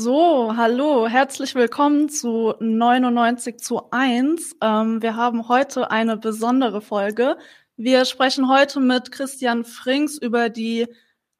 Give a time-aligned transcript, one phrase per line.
[0.00, 4.54] So, hallo, herzlich willkommen zu 99 zu 1.
[4.62, 7.36] Ähm, wir haben heute eine besondere Folge.
[7.76, 10.86] Wir sprechen heute mit Christian Frings über die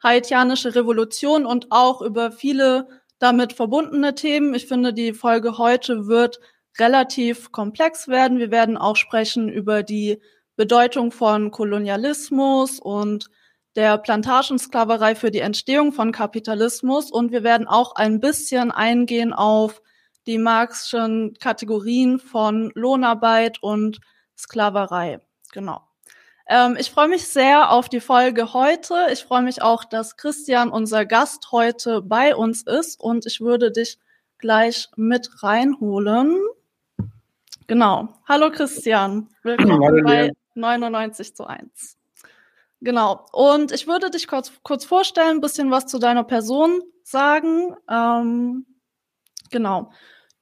[0.03, 2.89] haitianische Revolution und auch über viele
[3.21, 4.53] damit verbundene Themen.
[4.55, 6.41] Ich finde, die Folge heute wird
[6.81, 8.41] relativ komplex werden.
[8.41, 10.21] Wir werden auch sprechen über die
[10.57, 13.31] Bedeutung von Kolonialismus und
[13.79, 19.83] der Plantagensklaverei für die Entstehung von Kapitalismus und wir werden auch ein bisschen eingehen auf
[20.27, 24.01] die Marxischen Kategorien von Lohnarbeit und
[24.37, 25.21] Sklaverei.
[25.53, 25.81] Genau.
[26.49, 28.97] Ähm, ich freue mich sehr auf die Folge heute.
[29.13, 33.71] Ich freue mich auch, dass Christian, unser Gast, heute bei uns ist und ich würde
[33.71, 34.01] dich
[34.39, 36.37] gleich mit reinholen.
[37.69, 38.09] Genau.
[38.27, 39.29] Hallo Christian.
[39.45, 41.98] Willkommen Hallo, bei 99 zu 1.
[42.81, 43.27] Genau.
[43.33, 47.75] Und ich würde dich kurz, kurz vorstellen, bisschen was zu deiner Person sagen.
[47.91, 48.67] Ähm,
[49.51, 49.91] genau.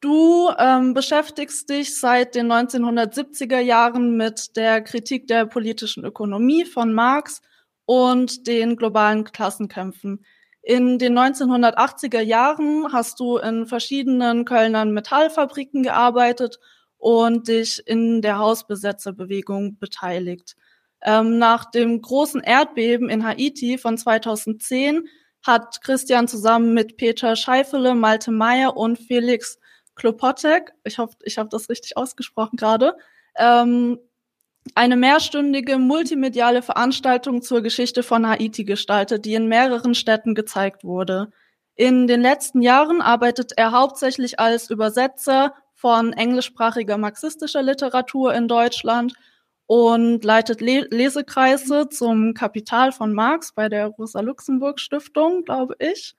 [0.00, 6.92] Du ähm, beschäftigst dich seit den 1970er Jahren mit der Kritik der politischen Ökonomie von
[6.92, 7.40] Marx
[7.86, 10.24] und den globalen Klassenkämpfen.
[10.62, 16.58] In den 1980er Jahren hast du in verschiedenen Kölner Metallfabriken gearbeitet
[16.98, 20.56] und dich in der Hausbesetzerbewegung beteiligt.
[21.02, 25.06] Ähm, nach dem großen Erdbeben in Haiti von 2010
[25.42, 29.58] hat Christian zusammen mit Peter Scheifele, Malte Meyer und Felix
[29.94, 32.96] Klopotek, ich hoffe, ich habe das richtig ausgesprochen gerade,
[33.36, 33.98] ähm,
[34.74, 41.30] eine mehrstündige multimediale Veranstaltung zur Geschichte von Haiti gestaltet, die in mehreren Städten gezeigt wurde.
[41.76, 49.12] In den letzten Jahren arbeitet er hauptsächlich als Übersetzer von englischsprachiger marxistischer Literatur in Deutschland
[49.66, 56.14] und leitet Le Lesekreise zum Kapital von Marx bei der Rosa-Luxemburg-Stiftung, glaube ich.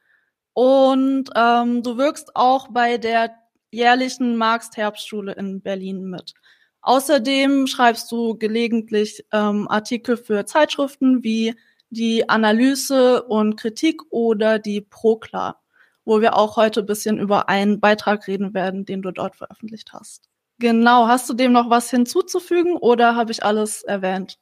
[0.53, 3.31] Und ähm, du wirkst auch bei der
[3.71, 6.33] jährlichen Marx-Herbstschule in Berlin mit.
[6.81, 11.55] Außerdem schreibst du gelegentlich ähm, Artikel für Zeitschriften wie
[11.89, 15.59] die Analyse und Kritik oder die Prokla,
[16.05, 20.29] wo wir auch heute bisschen über einen Beitrag reden werden, den du dort veröffentlicht hast.
[20.59, 24.37] Genau, hast du dem noch was hinzuzufügen oder habe ich alles erwähnt?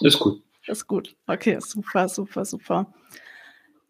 [0.00, 0.42] Ist gut.
[0.66, 1.14] Ist gut.
[1.26, 2.92] Okay, super, super, super.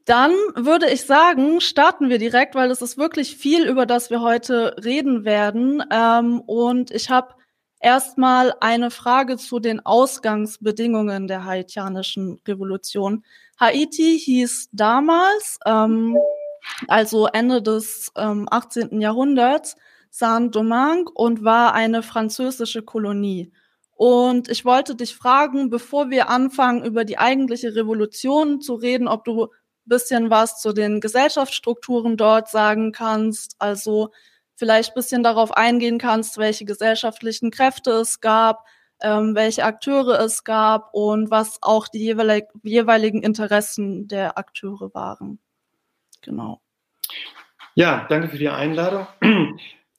[0.05, 4.21] Dann würde ich sagen, starten wir direkt, weil es ist wirklich viel, über das wir
[4.21, 5.83] heute reden werden.
[5.91, 7.35] Ähm, und ich habe
[7.81, 13.25] erstmal eine Frage zu den Ausgangsbedingungen der haitianischen Revolution.
[13.59, 16.17] Haiti hieß damals, ähm,
[16.89, 19.01] also Ende des ähm, 18.
[19.01, 19.77] Jahrhunderts,
[20.15, 23.53] Saint-Domingue und war eine französische Kolonie.
[23.97, 29.25] Und ich wollte dich fragen, bevor wir anfangen, über die eigentliche Revolution zu reden, ob
[29.25, 29.49] du
[29.87, 34.11] bisschen was zu den Gesellschaftsstrukturen dort sagen kannst, also
[34.55, 38.65] vielleicht bisschen darauf eingehen kannst, welche gesellschaftlichen Kräfte es gab,
[39.03, 45.41] ähm, welche Akteure es gab und was auch die jeweilig, jeweiligen Interessen der Akteure waren.
[46.23, 46.63] Genau.
[47.75, 49.09] Ja, danke für die Einladung.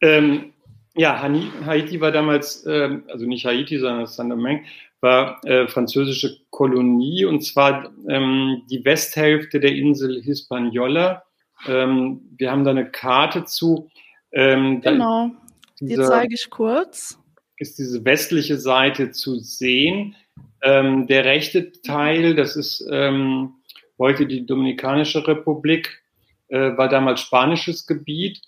[0.02, 0.54] Ähm,
[0.96, 1.22] ja,
[1.66, 4.64] Haiti war damals, äh, also nicht Haiti, sondern Saint-Domingue,
[5.02, 11.24] war äh, französische Kolonie und zwar ähm, die Westhälfte der Insel Hispaniola.
[11.68, 13.90] Ähm, wir haben da eine Karte zu.
[14.32, 15.32] Ähm, genau,
[15.80, 17.20] die zeige ich kurz.
[17.58, 20.16] Ist diese westliche Seite zu sehen.
[20.62, 23.54] Ähm, der rechte Teil, das ist ähm,
[24.00, 26.04] heute die Dominikanische Republik,
[26.48, 28.42] äh, war damals spanisches Gebiet.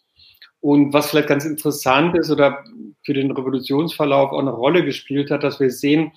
[0.60, 2.64] Und was vielleicht ganz interessant ist oder
[3.04, 6.12] für den Revolutionsverlauf auch eine Rolle gespielt hat, dass wir sehen,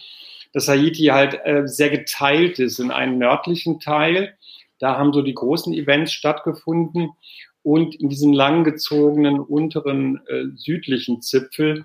[0.53, 4.37] dass Haiti halt äh, sehr geteilt ist in einen nördlichen Teil.
[4.79, 7.11] Da haben so die großen Events stattgefunden
[7.63, 11.85] und in diesen langgezogenen unteren äh, südlichen Zipfel.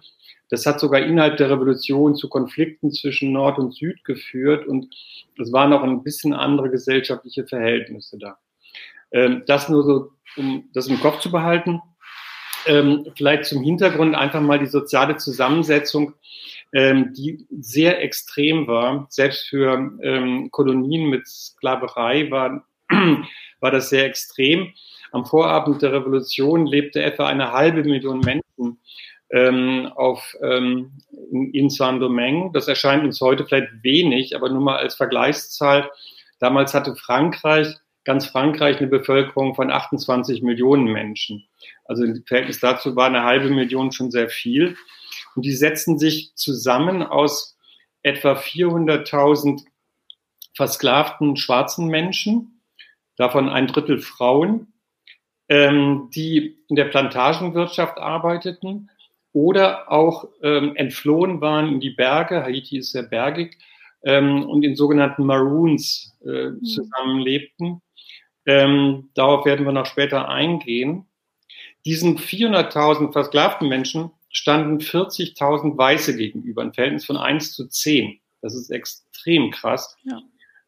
[0.50, 4.88] Das hat sogar innerhalb der Revolution zu Konflikten zwischen Nord und Süd geführt und
[5.40, 8.38] es waren auch ein bisschen andere gesellschaftliche Verhältnisse da.
[9.12, 11.82] Ähm, das nur so, um das im Kopf zu behalten.
[12.68, 16.14] Ähm, vielleicht zum Hintergrund einfach mal die soziale Zusammensetzung,
[16.74, 19.08] ähm, die sehr extrem war.
[19.10, 22.66] Selbst für ähm, Kolonien mit Sklaverei war,
[23.60, 24.74] war das sehr extrem.
[25.12, 28.80] Am Vorabend der Revolution lebte etwa eine halbe Million Menschen
[29.32, 30.92] ähm, auf, ähm,
[31.32, 32.52] in, in Saint-Domingue.
[32.54, 35.90] Das erscheint uns heute vielleicht wenig, aber nur mal als Vergleichszahl.
[36.40, 37.68] Damals hatte Frankreich
[38.06, 41.48] ganz Frankreich eine Bevölkerung von 28 Millionen Menschen.
[41.84, 44.78] Also im Verhältnis dazu war eine halbe Million schon sehr viel.
[45.36, 47.58] Und die setzen sich zusammen aus
[48.04, 49.64] etwa 400.000
[50.54, 52.62] versklavten schwarzen Menschen,
[53.18, 54.74] davon ein Drittel Frauen,
[55.50, 58.90] ähm, die in der Plantagenwirtschaft arbeiteten
[59.34, 62.44] oder auch ähm, entflohen waren in die Berge.
[62.44, 63.58] Haiti ist sehr bergig
[64.04, 66.64] ähm, und in sogenannten Maroons äh, mhm.
[66.64, 67.82] zusammenlebten.
[68.46, 71.08] Ähm, darauf werden wir noch später eingehen.
[71.86, 78.20] Diesen 400.000 versklavten Menschen standen 40.000 Weiße gegenüber, ein Verhältnis von 1 zu 10.
[78.42, 79.98] Das ist extrem krass.
[80.04, 80.22] Ja.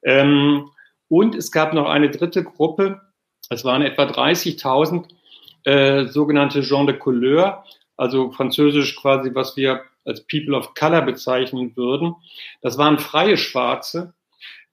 [0.04, 0.70] Ähm,
[1.10, 3.02] und es gab noch eine dritte Gruppe,
[3.50, 5.06] es waren etwa 30.000
[5.64, 7.64] äh, sogenannte Gens de Couleur,
[7.96, 12.16] also französisch quasi, was wir als People of Color bezeichnen würden.
[12.62, 14.14] Das waren freie Schwarze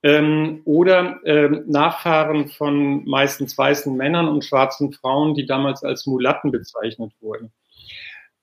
[0.05, 6.53] ähm, oder ähm, Nachfahren von meistens weißen Männern und schwarzen Frauen, die damals als Mulatten
[6.53, 7.53] bezeichnet wurden.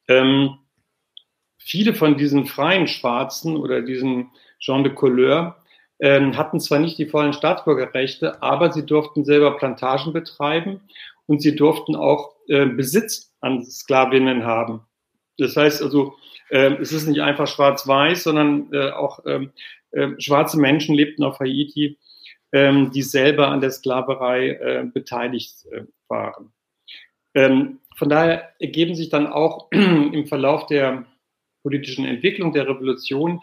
[0.08, 0.58] Ähm,
[1.60, 5.58] viele von diesen freien Schwarzen oder diesen Gens de Couleur
[6.00, 10.81] ähm, hatten zwar nicht die vollen Staatsbürgerrechte, aber sie durften selber Plantagen betreiben
[11.28, 14.81] und sie durften auch äh, Besitz an Sklavinnen haben.
[15.38, 16.16] Das heißt also,
[16.51, 19.51] äh, es ist nicht einfach schwarz-weiß, sondern äh, auch ähm,
[19.92, 21.98] äh, schwarze Menschen lebten auf Haiti,
[22.51, 26.51] äh, die selber an der Sklaverei äh, beteiligt äh, waren.
[27.33, 31.06] Ähm, von daher ergeben sich dann auch im Verlauf der
[31.63, 33.42] politischen Entwicklung der Revolution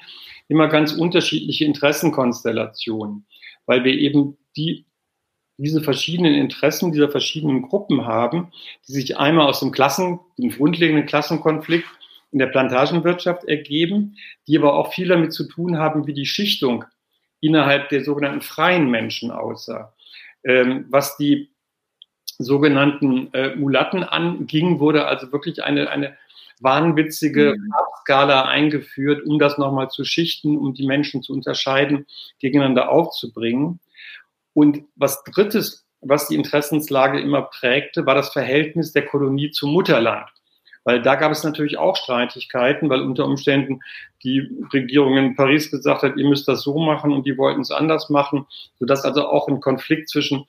[0.48, 3.26] immer ganz unterschiedliche Interessenkonstellationen,
[3.66, 4.86] weil wir eben die,
[5.56, 8.52] diese verschiedenen Interessen dieser verschiedenen Gruppen haben,
[8.86, 11.86] die sich einmal aus dem Klassen, dem grundlegenden Klassenkonflikt
[12.30, 14.16] in der Plantagenwirtschaft ergeben,
[14.46, 16.84] die aber auch viel damit zu tun haben, wie die Schichtung
[17.40, 19.94] innerhalb der sogenannten freien Menschen aussah.
[20.44, 21.50] Ähm, was die
[22.38, 26.16] sogenannten äh, Mulatten anging, wurde also wirklich eine, eine
[26.60, 27.72] wahnwitzige mhm.
[27.72, 32.06] Farbskala eingeführt, um das nochmal zu schichten, um die Menschen zu unterscheiden,
[32.38, 33.80] gegeneinander aufzubringen.
[34.54, 40.28] Und was Drittes, was die Interessenslage immer prägte, war das Verhältnis der Kolonie zum Mutterland.
[40.88, 43.80] Weil da gab es natürlich auch Streitigkeiten, weil unter Umständen
[44.24, 47.70] die Regierung in Paris gesagt hat, ihr müsst das so machen und die wollten es
[47.70, 48.46] anders machen,
[48.78, 50.46] sodass also auch ein Konflikt zwischen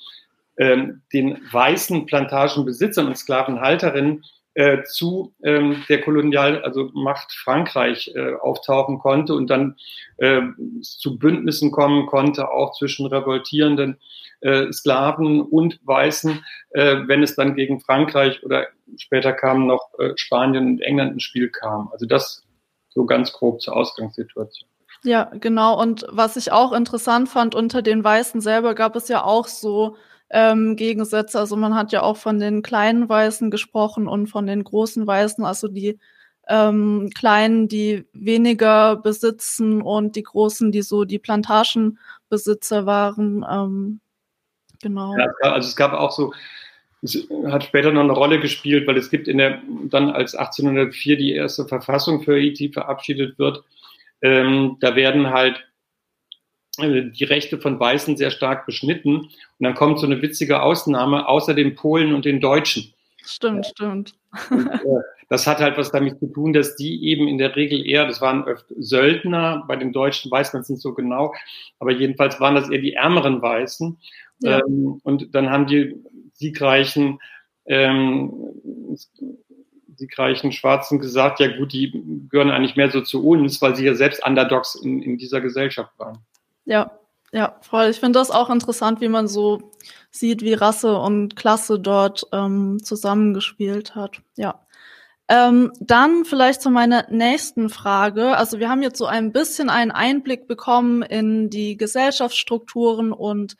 [0.56, 4.24] ähm, den weißen Plantagenbesitzern und Sklavenhalterinnen
[4.59, 9.77] äh, zu ähm, der Kolonial, also Macht Frankreich äh, auftauchen konnte und dann
[10.17, 10.41] äh,
[10.81, 14.01] zu Bündnissen kommen konnte, auch zwischen revoltierenden
[14.41, 18.67] äh, Sklaven und Weißen, äh, wenn es dann gegen Frankreich oder
[18.97, 21.88] später kamen noch äh, Spanien und England ins Spiel kam.
[21.94, 22.44] Also das
[22.89, 24.67] so ganz grob zur Ausgangssituation.
[25.03, 25.79] Ja, genau.
[25.79, 29.95] Und was ich auch interessant fand, unter den Weißen selber gab es ja auch so
[30.29, 31.39] ähm, Gegensätze.
[31.39, 35.43] Also man hat ja auch von den kleinen Weißen gesprochen und von den großen Weißen,
[35.45, 35.99] also die
[36.47, 43.45] ähm, Kleinen, die weniger besitzen und die Großen, die so die Plantagenbesitzer waren.
[43.49, 43.99] Ähm,
[44.81, 45.15] genau.
[45.17, 46.33] Ja, also es gab auch so,
[47.01, 51.17] es hat später noch eine Rolle gespielt, weil es gibt in der, dann als 1804
[51.17, 53.63] die erste Verfassung für Haiti verabschiedet wird,
[54.21, 55.69] ähm, da werden halt
[56.81, 59.15] die Rechte von Weißen sehr stark beschnitten.
[59.17, 62.93] Und dann kommt so eine witzige Ausnahme, außer den Polen und den Deutschen.
[63.23, 64.13] Stimmt, stimmt.
[64.49, 67.85] Und, äh, das hat halt was damit zu tun, dass die eben in der Regel
[67.85, 71.33] eher, das waren öfter Söldner, bei den Deutschen weiß man es nicht so genau,
[71.77, 73.98] aber jedenfalls waren das eher die ärmeren Weißen.
[74.39, 74.59] Ja.
[74.59, 75.95] Ähm, und dann haben die
[76.33, 77.19] siegreichen,
[77.65, 78.33] ähm,
[79.95, 81.91] siegreichen Schwarzen gesagt, ja gut, die
[82.29, 85.91] gehören eigentlich mehr so zu uns, weil sie ja selbst Underdogs in, in dieser Gesellschaft
[86.00, 86.19] waren.
[86.69, 86.99] Ja,
[87.31, 87.88] ja, voll.
[87.89, 89.71] Ich finde das auch interessant, wie man so
[90.11, 94.21] sieht, wie Rasse und Klasse dort ähm, zusammengespielt hat.
[94.35, 94.67] Ja.
[95.27, 98.38] Ähm, dann vielleicht zu meiner nächsten Frage.
[98.38, 103.55] Also wir haben jetzt so ein bisschen einen Einblick bekommen in die Gesellschaftsstrukturen und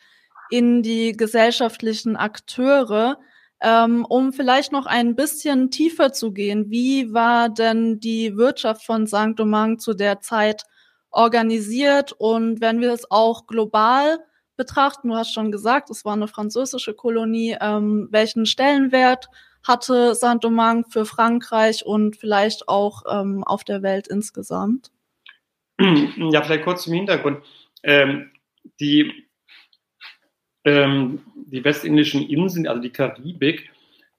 [0.52, 3.18] in die gesellschaftlichen Akteure.
[3.60, 9.08] Ähm, um vielleicht noch ein bisschen tiefer zu gehen, wie war denn die Wirtschaft von
[9.08, 10.64] Saint-Domingue zu der Zeit
[11.12, 12.14] organisiert.
[12.14, 14.20] Und wenn wir es auch global
[14.56, 19.30] betrachten, du hast schon gesagt, es war eine französische Kolonie, ähm, welchen Stellenwert
[19.64, 24.92] hatte Saint-Domingue für Frankreich und vielleicht auch ähm, auf der Welt insgesamt?
[26.32, 27.42] Ja, vielleicht kurz zum Hintergrund.
[27.84, 28.32] Ähm,
[28.82, 29.26] die,
[30.66, 33.72] ähm, die westindischen Inseln, also die Karibik,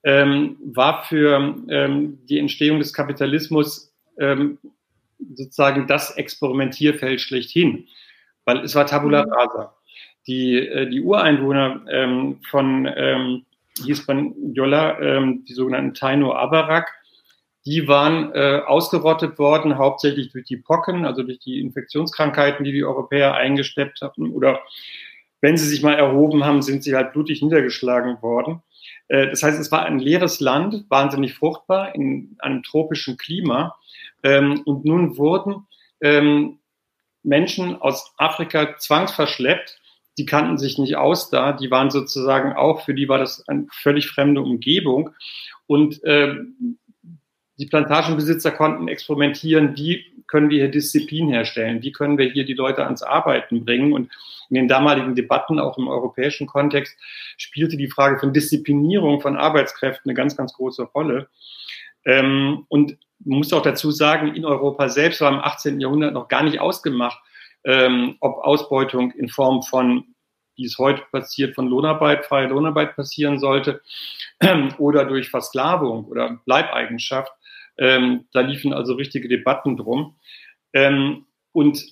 [0.03, 3.93] ähm, war für ähm, die Entstehung des Kapitalismus
[5.33, 7.87] sozusagen das Experimentierfeld schlechthin,
[8.45, 9.31] weil es war Tabula mhm.
[9.31, 9.75] rasa.
[10.27, 13.45] Die, äh, die Ureinwohner ähm, von ähm,
[13.83, 16.93] Hispaniola, ähm, die sogenannten Taino Abarak,
[17.65, 22.83] die waren äh, ausgerottet worden, hauptsächlich durch die Pocken, also durch die Infektionskrankheiten, die die
[22.83, 24.31] Europäer eingesteppt hatten.
[24.31, 24.61] Oder
[25.41, 28.61] wenn sie sich mal erhoben haben, sind sie halt blutig niedergeschlagen worden.
[29.07, 33.75] Äh, das heißt, es war ein leeres Land, wahnsinnig fruchtbar in einem tropischen Klima.
[34.23, 35.67] Ähm, und nun wurden
[36.01, 36.59] ähm,
[37.23, 39.79] Menschen aus Afrika zwangsverschleppt.
[40.17, 41.53] Die kannten sich nicht aus da.
[41.53, 45.11] Die waren sozusagen auch, für die war das eine völlig fremde Umgebung.
[45.67, 46.35] Und äh,
[47.57, 52.53] die Plantagenbesitzer konnten experimentieren, wie können wir hier Disziplin herstellen, wie können wir hier die
[52.53, 53.93] Leute ans Arbeiten bringen.
[53.93, 54.09] Und
[54.49, 56.97] in den damaligen Debatten, auch im europäischen Kontext,
[57.37, 61.29] spielte die Frage von Disziplinierung von Arbeitskräften eine ganz, ganz große Rolle.
[62.05, 65.79] Ähm, und man muss auch dazu sagen, in Europa selbst war im 18.
[65.79, 67.19] Jahrhundert noch gar nicht ausgemacht,
[67.63, 70.15] ähm, ob Ausbeutung in Form von,
[70.55, 73.81] wie es heute passiert, von Lohnarbeit, freie Lohnarbeit passieren sollte
[74.77, 77.31] oder durch Versklavung oder Leibeigenschaft.
[77.77, 80.15] Ähm, da liefen also richtige Debatten drum.
[80.73, 81.83] Ähm, und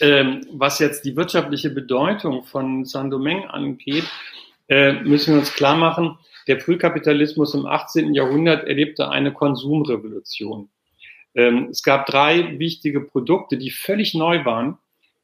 [0.00, 4.04] ähm, was jetzt die wirtschaftliche Bedeutung von Saint-Domingue angeht,
[4.68, 8.14] äh, müssen wir uns klar machen, der Frühkapitalismus im 18.
[8.14, 10.68] Jahrhundert erlebte eine Konsumrevolution.
[11.34, 14.78] Ähm, es gab drei wichtige Produkte, die völlig neu waren,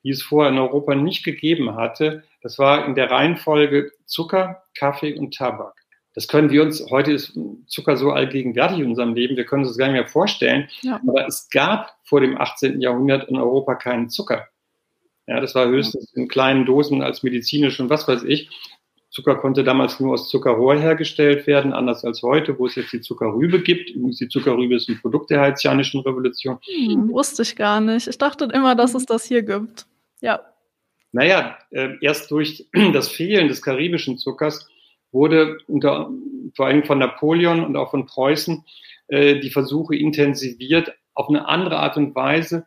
[0.04, 2.25] die es vorher in Europa nicht gegeben hatte.
[2.42, 5.75] Das war in der Reihenfolge Zucker, Kaffee und Tabak.
[6.14, 9.70] Das können wir uns, heute ist Zucker so allgegenwärtig in unserem Leben, wir können uns
[9.70, 10.68] das gar nicht mehr vorstellen.
[10.82, 11.00] Ja.
[11.08, 12.80] Aber es gab vor dem 18.
[12.80, 14.49] Jahrhundert in Europa keinen Zucker.
[15.26, 18.50] Ja, das war höchstens in kleinen Dosen als medizinisch und was weiß ich.
[19.12, 23.02] Zucker konnte damals nur aus Zuckerrohr hergestellt werden, anders als heute, wo es jetzt die
[23.02, 23.90] Zuckerrübe gibt.
[23.90, 26.59] Übrigens, die Zuckerrübe ist ein Produkt der haitianischen Revolution.
[26.64, 28.09] Hm, wusste ich gar nicht.
[28.09, 29.87] Ich dachte immer, dass es das hier gibt.
[30.23, 30.40] Ja.
[31.12, 34.66] Naja, äh, erst durch das Fehlen des karibischen Zuckers
[35.11, 36.11] wurde unter,
[36.57, 38.64] vor allem von Napoleon und auch von Preußen
[39.09, 42.66] äh, die Versuche intensiviert, auf eine andere Art und Weise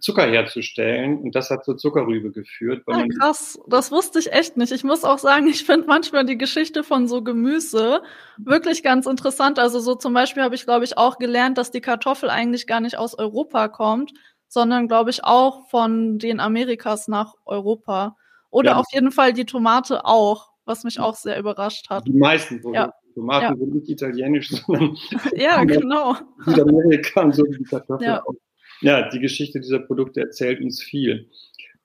[0.00, 1.18] Zucker herzustellen.
[1.18, 2.82] Und das hat zur Zuckerrübe geführt.
[2.86, 4.72] Ah, krass, das wusste ich echt nicht.
[4.72, 8.02] Ich muss auch sagen, ich finde manchmal die Geschichte von so Gemüse
[8.38, 9.60] wirklich ganz interessant.
[9.60, 12.80] Also so zum Beispiel habe ich, glaube ich, auch gelernt, dass die Kartoffel eigentlich gar
[12.80, 14.12] nicht aus Europa kommt,
[14.48, 18.16] sondern, glaube ich, auch von den Amerikas nach Europa.
[18.50, 22.04] Oder ja, auf jeden Fall die Tomate auch, was mich auch sehr überrascht hat.
[22.06, 22.92] Die meisten ja.
[23.14, 23.56] Tomaten ja.
[23.56, 24.96] sind nicht italienisch, sondern
[25.36, 26.16] ja, genau.
[26.44, 28.22] Südamerika und so wie die Kartoffel ja.
[28.24, 28.34] auch
[28.80, 31.28] ja, die Geschichte dieser Produkte erzählt uns viel.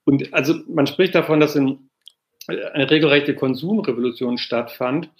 [0.04, 1.90] Und also man spricht davon, dass in,
[2.48, 5.10] eine regelrechte Konsumrevolution stattfand.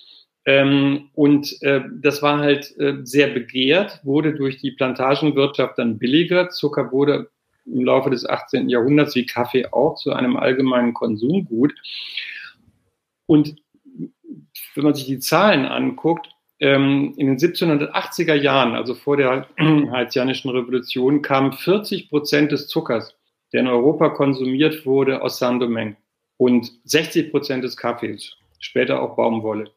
[0.45, 6.51] Ähm, und äh, das war halt äh, sehr begehrt, wurde durch die Plantagenwirtschaft dann billiger.
[6.51, 7.31] Zucker wurde
[7.65, 8.69] im Laufe des 18.
[8.69, 11.73] Jahrhunderts wie Kaffee auch zu einem allgemeinen Konsumgut.
[13.27, 13.57] Und
[14.75, 16.29] wenn man sich die Zahlen anguckt,
[16.71, 23.17] in den 1780er Jahren, also vor der haitianischen Revolution, kamen 40 Prozent des Zuckers,
[23.53, 25.97] der in Europa konsumiert wurde, aus Saint-Domingue
[26.37, 29.73] und 60 Prozent des Kaffees, später auch Baumwolle.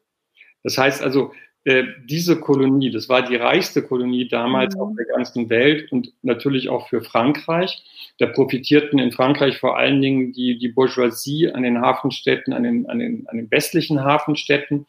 [0.61, 1.31] Das heißt also,
[1.63, 4.81] äh, diese Kolonie, das war die reichste Kolonie damals mhm.
[4.81, 7.83] auf der ganzen Welt und natürlich auch für Frankreich.
[8.19, 12.87] Da profitierten in Frankreich vor allen Dingen die, die Bourgeoisie an den Hafenstädten, an den,
[12.87, 14.85] an, den, an den westlichen Hafenstädten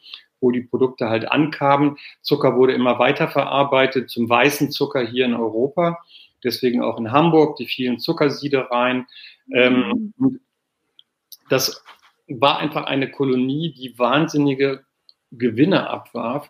[0.46, 1.96] wo die Produkte halt ankamen.
[2.22, 5.98] Zucker wurde immer weiter verarbeitet zum weißen Zucker hier in Europa.
[6.44, 9.06] Deswegen auch in Hamburg die vielen Zuckersiedereien.
[9.52, 10.40] Ähm, mhm.
[11.48, 11.82] das
[12.28, 14.84] war einfach eine Kolonie, die wahnsinnige
[15.32, 16.48] Gewinne abwarf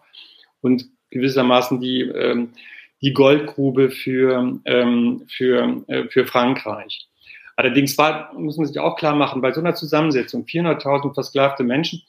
[0.60, 2.52] und gewissermaßen die, ähm,
[3.00, 7.08] die Goldgrube für, ähm, für, äh, für Frankreich.
[7.56, 12.02] Allerdings war, muss man sich auch klar machen, bei so einer Zusammensetzung 400.000 versklavte Menschen,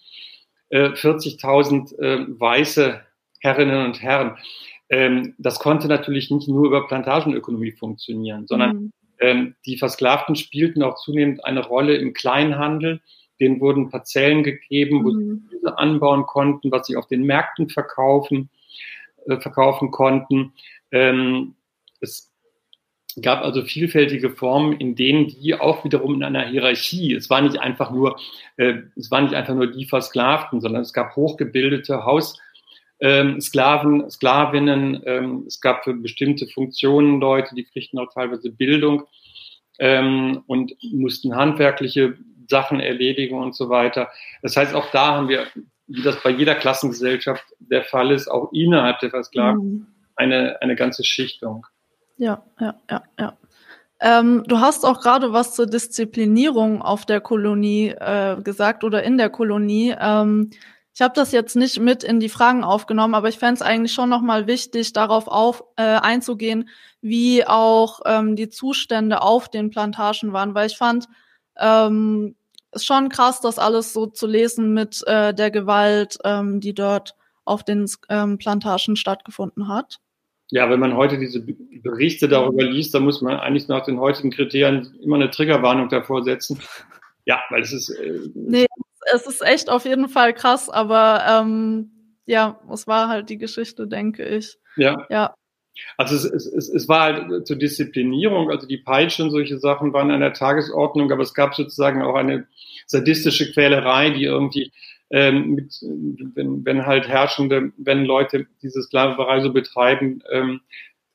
[0.72, 3.02] 40.000 äh, äh, weiße
[3.40, 4.38] Herrinnen und Herren.
[4.90, 8.92] Ähm, das konnte natürlich nicht nur über Plantagenökonomie funktionieren, sondern mhm.
[9.20, 13.02] ähm, die Versklavten spielten auch zunehmend eine Rolle im Kleinhandel.
[13.40, 15.20] Denen wurden Parzellen gegeben, wo mhm.
[15.20, 18.50] sie Gemüse anbauen konnten, was sie auf den Märkten verkaufen,
[19.28, 20.54] äh, verkaufen konnten.
[20.92, 21.56] Ähm,
[22.00, 22.32] es
[23.22, 27.60] gab also vielfältige Formen, in denen die auch wiederum in einer Hierarchie, es war nicht
[27.60, 28.20] einfach nur,
[28.58, 35.02] äh, es waren nicht einfach nur die Versklavten, sondern es gab hochgebildete Haussklaven, ähm, Sklavinnen,
[35.06, 39.04] ähm, es gab für bestimmte Funktionen Leute, die kriegten auch teilweise Bildung
[39.80, 44.10] ähm, und mussten handwerkliche Sachen erledigen und so weiter.
[44.42, 45.48] Das heißt, auch da haben wir,
[45.88, 49.88] wie das bei jeder Klassengesellschaft der Fall ist, auch innerhalb der Versklavten mhm.
[50.16, 51.66] eine, eine ganze Schichtung.
[52.18, 53.38] Ja, ja, ja, ja.
[54.00, 59.18] Ähm, du hast auch gerade was zur Disziplinierung auf der Kolonie äh, gesagt oder in
[59.18, 59.96] der Kolonie.
[60.00, 60.52] Ähm,
[60.94, 63.94] ich habe das jetzt nicht mit in die Fragen aufgenommen, aber ich fände es eigentlich
[63.94, 66.70] schon nochmal wichtig, darauf auf, äh, einzugehen,
[67.02, 71.08] wie auch ähm, die Zustände auf den Plantagen waren, weil ich fand,
[71.58, 72.36] ähm,
[72.76, 77.64] schon krass, das alles so zu lesen mit äh, der Gewalt, ähm, die dort auf
[77.64, 80.00] den ähm, Plantagen stattgefunden hat.
[80.50, 84.32] Ja, wenn man heute diese Berichte darüber liest, dann muss man eigentlich nach den heutigen
[84.32, 86.60] Kriterien immer eine Triggerwarnung davor setzen.
[87.26, 87.90] Ja, weil es ist.
[87.90, 88.68] Äh, nee,
[89.14, 91.92] es ist echt auf jeden Fall krass, aber ähm,
[92.26, 94.58] ja, es war halt die Geschichte, denke ich.
[94.78, 95.06] Ja.
[95.10, 95.36] Ja.
[95.98, 99.94] Also es, es, es, es war halt zur Disziplinierung, also die Peitsche und solche Sachen
[99.94, 102.48] waren an der Tagesordnung, aber es gab sozusagen auch eine
[102.86, 104.72] sadistische Quälerei, die irgendwie
[105.10, 105.74] ähm, mit,
[106.36, 110.62] wenn, wenn halt Herrschende, wenn Leute diese Sklaverei so betreiben, ähm,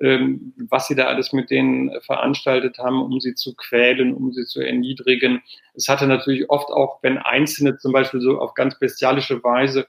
[0.00, 4.44] ähm, was sie da alles mit denen veranstaltet haben, um sie zu quälen, um sie
[4.44, 5.42] zu erniedrigen.
[5.74, 9.86] Es hatte natürlich oft auch, wenn Einzelne zum Beispiel so auf ganz bestialische Weise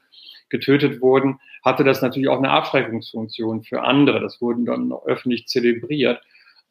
[0.50, 4.20] getötet wurden, hatte das natürlich auch eine Abschreckungsfunktion für andere.
[4.20, 6.22] Das wurden dann noch öffentlich zelebriert.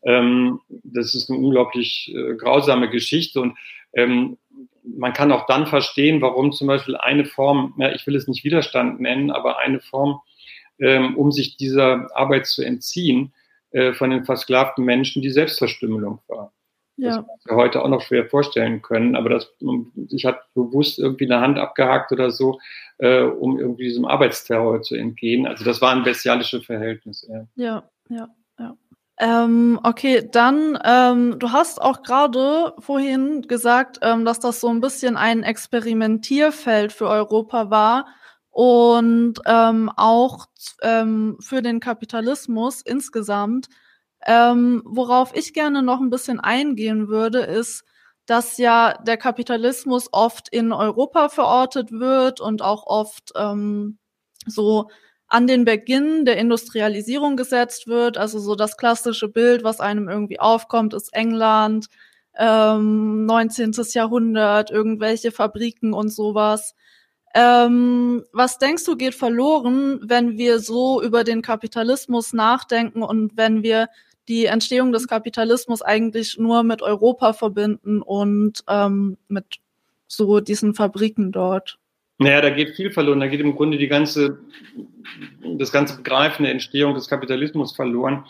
[0.04, 3.58] Ähm, das ist eine unglaublich äh, grausame Geschichte und
[3.94, 4.38] ähm,
[4.84, 8.44] man kann auch dann verstehen, warum zum Beispiel eine Form, ja, ich will es nicht
[8.44, 10.20] Widerstand nennen, aber eine Form,
[10.78, 13.32] ähm, um sich dieser Arbeit zu entziehen,
[13.70, 16.52] äh, von den versklavten Menschen die Selbstverstümmelung war.
[16.96, 17.16] Ja.
[17.22, 19.50] Das wir heute auch noch schwer vorstellen können, aber das,
[20.10, 22.60] ich hat bewusst irgendwie eine Hand abgehakt oder so,
[22.98, 25.46] äh, um irgendwie diesem Arbeitsterror zu entgehen.
[25.46, 27.48] Also das waren bestialische Verhältnisse.
[27.56, 28.28] Ja, ja, ja.
[28.58, 28.76] ja.
[29.18, 34.80] Ähm, okay, dann, ähm, du hast auch gerade vorhin gesagt, ähm, dass das so ein
[34.80, 38.06] bisschen ein Experimentierfeld für Europa war
[38.50, 40.46] und ähm, auch
[40.82, 43.68] ähm, für den Kapitalismus insgesamt.
[44.26, 47.84] Ähm, worauf ich gerne noch ein bisschen eingehen würde, ist,
[48.26, 53.98] dass ja der Kapitalismus oft in Europa verortet wird und auch oft ähm,
[54.46, 54.88] so
[55.32, 58.18] an den Beginn der Industrialisierung gesetzt wird.
[58.18, 61.86] Also so das klassische Bild, was einem irgendwie aufkommt, ist England,
[62.36, 63.72] ähm, 19.
[63.94, 66.74] Jahrhundert, irgendwelche Fabriken und sowas.
[67.34, 73.62] Ähm, was denkst du geht verloren, wenn wir so über den Kapitalismus nachdenken und wenn
[73.62, 73.88] wir
[74.28, 79.60] die Entstehung des Kapitalismus eigentlich nur mit Europa verbinden und ähm, mit
[80.08, 81.78] so diesen Fabriken dort.
[82.22, 83.20] Naja, da geht viel verloren.
[83.20, 84.38] Da geht im Grunde die ganze,
[85.58, 88.24] das ganze Begreifen der Entstehung des Kapitalismus verloren.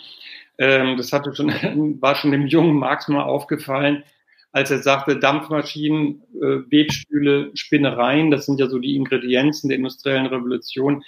[0.58, 1.48] Ähm, das hatte schon,
[2.00, 4.04] war schon dem jungen Marx mal aufgefallen,
[4.52, 10.26] als er sagte, Dampfmaschinen, äh, Webstühle, Spinnereien, das sind ja so die Ingredienzen der industriellen
[10.26, 11.02] Revolution,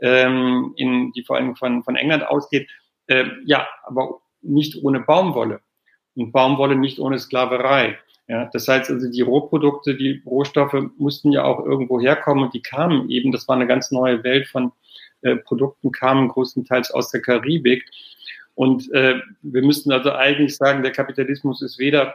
[0.00, 2.68] ähm, in, die vor allem von, von England ausgeht.
[3.06, 5.60] Äh, ja, aber nicht ohne Baumwolle
[6.14, 7.98] und Baumwolle nicht ohne Sklaverei.
[8.32, 12.62] Ja, das heißt also, die Rohprodukte, die Rohstoffe mussten ja auch irgendwo herkommen und die
[12.62, 14.72] kamen eben, das war eine ganz neue Welt von
[15.20, 17.84] äh, Produkten, kamen größtenteils aus der Karibik.
[18.54, 22.14] Und äh, wir müssten also eigentlich sagen, der Kapitalismus ist weder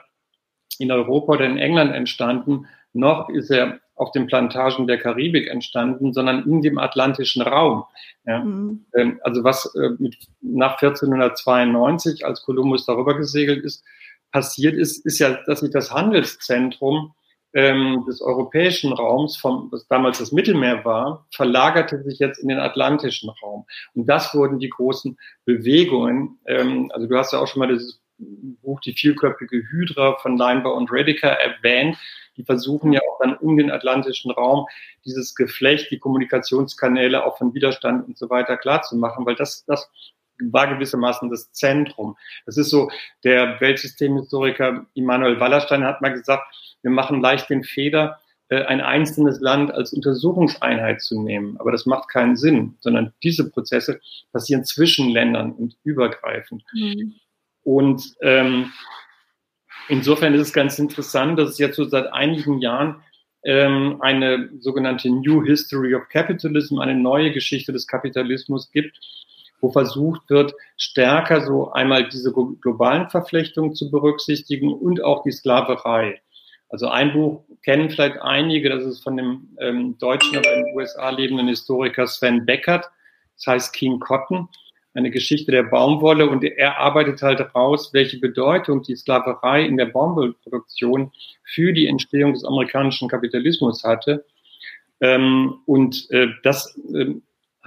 [0.79, 6.13] in Europa oder in England entstanden, noch ist er auf den Plantagen der Karibik entstanden,
[6.13, 7.83] sondern in dem atlantischen Raum.
[8.25, 8.43] Ja.
[8.43, 8.87] Mhm.
[8.95, 13.83] Ähm, also was äh, mit, nach 1492, als Kolumbus darüber gesegelt ist,
[14.31, 17.13] passiert ist, ist ja, dass sich das Handelszentrum
[17.53, 22.59] ähm, des europäischen Raums, vom, was damals das Mittelmeer war, verlagerte sich jetzt in den
[22.59, 23.65] atlantischen Raum.
[23.93, 26.39] Und das wurden die großen Bewegungen.
[26.45, 30.75] Ähm, also du hast ja auch schon mal dieses Buch Die vielköpfige Hydra von Leinbauer
[30.75, 31.97] und Rediker erwähnt.
[32.35, 34.65] Die versuchen ja auch dann um den atlantischen Raum
[35.05, 39.89] dieses Geflecht, die Kommunikationskanäle auch von Widerstand und so weiter klarzumachen, weil das, das
[40.39, 42.17] war gewissermaßen das Zentrum.
[42.45, 42.89] Das ist so,
[43.23, 46.43] der Weltsystemhistoriker Immanuel Wallerstein hat mal gesagt,
[46.81, 48.19] wir machen leicht den Fehler,
[48.49, 51.57] äh, ein einzelnes Land als Untersuchungseinheit zu nehmen.
[51.59, 53.99] Aber das macht keinen Sinn, sondern diese Prozesse
[54.31, 56.63] passieren zwischen Ländern und übergreifend.
[56.73, 57.15] Mhm.
[57.63, 58.71] Und ähm,
[59.89, 63.01] insofern ist es ganz interessant, dass es jetzt so seit einigen Jahren
[63.43, 68.97] ähm, eine sogenannte New History of Capitalism, eine neue Geschichte des Kapitalismus gibt,
[69.59, 76.21] wo versucht wird, stärker so einmal diese globalen Verflechtungen zu berücksichtigen und auch die Sklaverei.
[76.69, 80.75] Also ein Buch kennen vielleicht einige, das ist von dem ähm, deutschen, aber in den
[80.75, 82.85] USA lebenden Historiker Sven Beckert,
[83.35, 84.49] das heißt King Cotton
[84.97, 89.85] eine Geschichte der Baumwolle und er arbeitet halt raus, welche Bedeutung die Sklaverei in der
[89.85, 91.11] Baumwollproduktion
[91.43, 94.25] für die Entstehung des amerikanischen Kapitalismus hatte.
[94.99, 97.13] Ähm, und äh, das äh,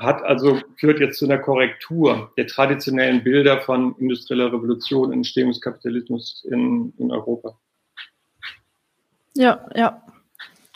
[0.00, 5.50] hat also führt jetzt zu einer Korrektur der traditionellen Bilder von industrieller Revolution und Entstehung
[5.50, 7.58] des Kapitalismus in, in Europa.
[9.34, 10.02] Ja, ja,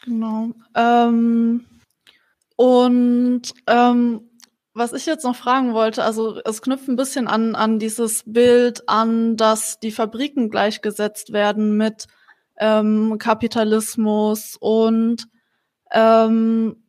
[0.05, 0.51] genau.
[0.77, 1.65] Ähm,
[2.57, 4.31] und ähm,
[4.75, 8.89] was ich jetzt noch fragen wollte, also es knüpft ein bisschen an, an dieses Bild
[8.89, 12.07] an, dass die Fabriken gleichgesetzt werden mit
[12.59, 15.29] ähm, Kapitalismus und
[15.93, 16.84] ähm,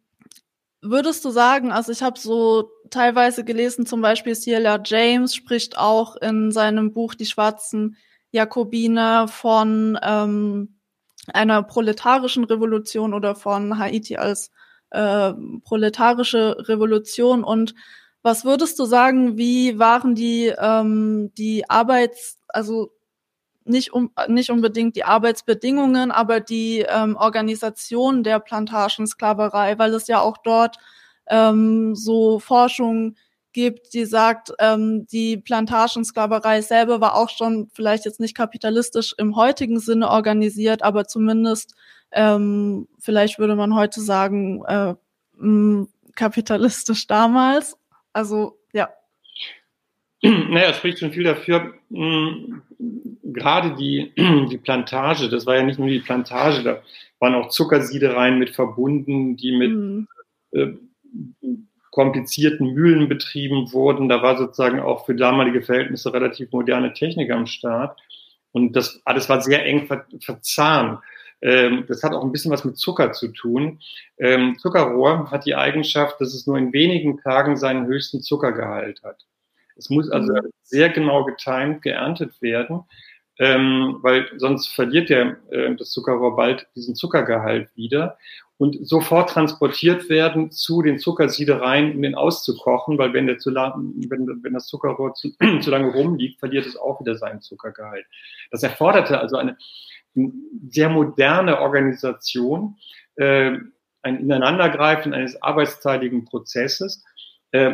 [0.89, 6.15] würdest du sagen, also ich habe so teilweise gelesen, zum Beispiel Celia James spricht auch
[6.17, 7.97] in seinem Buch Die schwarzen
[8.31, 10.79] Jakobiner von ähm,
[11.33, 14.51] einer proletarischen Revolution oder von Haiti als
[14.91, 17.43] äh, proletarische Revolution.
[17.43, 17.75] Und
[18.21, 22.94] was würdest du sagen, wie waren die, ähm, die Arbeits-, also
[23.65, 30.21] nicht, um, nicht unbedingt die Arbeitsbedingungen, aber die ähm, Organisation der Plantagensklaverei, weil es ja
[30.21, 30.77] auch dort
[31.27, 33.15] ähm, so Forschung
[33.53, 39.35] gibt, die sagt, ähm, die Plantagensklaverei selber war auch schon vielleicht jetzt nicht kapitalistisch im
[39.35, 41.73] heutigen Sinne organisiert, aber zumindest
[42.11, 44.95] ähm, vielleicht würde man heute sagen, äh,
[45.37, 47.77] mh, kapitalistisch damals.
[48.13, 48.89] Also ja.
[50.49, 52.61] Naja, es spricht schon viel dafür, mh,
[53.23, 54.11] gerade die,
[54.49, 56.81] die Plantage, das war ja nicht nur die Plantage, da
[57.19, 60.07] waren auch Zuckersiedereien mit verbunden, die mit mhm.
[60.51, 61.57] äh,
[61.91, 64.09] komplizierten Mühlen betrieben wurden.
[64.09, 67.97] Da war sozusagen auch für damalige Verhältnisse relativ moderne Technik am Start.
[68.51, 70.99] Und das alles war sehr eng ver verzahnt.
[71.41, 73.79] Ähm, das hat auch ein bisschen was mit Zucker zu tun.
[74.17, 79.25] Ähm, Zuckerrohr hat die Eigenschaft, dass es nur in wenigen Tagen seinen höchsten Zuckergehalt hat.
[79.75, 80.49] Es muss also mhm.
[80.63, 82.83] sehr genau getimt geerntet werden,
[83.37, 88.17] ähm, weil sonst verliert der, äh, das Zuckerrohr bald diesen Zuckergehalt wieder
[88.57, 93.93] und sofort transportiert werden zu den Zuckersiedereien, um den auszukochen, weil wenn, der zu lang,
[94.09, 98.05] wenn, wenn das Zuckerrohr zu, zu lange rumliegt, verliert es auch wieder seinen Zuckergehalt.
[98.51, 99.57] Das erforderte also eine
[100.69, 102.77] sehr moderne Organisation,
[103.17, 103.57] äh,
[104.01, 107.03] ein Ineinandergreifen eines arbeitsteiligen Prozesses,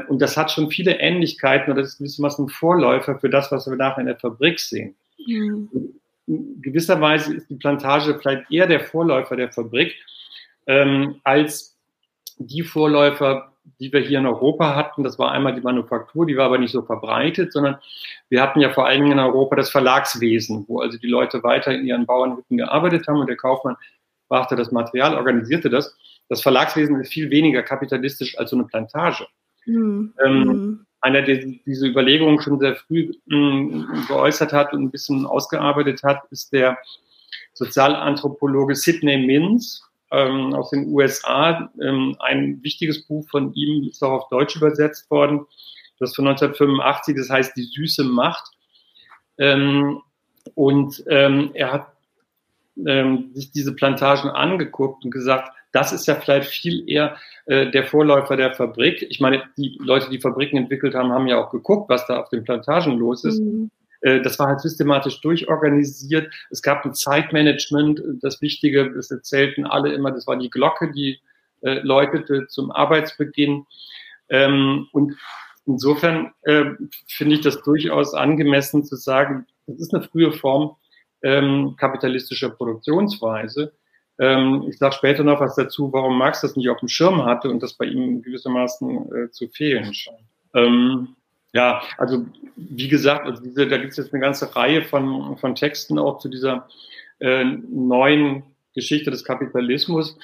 [0.07, 3.67] und das hat schon viele Ähnlichkeiten und das ist gewissermaßen ein Vorläufer für das, was
[3.67, 4.95] wir nachher in der Fabrik sehen.
[5.25, 5.69] Mhm.
[6.61, 9.93] Gewisserweise ist die Plantage vielleicht eher der Vorläufer der Fabrik
[10.67, 11.77] ähm, als
[12.37, 15.03] die Vorläufer, die wir hier in Europa hatten.
[15.03, 17.77] Das war einmal die Manufaktur, die war aber nicht so verbreitet, sondern
[18.29, 21.73] wir hatten ja vor allen Dingen in Europa das Verlagswesen, wo also die Leute weiter
[21.73, 23.75] in ihren Bauernhütten gearbeitet haben und der Kaufmann
[24.27, 25.95] brachte das Material, organisierte das.
[26.29, 29.27] Das Verlagswesen ist viel weniger kapitalistisch als so eine Plantage.
[29.65, 30.13] Mhm.
[30.23, 30.85] Ähm, hm.
[31.01, 36.23] einer, der diese Überlegungen schon sehr früh mh, geäußert hat und ein bisschen ausgearbeitet hat,
[36.31, 36.77] ist der
[37.53, 41.71] Sozialanthropologe Sidney Mintz ähm, aus den USA.
[41.81, 45.45] Ähm, ein wichtiges Buch von ihm ist auch auf Deutsch übersetzt worden.
[45.99, 48.51] Das von 1985, das heißt Die süße Macht.
[49.37, 50.01] Ähm,
[50.55, 51.87] und ähm, er hat
[52.85, 57.85] ähm, sich diese Plantagen angeguckt und gesagt, das ist ja vielleicht viel eher äh, der
[57.85, 59.05] Vorläufer der Fabrik.
[59.09, 62.29] Ich meine, die Leute, die Fabriken entwickelt haben, haben ja auch geguckt, was da auf
[62.29, 63.39] den Plantagen los ist.
[63.39, 63.71] Mhm.
[64.01, 66.33] Äh, das war halt systematisch durchorganisiert.
[66.49, 68.01] Es gab ein Zeitmanagement.
[68.21, 71.19] Das Wichtige, das erzählten alle immer, das war die Glocke, die
[71.61, 73.65] äh, läutete zum Arbeitsbeginn.
[74.29, 75.15] Ähm, und
[75.65, 76.65] insofern äh,
[77.07, 80.75] finde ich das durchaus angemessen zu sagen, das ist eine frühe Form
[81.21, 83.73] ähm, kapitalistischer Produktionsweise.
[84.21, 87.49] Ähm, ich sage später noch was dazu, warum Marx das nicht auf dem Schirm hatte
[87.49, 90.19] und das bei ihm gewissermaßen äh, zu fehlen scheint.
[90.53, 91.15] Ähm,
[91.53, 95.55] ja, also wie gesagt, also diese, da gibt es jetzt eine ganze Reihe von, von
[95.55, 96.67] Texten auch zu dieser
[97.19, 98.43] äh, neuen
[98.75, 100.15] Geschichte des Kapitalismus.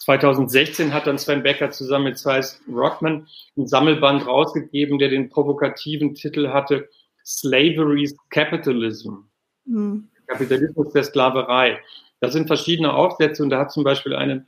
[0.00, 6.14] 2016 hat dann Sven Becker zusammen mit Zeiss Rockman ein Sammelband rausgegeben, der den provokativen
[6.14, 6.90] Titel hatte
[7.24, 9.14] Slavery's Capitalism.
[9.64, 10.08] Mhm.
[10.26, 11.80] Kapitalismus der Sklaverei.
[12.20, 14.46] Das sind verschiedene Aufsätze und da hat zum Beispiel eine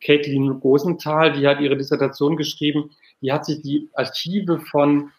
[0.00, 5.10] Caitlin Rosenthal, die hat ihre Dissertation geschrieben, die hat sich die Archive von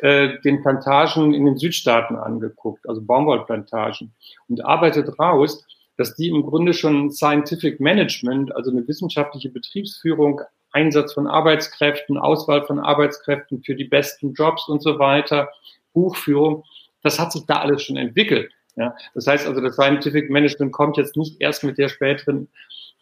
[0.00, 4.12] äh, den Plantagen in den Südstaaten angeguckt, also Baumwollplantagen,
[4.48, 5.64] und arbeitet raus,
[5.96, 12.64] dass die im Grunde schon Scientific Management, also eine wissenschaftliche Betriebsführung, Einsatz von Arbeitskräften, Auswahl
[12.64, 15.48] von Arbeitskräften für die besten Jobs und so weiter,
[15.92, 16.64] Buchführung,
[17.02, 18.52] das hat sich da alles schon entwickelt.
[18.78, 22.48] Ja, das heißt also, das Scientific Management kommt jetzt nicht erst mit der späteren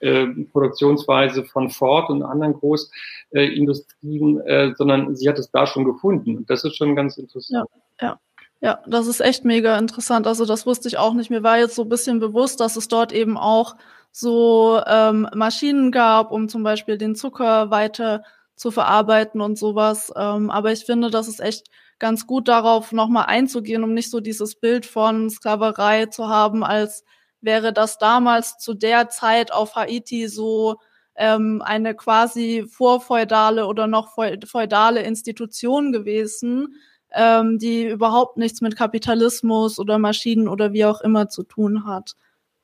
[0.00, 6.38] äh, Produktionsweise von Ford und anderen Großindustrien, äh, sondern sie hat es da schon gefunden.
[6.38, 7.68] Und das ist schon ganz interessant.
[8.00, 8.20] Ja, ja.
[8.62, 10.26] Ja, das ist echt mega interessant.
[10.26, 11.28] Also das wusste ich auch nicht.
[11.28, 13.76] Mir war jetzt so ein bisschen bewusst, dass es dort eben auch
[14.12, 20.10] so ähm, Maschinen gab, um zum Beispiel den Zucker weiter zu verarbeiten und sowas.
[20.16, 21.66] Ähm, aber ich finde, das ist echt
[21.98, 27.04] ganz gut darauf nochmal einzugehen, um nicht so dieses Bild von Sklaverei zu haben, als
[27.40, 30.76] wäre das damals zu der Zeit auf Haiti so
[31.14, 36.74] ähm, eine quasi vorfeudale oder noch feudale Institution gewesen,
[37.12, 42.14] ähm, die überhaupt nichts mit Kapitalismus oder Maschinen oder wie auch immer zu tun hat.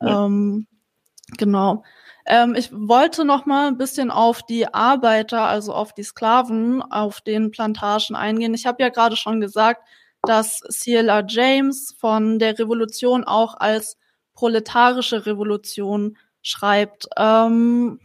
[0.01, 0.27] Ja.
[0.27, 0.67] Ähm,
[1.39, 1.85] genau.
[2.27, 7.21] Ähm, ich wollte noch mal ein bisschen auf die Arbeiter, also auf die Sklaven auf
[7.21, 8.55] den Plantagen eingehen.
[8.55, 9.83] Ich habe ja gerade schon gesagt,
[10.23, 11.25] dass C.L.R.
[11.27, 13.97] James von der Revolution auch als
[14.35, 17.09] proletarische Revolution schreibt.
[17.17, 18.01] Ähm,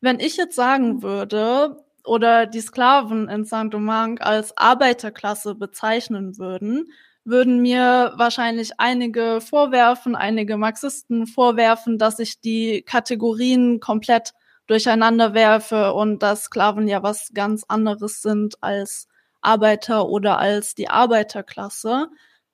[0.00, 6.92] wenn ich jetzt sagen würde, oder die Sklaven in Saint-Domingue als Arbeiterklasse bezeichnen würden,
[7.24, 14.32] würden mir wahrscheinlich einige vorwerfen, einige Marxisten vorwerfen, dass ich die Kategorien komplett
[14.66, 19.08] durcheinander werfe und dass Sklaven ja was ganz anderes sind als
[19.40, 22.08] Arbeiter oder als die Arbeiterklasse.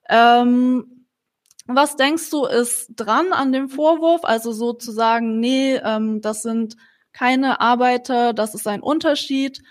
[0.09, 1.05] Ähm,
[1.67, 4.21] was denkst du, ist dran an dem Vorwurf?
[4.23, 6.75] Also sozusagen, nee, ähm, das sind
[7.13, 9.61] keine Arbeiter, das ist ein Unterschied.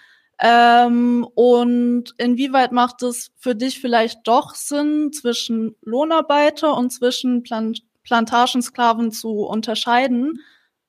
[0.41, 7.75] Ähm, und inwieweit macht es für dich vielleicht doch Sinn, zwischen Lohnarbeiter und zwischen Plan
[8.05, 10.41] Plantagensklaven zu unterscheiden?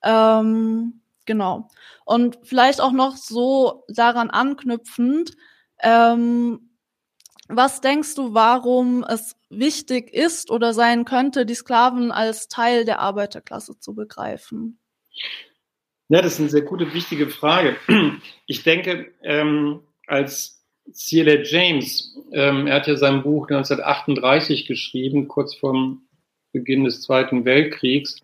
[0.02, 1.68] Ähm, genau.
[2.04, 5.32] Und vielleicht auch noch so daran anknüpfend,
[5.80, 6.70] ähm,
[7.48, 13.00] was denkst du, warum es wichtig ist oder sein könnte, die Sklaven als Teil der
[13.00, 14.78] Arbeiterklasse zu begreifen?
[16.10, 17.76] Ja, das ist eine sehr gute, wichtige Frage.
[18.46, 21.44] Ich denke, ähm, als C.L.
[21.46, 26.02] James, ähm, er hat ja sein Buch 1938 geschrieben, kurz vorm
[26.52, 28.16] Beginn des Zweiten Weltkriegs,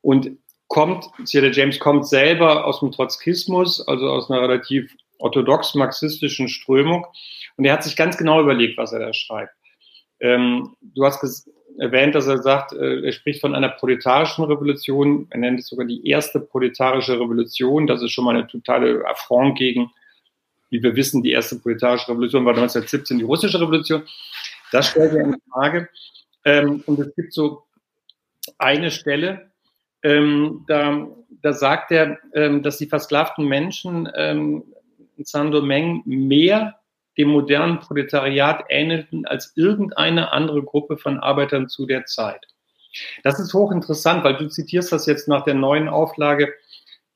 [0.00, 1.52] und kommt, C.L.
[1.54, 7.06] James kommt selber aus dem Trotzkismus, also aus einer relativ orthodox marxistischen Strömung,
[7.56, 9.54] und er hat sich ganz genau überlegt, was er da schreibt.
[10.18, 11.20] Ähm, du hast
[11.78, 15.26] erwähnt, dass er sagt, äh, er spricht von einer proletarischen Revolution.
[15.30, 17.86] Er nennt es sogar die erste proletarische Revolution.
[17.86, 19.90] Das ist schon mal eine totale Affront gegen,
[20.70, 24.02] wie wir wissen, die erste proletarische Revolution war 1917 die russische Revolution.
[24.72, 25.88] Das stellt er in Frage.
[26.44, 27.62] Ähm, und es gibt so
[28.58, 29.50] eine Stelle,
[30.02, 31.08] ähm, da,
[31.42, 34.64] da sagt er, ähm, dass die versklavten Menschen in
[35.24, 36.78] Saint-Domingue mehr
[37.18, 42.46] dem modernen Proletariat ähnelten als irgendeine andere Gruppe von Arbeitern zu der Zeit.
[43.24, 46.54] Das ist hochinteressant, weil du zitierst das jetzt nach der neuen Auflage,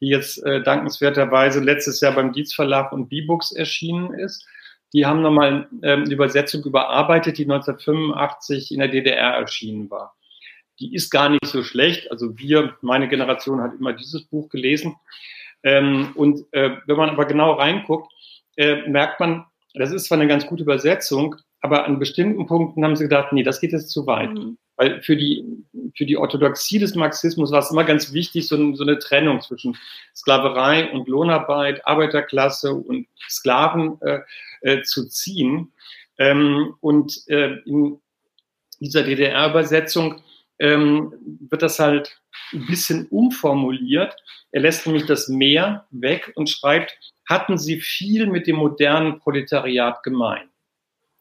[0.01, 4.45] die jetzt äh, dankenswerterweise letztes Jahr beim Dietz Verlag und B-Books erschienen ist.
[4.93, 10.17] Die haben nochmal ähm, eine Übersetzung überarbeitet, die 1985 in der DDR erschienen war.
[10.81, 12.11] Die ist gar nicht so schlecht.
[12.11, 14.97] Also wir, meine Generation hat immer dieses Buch gelesen.
[15.63, 18.13] Ähm, und äh, wenn man aber genau reinguckt,
[18.57, 22.97] äh, merkt man, das ist zwar eine ganz gute Übersetzung, aber an bestimmten Punkten haben
[22.97, 24.31] sie gedacht, nee, das geht jetzt zu weit.
[24.31, 24.59] Mhm.
[24.77, 25.45] Weil für die,
[25.97, 29.77] für die Orthodoxie des Marxismus war es immer ganz wichtig, so, so eine Trennung zwischen
[30.15, 34.21] Sklaverei und Lohnarbeit, Arbeiterklasse und Sklaven äh,
[34.63, 35.73] äh, zu ziehen.
[36.19, 38.01] Ähm, und äh, in
[38.81, 40.21] dieser DDR-Übersetzung
[40.59, 41.15] ähm,
[41.49, 42.22] wird das halt
[42.53, 44.15] ein bisschen umformuliert.
[44.51, 50.03] Er lässt nämlich das Mehr weg und schreibt, hatten sie viel mit dem modernen Proletariat
[50.03, 50.49] gemein.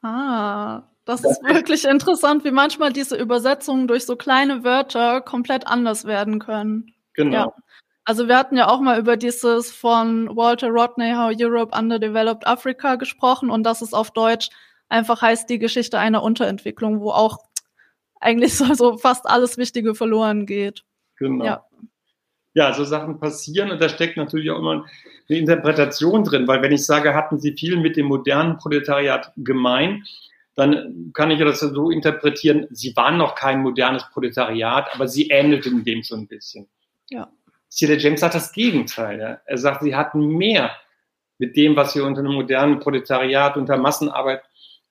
[0.02, 6.06] Ah, das ist wirklich interessant, wie manchmal diese Übersetzungen durch so kleine Wörter komplett anders
[6.06, 6.94] werden können.
[7.14, 7.34] Genau.
[7.34, 7.54] Ja.
[8.04, 12.96] Also wir hatten ja auch mal über dieses von Walter Rodney How Europe Underdeveloped Africa
[12.96, 14.50] gesprochen und das ist auf Deutsch
[14.92, 17.40] einfach heißt die Geschichte einer Unterentwicklung, wo auch
[18.20, 20.84] eigentlich so, so fast alles Wichtige verloren geht.
[21.22, 21.46] Genau.
[21.46, 21.66] Ja
[22.54, 24.86] ja, so Sachen passieren und da steckt natürlich auch immer
[25.30, 30.04] eine Interpretation drin, weil wenn ich sage, hatten sie viel mit dem modernen Proletariat gemein,
[30.56, 35.86] dann kann ich das so interpretieren, sie waren noch kein modernes Proletariat, aber sie ähnelten
[35.86, 36.68] dem schon ein bisschen.
[37.10, 37.32] Ja.
[37.70, 39.20] Cedar James sagt das Gegenteil.
[39.20, 39.40] Ja.
[39.46, 40.72] Er sagt, sie hatten mehr
[41.38, 44.44] mit dem, was wir unter einem modernen Proletariat, unter Massenarbeit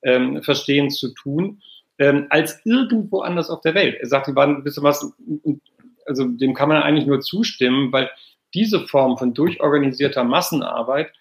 [0.02, 1.60] ähm, verstehen, zu tun,
[1.98, 3.98] ähm, als irgendwo anders auf der Welt.
[4.00, 5.12] Er sagt, sie waren ein bisschen was
[6.06, 8.10] also dem kann man eigentlich nur zustimmen, weil
[8.54, 11.12] diese Form von durchorganisierter Massenarbeit,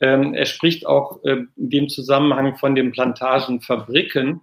[0.00, 4.42] ähm, er spricht auch äh, in dem Zusammenhang von den Plantagenfabriken,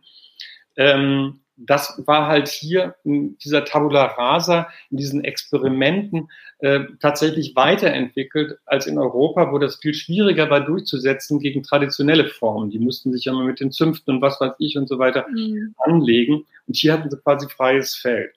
[0.78, 8.58] ähm, das war halt hier in dieser Tabula Rasa, in diesen Experimenten äh, tatsächlich weiterentwickelt
[8.66, 12.72] als in Europa, wo das viel schwieriger war durchzusetzen gegen traditionelle Formen.
[12.72, 15.28] Die mussten sich ja mal mit den Zünften und was weiß ich und so weiter
[15.30, 15.76] mhm.
[15.78, 16.46] anlegen.
[16.68, 18.34] Und hier hatten sie quasi freies Feld.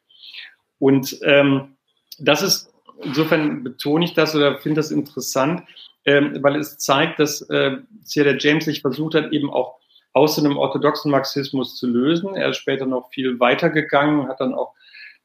[0.78, 1.76] Und ähm,
[2.18, 5.62] das ist, insofern betone ich das oder finde das interessant,
[6.04, 8.38] ähm, weil es zeigt, dass äh, C.L.
[8.40, 9.76] James sich versucht hat, eben auch
[10.12, 12.34] aus einem orthodoxen Marxismus zu lösen.
[12.36, 14.72] Er ist später noch viel weiter gegangen, hat dann auch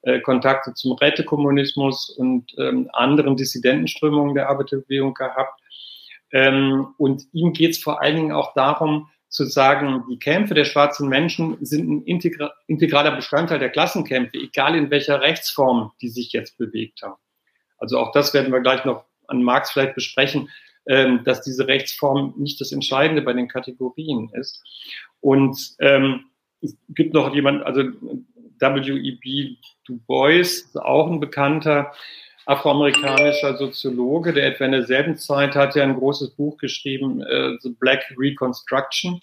[0.02, 5.62] äh, Kontakte zum Rätekommunismus und ähm, anderen Dissidentenströmungen der Arbeiterbewegung gehabt.
[6.32, 10.66] Ähm, und ihm geht es vor allen Dingen auch darum, zu sagen, die Kämpfe der
[10.66, 16.34] schwarzen Menschen sind ein integra integraler Bestandteil der Klassenkämpfe, egal in welcher Rechtsform die sich
[16.34, 17.16] jetzt bewegt haben.
[17.78, 20.50] Also auch das werden wir gleich noch an Marx vielleicht besprechen,
[20.86, 24.62] ähm, dass diese Rechtsform nicht das Entscheidende bei den Kategorien ist.
[25.22, 26.26] Und ähm,
[26.62, 29.56] es gibt noch jemand, also W.E.B.
[29.86, 31.94] Du Bois, auch ein bekannter
[32.46, 37.70] afroamerikanischer Soziologe, der etwa in derselben Zeit hat ja ein großes Buch geschrieben, äh, The
[37.80, 39.22] Black Reconstruction,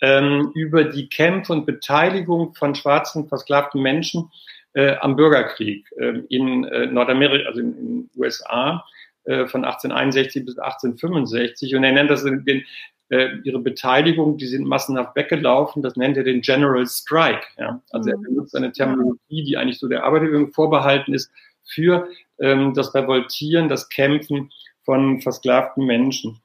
[0.00, 4.30] ähm, über die Kämpfe und Beteiligung von schwarzen, versklavten Menschen
[4.74, 8.84] äh, am Bürgerkrieg äh, in äh, Nordamerika, also in den USA
[9.24, 11.74] äh, von 1861 bis 1865.
[11.74, 12.64] Und er nennt das den,
[13.08, 17.46] äh, ihre Beteiligung, die sind massenhaft weggelaufen, das nennt er den General Strike.
[17.58, 17.80] Ja?
[17.90, 18.16] Also mhm.
[18.16, 21.30] er benutzt eine Terminologie, die eigentlich so der Arbeiterbewegung vorbehalten ist,
[21.64, 22.08] für
[22.40, 24.50] ähm, das Revoltieren, das Kämpfen
[24.84, 26.40] von versklavten Menschen.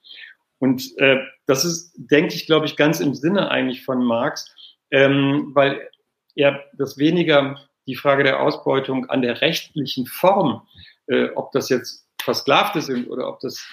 [0.59, 4.53] Und äh, das ist, denke ich, glaube ich, ganz im Sinne eigentlich von Marx,
[4.91, 5.89] ähm, weil
[6.35, 10.67] er das weniger die Frage der Ausbeutung an der rechtlichen Form,
[11.07, 13.65] äh, ob das jetzt Versklavte sind oder ob das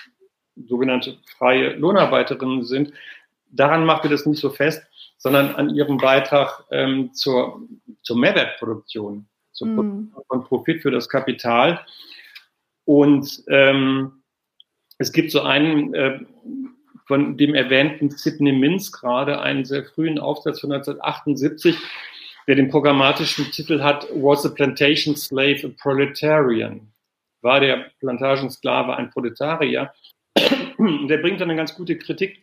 [0.67, 2.93] sogenannte freie Lohnarbeiterinnen sind,
[3.51, 4.83] daran macht er das nicht so fest,
[5.19, 7.61] sondern an ihrem Beitrag ähm, zur,
[8.03, 11.85] zur Mehrwertproduktion zum von Profit für das Kapital.
[12.85, 14.23] Und ähm,
[14.99, 16.21] es gibt so einen äh,
[17.07, 21.77] von dem erwähnten Sidney Mintz gerade einen sehr frühen Aufsatz von 1978,
[22.47, 26.93] der den programmatischen Titel hat Was a Plantation Slave a Proletarian?
[27.43, 29.93] War der Plantagensklave ein Proletarier?
[30.37, 32.43] der bringt dann eine ganz gute Kritik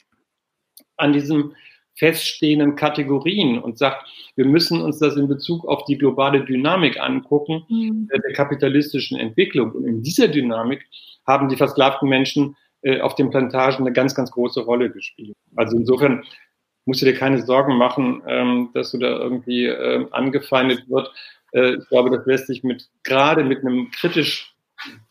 [0.98, 1.56] an diesem
[1.96, 7.64] feststehenden Kategorien und sagt, wir müssen uns das in Bezug auf die globale Dynamik angucken
[7.70, 8.08] mhm.
[8.08, 9.72] der kapitalistischen Entwicklung.
[9.72, 10.86] Und in dieser Dynamik
[11.28, 15.36] haben die versklavten Menschen äh, auf den Plantagen eine ganz, ganz große Rolle gespielt.
[15.56, 16.24] Also insofern
[16.86, 21.12] musst du dir keine Sorgen machen, ähm, dass du da irgendwie äh, angefeindet wird.
[21.54, 24.54] Äh, ich glaube, das lässt sich mit gerade mit einem kritisch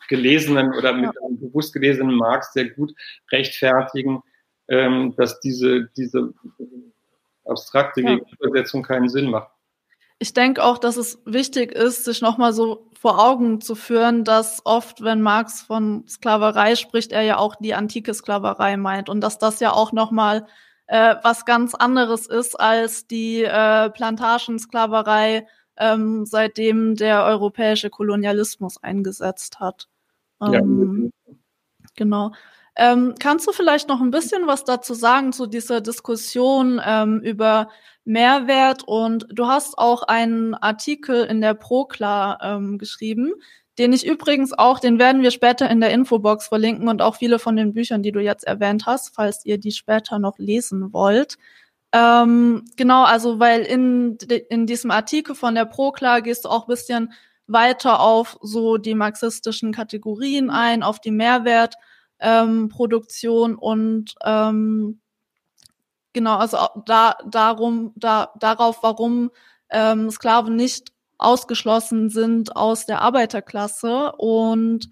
[0.09, 2.93] gelesenen oder mit einem bewusst gelesenen Marx sehr gut
[3.31, 4.23] rechtfertigen,
[4.73, 6.33] ähm, dass diese, diese
[7.45, 8.17] abstrakte ja.
[8.17, 9.51] Gegenübersetzung keinen Sinn macht.
[10.19, 14.65] Ich denke auch, dass es wichtig ist, sich nochmal so vor Augen zu führen, dass
[14.65, 19.39] oft, wenn Marx von Sklaverei spricht, er ja auch die antike Sklaverei meint und dass
[19.39, 20.47] das ja auch nochmal
[20.87, 29.61] äh, was ganz anderes ist als die äh, Plantagensklaverei, ähm, seitdem der europäische Kolonialismus eingesetzt
[29.61, 29.89] hat.
[30.41, 31.35] Ähm, ja.
[31.95, 32.33] Genau.
[32.77, 37.69] Ähm, kannst du vielleicht noch ein bisschen was dazu sagen zu dieser Diskussion ähm, über
[38.05, 38.83] Mehrwert?
[38.87, 43.35] Und du hast auch einen Artikel in der Prokla ähm, geschrieben,
[43.79, 47.39] den ich übrigens auch, den werden wir später in der Infobox verlinken und auch viele
[47.39, 51.37] von den Büchern, die du jetzt erwähnt hast, falls ihr die später noch lesen wollt.
[51.93, 54.17] Ähm, genau, also weil in,
[54.49, 57.13] in diesem Artikel von der Prokla gehst du auch bisschen
[57.47, 61.75] weiter auf so die marxistischen Kategorien ein, auf die Mehrwert
[62.23, 65.01] ähm, Produktion und ähm,
[66.13, 66.57] genau, also
[66.87, 69.31] da darum, da darauf, warum
[69.71, 74.89] ähm, Sklaven nicht ausgeschlossen sind aus der Arbeiterklasse und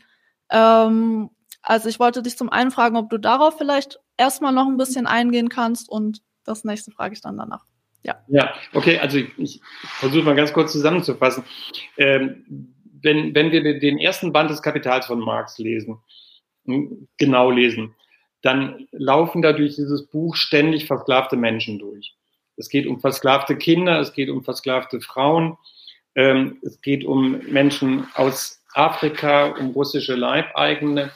[0.50, 1.30] ähm,
[1.62, 5.06] also ich wollte dich zum einen fragen, ob du darauf vielleicht erstmal noch ein bisschen
[5.06, 7.64] eingehen kannst und das nächste frage ich dann danach.
[8.02, 8.16] Ja.
[8.28, 11.44] Ja, okay, also ich, ich versuche mal ganz kurz zusammenzufassen.
[11.98, 15.98] Ähm, wenn, wenn wir den ersten Band des Kapitals von Marx lesen,
[17.18, 17.94] genau lesen,
[18.42, 22.14] dann laufen da durch dieses Buch ständig versklavte Menschen durch.
[22.56, 25.56] Es geht um versklavte Kinder, es geht um versklavte Frauen,
[26.14, 31.10] ähm, es geht um Menschen aus Afrika, um russische Leibeigene.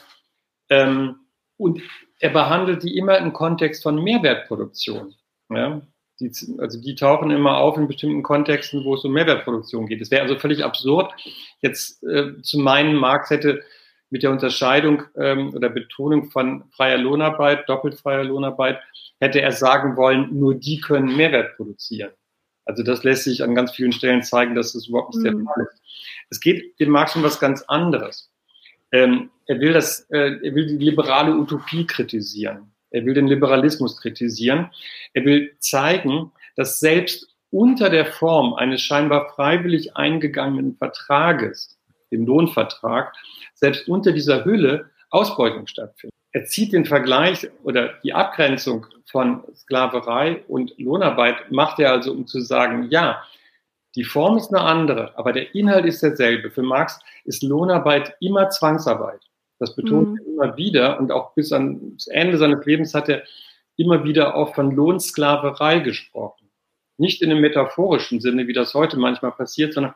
[0.69, 1.17] Ähm,
[1.57, 1.81] und
[2.19, 5.15] er behandelt die immer im Kontext von Mehrwertproduktion.
[5.49, 5.81] Ja?
[6.19, 10.01] Die, also die tauchen immer auf in bestimmten Kontexten, wo es um Mehrwertproduktion geht.
[10.01, 11.13] Es wäre also völlig absurd,
[11.61, 13.63] jetzt äh, zu meinen, Marx hätte
[14.15, 18.79] mit der Unterscheidung ähm, oder Betonung von freier Lohnarbeit, doppelt freier Lohnarbeit,
[19.19, 22.11] hätte er sagen wollen, nur die können Mehrwert produzieren.
[22.63, 25.39] Also das lässt sich an ganz vielen Stellen zeigen, dass das überhaupt nicht mhm.
[25.39, 25.81] der Fall ist.
[26.29, 28.31] Es geht dem Marx um was ganz anderes.
[28.93, 32.71] Ähm, er will das, äh, er will die liberale Utopie kritisieren.
[32.91, 34.71] Er will den Liberalismus kritisieren.
[35.13, 41.74] Er will zeigen, dass selbst unter der Form eines scheinbar freiwillig eingegangenen Vertrages,
[42.15, 43.13] dem Lohnvertrag,
[43.53, 46.13] selbst unter dieser Hülle Ausbeutung stattfindet.
[46.31, 52.27] Er zieht den Vergleich oder die Abgrenzung von Sklaverei und Lohnarbeit, macht er also, um
[52.27, 53.23] zu sagen, ja,
[53.95, 56.51] die Form ist eine andere, aber der Inhalt ist derselbe.
[56.51, 59.21] Für Marx ist Lohnarbeit immer Zwangsarbeit.
[59.59, 60.17] Das betont mhm.
[60.17, 63.23] er immer wieder und auch bis ans Ende seines Lebens hat er
[63.77, 66.49] immer wieder auch von Lohnsklaverei gesprochen.
[66.97, 69.95] Nicht in einem metaphorischen Sinne, wie das heute manchmal passiert, sondern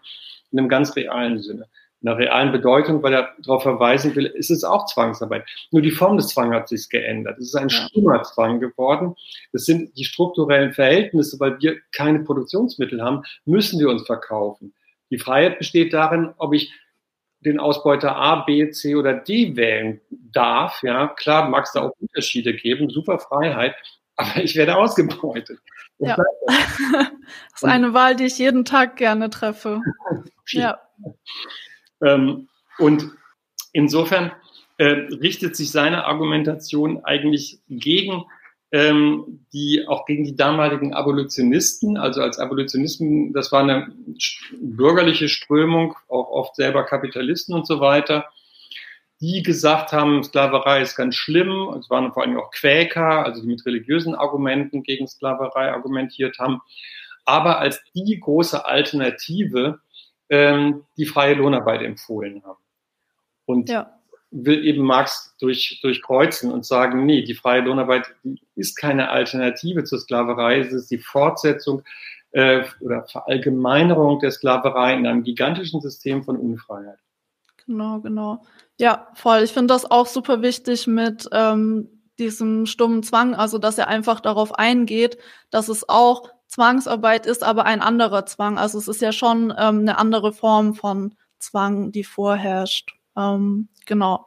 [0.52, 1.68] in einem ganz realen Sinne.
[2.02, 5.46] In einer realen Bedeutung, weil er darauf verweisen will, ist es auch Zwangsarbeit.
[5.72, 7.38] Nur die Form des Zwangs hat sich geändert.
[7.40, 7.88] Es ist ein ja.
[7.88, 9.16] stummer Zwang geworden.
[9.52, 14.74] Das sind die strukturellen Verhältnisse, weil wir keine Produktionsmittel haben, müssen wir uns verkaufen.
[15.10, 16.72] Die Freiheit besteht darin, ob ich
[17.42, 20.82] den Ausbeuter A, B, C oder D wählen darf.
[20.84, 23.76] Ja, klar mag es da auch Unterschiede geben, super Freiheit,
[24.16, 25.60] aber ich werde ausgebeutet.
[26.00, 26.18] Ja.
[26.48, 27.10] das
[27.56, 29.82] ist eine Wahl, die ich jeden Tag gerne treffe.
[30.48, 30.80] ja.
[32.04, 32.48] Ähm,
[32.78, 33.12] und
[33.74, 34.32] insofern
[34.78, 38.26] äh, richtet sich seine Argumentation eigentlich gegen
[38.72, 43.92] ähm, die auch gegen die damaligen Abolitionisten, also als Abolitionisten, das war eine
[44.62, 48.30] bürgerliche Strömung, auch oft selber Kapitalisten und so weiter,
[49.22, 51.74] die gesagt haben, Sklaverei ist ganz schlimm.
[51.78, 56.62] Es waren vor allem auch Quäker, also die mit religiösen Argumenten gegen Sklaverei argumentiert haben.
[57.26, 59.80] Aber als die große Alternative
[60.30, 62.60] ähm, die freie Lohnarbeit empfohlen haben.
[63.46, 64.00] Und ja
[64.32, 68.14] will eben Marx durch, durchkreuzen und sagen, nee, die freie Lohnarbeit
[68.56, 71.84] ist keine Alternative zur Sklaverei, es ist die Fortsetzung
[72.32, 77.00] äh, oder Verallgemeinerung der Sklaverei in einem gigantischen System von Unfreiheit.
[77.66, 78.44] Genau, genau.
[78.80, 79.42] Ja, voll.
[79.44, 84.20] Ich finde das auch super wichtig mit ähm, diesem stummen Zwang, also dass er einfach
[84.20, 85.18] darauf eingeht,
[85.50, 88.58] dass es auch Zwangsarbeit ist, aber ein anderer Zwang.
[88.58, 92.92] Also es ist ja schon ähm, eine andere Form von Zwang, die vorherrscht.
[93.16, 94.26] Ähm, genau.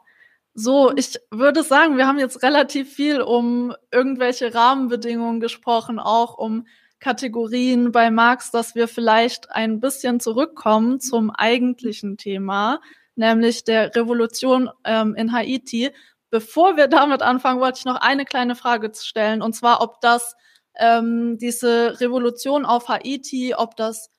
[0.55, 6.65] So, ich würde sagen, wir haben jetzt relativ viel um irgendwelche Rahmenbedingungen gesprochen, auch um
[6.99, 12.79] Kategorien bei Marx, dass wir vielleicht ein bisschen zurückkommen zum eigentlichen Thema,
[13.15, 15.91] nämlich der Revolution ähm, in Haiti.
[16.29, 20.35] Bevor wir damit anfangen, wollte ich noch eine kleine Frage stellen, und zwar, ob das
[20.77, 24.09] ähm, diese Revolution auf Haiti, ob das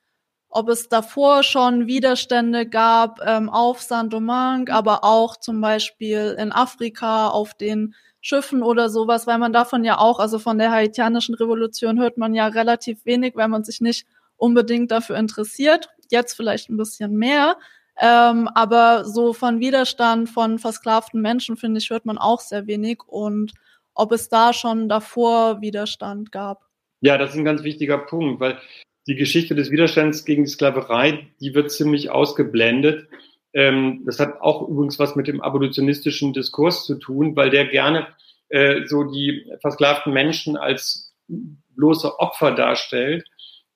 [0.57, 7.27] ob es davor schon Widerstände gab ähm, auf Saint-Domingue, aber auch zum Beispiel in Afrika
[7.27, 11.99] auf den Schiffen oder sowas, weil man davon ja auch, also von der haitianischen Revolution
[11.99, 15.89] hört man ja relativ wenig, weil man sich nicht unbedingt dafür interessiert.
[16.09, 17.57] Jetzt vielleicht ein bisschen mehr.
[18.01, 23.03] Ähm, aber so von Widerstand von versklavten Menschen, finde ich, hört man auch sehr wenig.
[23.07, 23.53] Und
[23.95, 26.63] ob es da schon davor Widerstand gab.
[27.01, 28.59] Ja, das ist ein ganz wichtiger Punkt, weil
[29.07, 33.09] die Geschichte des Widerstands gegen die Sklaverei, die wird ziemlich ausgeblendet.
[33.53, 38.09] Ähm, das hat auch übrigens was mit dem abolitionistischen Diskurs zu tun, weil der gerne
[38.49, 43.27] äh, so die versklavten Menschen als bloße Opfer darstellt,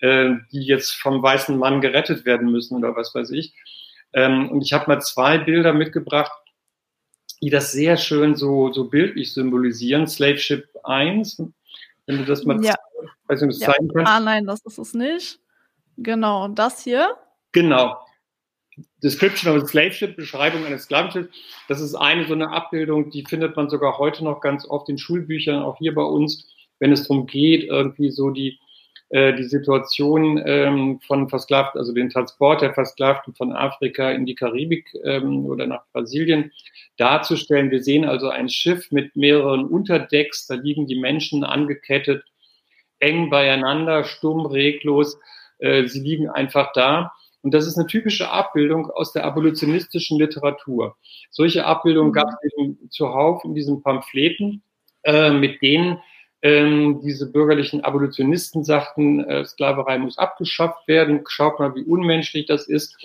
[0.01, 3.55] äh, die jetzt vom weißen Mann gerettet werden müssen oder was weiß ich.
[4.13, 6.33] Ähm, und ich habe mal zwei Bilder mitgebracht,
[7.43, 10.07] die das sehr schön so, so bildlich symbolisieren.
[10.07, 11.43] Slave Ship 1,
[12.07, 12.75] wenn du das mal ja.
[13.27, 13.73] Weiß nicht, ja.
[13.73, 14.11] zeigen kannst.
[14.11, 15.39] Ah, nein, das ist es nicht.
[15.99, 17.17] Genau, und das hier?
[17.53, 17.99] Genau.
[19.03, 21.29] Description of a Slave Ship, Beschreibung eines Sklavenschiffs.
[21.69, 24.99] Das ist eine so eine Abbildung, die findet man sogar heute noch ganz oft in
[24.99, 26.47] Schulbüchern, auch hier bei uns,
[26.79, 28.59] wenn es darum geht, irgendwie so die,
[29.11, 34.35] äh, die Situation ähm, von Versklavten, also den Transport der Versklavten von Afrika in die
[34.35, 36.53] Karibik ähm, oder nach Brasilien
[36.97, 37.71] darzustellen.
[37.71, 42.25] Wir sehen also ein Schiff mit mehreren Unterdecks, da liegen die Menschen angekettet
[43.01, 45.19] eng beieinander, stumm, reglos.
[45.59, 47.13] Äh, sie liegen einfach da.
[47.43, 50.97] Und das ist eine typische Abbildung aus der abolitionistischen Literatur.
[51.31, 54.63] Solche Abbildungen gab es eben zuhauf in diesen Pamphleten,
[55.05, 55.99] äh, mit denen
[56.43, 61.25] ähm, diese bürgerlichen Abolitionisten sagten, äh, Sklaverei muss abgeschafft werden.
[61.29, 62.97] Schaut mal, wie unmenschlich das ist.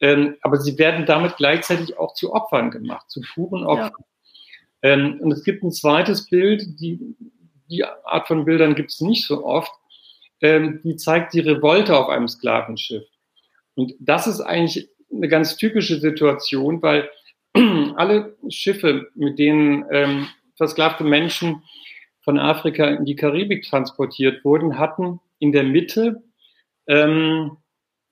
[0.00, 3.92] Ähm, aber sie werden damit gleichzeitig auch zu Opfern gemacht, zu puren Opfern.
[4.82, 4.90] Ja.
[4.90, 7.16] Ähm, und es gibt ein zweites Bild, die
[7.70, 9.72] die Art von Bildern gibt es nicht so oft,
[10.40, 13.04] ähm, die zeigt die Revolte auf einem Sklavenschiff.
[13.74, 17.10] Und das ist eigentlich eine ganz typische Situation, weil
[17.96, 21.62] alle Schiffe, mit denen ähm, versklavte Menschen
[22.28, 26.22] von Afrika in die Karibik transportiert wurden, hatten in der Mitte,
[26.86, 27.56] ähm,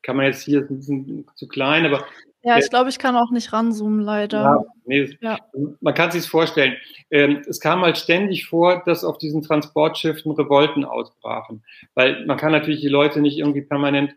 [0.01, 2.07] kann man jetzt hier, ein bisschen zu klein, aber
[2.43, 4.41] ja, ich glaube, ich kann auch nicht ranzoomen, leider.
[4.41, 5.39] Ja, nee, ja.
[5.83, 6.77] Man kann sich vorstellen.
[7.11, 11.63] Ähm, es kam halt ständig vor, dass auf diesen Transportschiffen Revolten ausbrachen.
[11.95, 14.15] Weil man kann natürlich die Leute nicht irgendwie permanent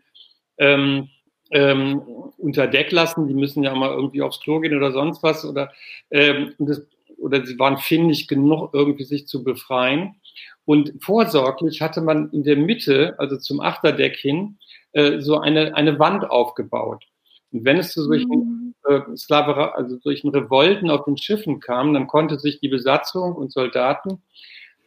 [0.56, 1.10] ähm,
[1.50, 2.00] ähm,
[2.38, 3.28] unter Deck lassen.
[3.28, 5.44] Die müssen ja mal irgendwie aufs Klo gehen oder sonst was.
[5.44, 5.72] Oder,
[6.10, 6.86] ähm, das,
[7.20, 10.16] oder sie waren findig genug, irgendwie sich zu befreien.
[10.64, 14.58] Und vorsorglich hatte man in der Mitte, also zum Achterdeck hin,
[14.92, 17.04] äh, so eine, eine Wand aufgebaut.
[17.52, 18.74] Und wenn es zu solchen mhm.
[18.88, 23.52] äh, Sklaverei, also solchen Revolten auf den Schiffen kam, dann konnte sich die Besatzung und
[23.52, 24.22] Soldaten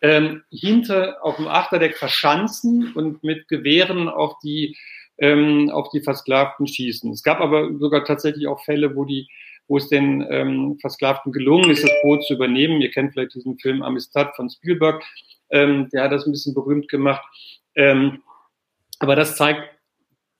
[0.01, 4.77] ähm, hinter auf dem Achterdeck verschanzen und mit Gewehren auf die
[5.17, 7.11] ähm, auf die Versklavten schießen.
[7.11, 9.27] Es gab aber sogar tatsächlich auch Fälle, wo die
[9.73, 12.79] wo es den ähm, Versklavten gelungen ist, das Boot zu übernehmen.
[12.79, 15.03] Ihr kennt vielleicht diesen Film Amistad von Spielberg,
[15.49, 17.23] ähm, der hat das ein bisschen berühmt gemacht.
[17.73, 18.21] Ähm,
[18.99, 19.63] aber das zeigt,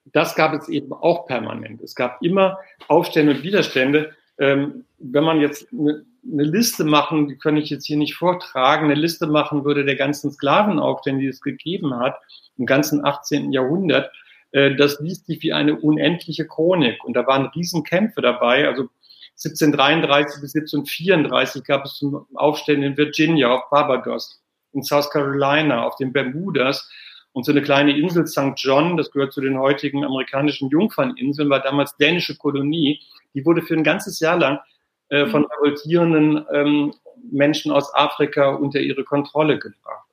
[0.04, 1.82] das gab es eben auch permanent.
[1.82, 4.12] Es gab immer Aufstände und Widerstände.
[4.38, 8.84] Ähm, wenn man jetzt eine, eine Liste machen, die kann ich jetzt hier nicht vortragen,
[8.84, 12.20] eine Liste machen würde der ganzen Sklavenaufstände, die es gegeben hat,
[12.56, 13.52] im ganzen 18.
[13.52, 14.12] Jahrhundert,
[14.52, 17.02] äh, das liest sich wie eine unendliche Chronik.
[17.02, 18.68] Und da waren Riesenkämpfe dabei.
[18.68, 18.90] Also
[19.36, 22.04] 1733 bis 1734 gab es
[22.34, 24.40] Aufstände in Virginia, auf Barbados,
[24.72, 26.88] in South Carolina, auf den Bermudas.
[27.32, 28.52] Und so eine kleine Insel St.
[28.56, 33.00] John, das gehört zu den heutigen amerikanischen Jungferninseln, war damals dänische Kolonie.
[33.34, 34.60] Die wurde für ein ganzes Jahr lang
[35.08, 35.48] äh, von mhm.
[35.56, 36.94] revoltierenden ähm,
[37.30, 40.08] Menschen aus Afrika unter ihre Kontrolle gebracht.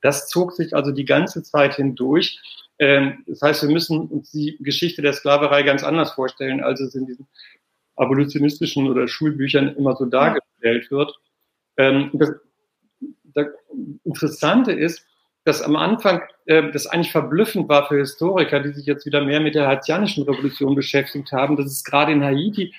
[0.00, 2.40] Das zog sich also die ganze Zeit hindurch.
[2.78, 6.94] Ähm, das heißt, wir müssen uns die Geschichte der Sklaverei ganz anders vorstellen, als es
[6.94, 7.28] in diesen
[7.96, 11.14] abolitionistischen oder Schulbüchern immer so dargestellt wird.
[11.76, 12.32] Ähm, das,
[13.34, 13.46] das
[14.04, 15.06] Interessante ist,
[15.44, 19.40] dass am Anfang äh, das eigentlich verblüffend war für Historiker, die sich jetzt wieder mehr
[19.40, 22.74] mit der haitianischen Revolution beschäftigt haben, dass es gerade in Haiti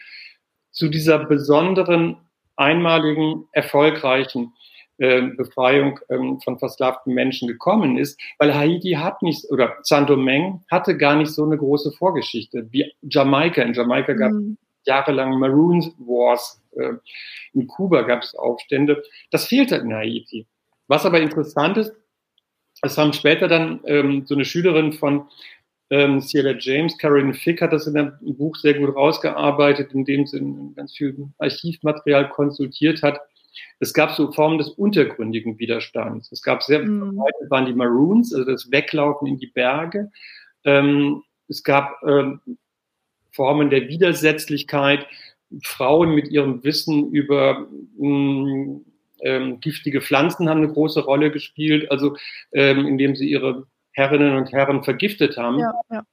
[0.72, 2.18] zu dieser besonderen,
[2.58, 4.54] einmaligen, erfolgreichen
[4.98, 10.98] äh, Befreiung ähm, von versklavten Menschen gekommen ist, weil Haiti hat nicht, oder Saint-Domingue hatte
[10.98, 13.62] gar nicht so eine große Vorgeschichte wie Jamaika.
[13.62, 14.58] In Jamaika gab es mhm.
[14.86, 16.94] Jahrelang Maroon Wars, äh,
[17.54, 19.04] in Kuba gab es Aufstände.
[19.32, 20.48] Das fehlte in Haiti.
[20.88, 21.94] Was aber interessant ist,
[22.82, 25.28] es haben später dann ähm, so eine Schülerin von
[25.90, 30.40] ähm, Ciela James, Karen Fick hat das in einem Buch sehr gut rausgearbeitet, indem sie
[30.76, 33.20] ganz viel Archivmaterial konsultiert hat.
[33.80, 36.32] Es gab so Formen des untergründigen Widerstands.
[36.32, 37.18] Es gab sehr mhm.
[37.50, 40.12] waren die Maroons, also das Weglaufen in die Berge.
[40.66, 42.42] Ähm, es gab ähm,
[43.36, 45.06] Formen der Widersetzlichkeit,
[45.62, 47.68] Frauen mit ihrem Wissen über
[47.98, 48.86] mh, mm,
[49.22, 52.16] ähm, giftige Pflanzen haben eine große Rolle gespielt, also
[52.52, 55.60] ähm, indem sie ihre Herrinnen und Herren vergiftet haben.
[55.60, 56.04] Ja, ja.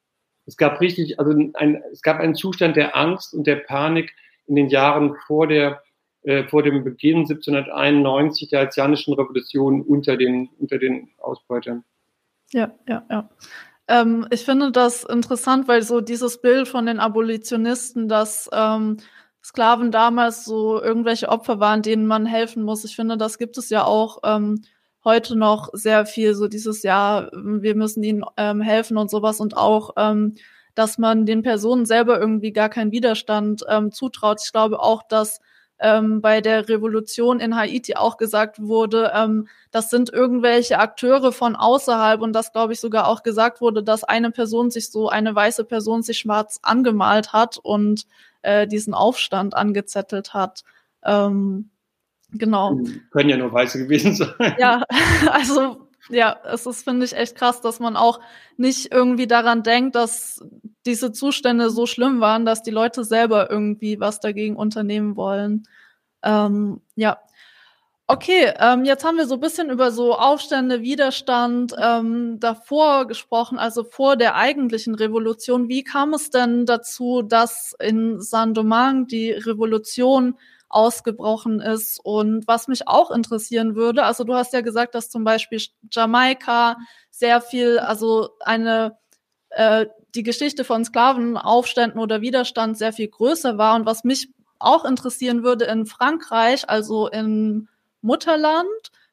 [0.47, 4.15] Es gab richtig, also ein, es gab einen Zustand der Angst und der Panik
[4.47, 5.83] in den Jahren vor der
[6.25, 11.85] äh, vor dem Beginn 1791 der Haitianischen Revolution unter den unter den Ausbeutern.
[12.53, 13.29] Ja, ja, ja.
[13.89, 18.99] Ähm, ich finde das interessant, weil so dieses Bild von den Abolitionisten, dass ähm,
[19.43, 22.85] Sklaven damals so irgendwelche Opfer waren, denen man helfen muss.
[22.85, 24.63] Ich finde, das gibt es ja auch ähm,
[25.05, 29.57] heute noch sehr viel, so dieses Jahr, wir müssen ihnen ähm, helfen und sowas und
[29.57, 30.37] auch, ähm,
[30.75, 34.41] dass man den Personen selber irgendwie gar keinen Widerstand ähm, zutraut.
[34.45, 35.41] Ich glaube auch, dass
[35.83, 41.57] ähm, bei der Revolution in Haiti auch gesagt wurde, ähm, das sind irgendwelche Akteure von
[41.57, 45.35] außerhalb und das, glaube ich, sogar auch gesagt wurde, dass eine Person sich so, eine
[45.35, 48.07] weiße Person sich schwarz angemalt hat und
[48.43, 50.63] äh, diesen Aufstand angezettelt hat.
[51.05, 51.71] Ähm,
[52.31, 52.79] genau.
[53.11, 54.55] Können ja nur Weiße gewesen sein.
[54.59, 54.85] Ja,
[55.33, 58.21] also ja, es ist, finde ich, echt krass, dass man auch
[58.57, 60.45] nicht irgendwie daran denkt, dass
[60.85, 65.65] diese Zustände so schlimm waren, dass die Leute selber irgendwie was dagegen unternehmen wollen.
[66.23, 67.19] Ähm, ja.
[68.09, 73.59] Okay, ähm, jetzt haben wir so ein bisschen über so Aufstände, Widerstand ähm, davor gesprochen,
[73.59, 75.69] also vor der eigentlichen Revolution.
[75.69, 80.35] Wie kam es denn dazu, dass in Saint-Domingue die Revolution
[80.73, 82.01] ausgebrochen ist.
[82.03, 85.61] Und was mich auch interessieren würde, also du hast ja gesagt, dass zum Beispiel
[85.91, 86.77] Jamaika
[87.11, 88.97] sehr viel, also eine
[89.51, 93.77] äh, die Geschichte von Sklavenaufständen oder Widerstand sehr viel größer war.
[93.77, 97.69] Und was mich auch interessieren würde in Frankreich, also im
[98.01, 98.67] Mutterland,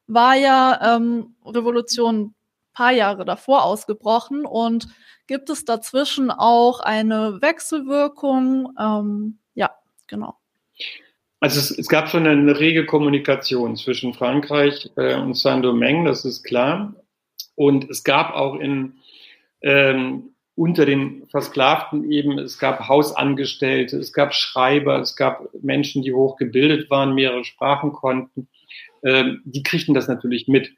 [0.07, 2.33] war ja ähm, Revolution
[2.73, 4.87] paar Jahre davor ausgebrochen und
[5.27, 8.73] gibt es dazwischen auch eine Wechselwirkung?
[8.79, 9.71] Ähm, ja,
[10.07, 10.37] genau.
[11.39, 16.43] Also es, es, gab schon eine rege Kommunikation zwischen Frankreich äh, und Saint-Domingue, das ist
[16.43, 16.95] klar.
[17.55, 18.99] Und es gab auch in,
[19.61, 26.13] ähm, unter den Versklavten eben, es gab Hausangestellte, es gab Schreiber, es gab Menschen, die
[26.13, 28.49] hochgebildet waren, mehrere Sprachen konnten.
[29.03, 30.73] Ähm, die kriegten das natürlich mit,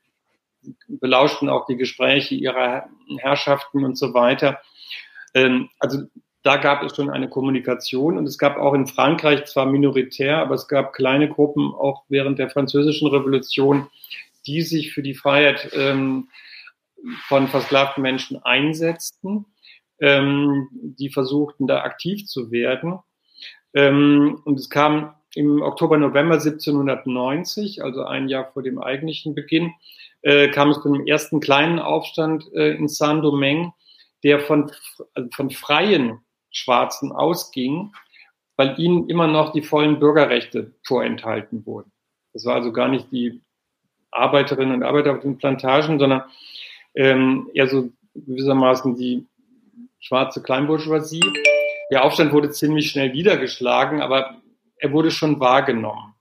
[0.88, 2.88] belauschten auch die Gespräche ihrer
[3.18, 4.62] Herrschaften und so weiter.
[5.34, 6.04] Ähm, also
[6.44, 10.56] da gab es schon eine Kommunikation und es gab auch in Frankreich zwar minoritär, aber
[10.56, 13.88] es gab kleine Gruppen auch während der französischen Revolution,
[14.48, 16.30] die sich für die Freiheit ähm,
[17.28, 19.46] von versklavten Menschen einsetzten,
[20.00, 23.00] ähm, die versuchten da aktiv zu werden.
[23.74, 29.74] Ähm, und es kam im Oktober, November 1790, also ein Jahr vor dem eigentlichen Beginn,
[30.24, 33.74] äh, kam es zu einem ersten kleinen Aufstand äh, in Saint-Domingue,
[34.24, 34.72] der von,
[35.14, 36.20] also von freien
[36.52, 37.94] Schwarzen ausging,
[38.56, 41.92] weil ihnen immer noch die vollen Bürgerrechte vorenthalten wurden.
[42.34, 43.42] Das war also gar nicht die
[44.12, 46.24] Arbeiterinnen und Arbeiter auf den Plantagen, sondern
[46.96, 49.26] ähm, eher so gewissermaßen die
[50.00, 51.22] schwarze Kleinbourgeoisie.
[51.92, 54.42] Der Aufstand wurde ziemlich schnell niedergeschlagen, aber
[54.78, 56.14] er wurde schon wahrgenommen.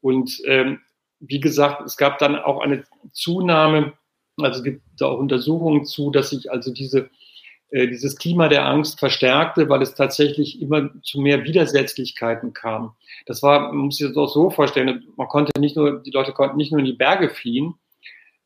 [0.00, 0.80] Und ähm,
[1.20, 3.92] wie gesagt, es gab dann auch eine Zunahme,
[4.36, 7.10] also es gibt da auch Untersuchungen zu, dass sich also diese,
[7.72, 12.94] dieses Klima der Angst verstärkte, weil es tatsächlich immer zu mehr Widersetzlichkeiten kam.
[13.26, 16.32] Das war, man muss sich das auch so vorstellen, man konnte nicht nur, die Leute
[16.32, 17.74] konnten nicht nur in die Berge fliehen,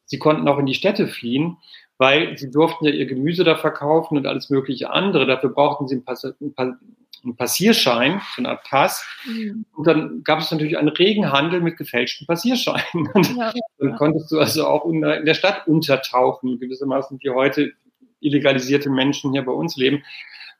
[0.04, 1.56] sie konnten auch in die Städte fliehen
[1.98, 5.26] weil sie durften ja ihr Gemüse da verkaufen und alles mögliche andere.
[5.26, 9.04] Dafür brauchten sie einen, Pass einen Passierschein, so eine Art Pass.
[9.26, 9.64] Mhm.
[9.74, 13.08] Und dann gab es natürlich einen regen Handel mit gefälschten Passierscheinen.
[13.36, 17.72] Ja, dann konntest du also auch in der Stadt untertauchen, gewissermaßen wie heute
[18.20, 20.04] illegalisierte Menschen hier bei uns leben.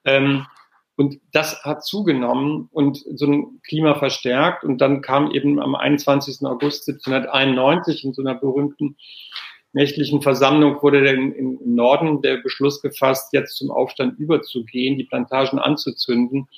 [0.04, 0.46] Ähm,
[0.96, 4.64] und das hat zugenommen und so ein Klima verstärkt.
[4.64, 6.46] Und dann kam eben am 21.
[6.46, 8.96] August 1791 in so einer berühmten
[9.76, 16.48] nächtlichen Versammlung wurde im Norden der Beschluss gefasst, jetzt zum Aufstand überzugehen, die Plantagen anzuzünden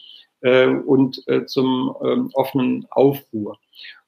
[0.41, 3.59] äh, und äh, zum ähm, offenen Aufruhr.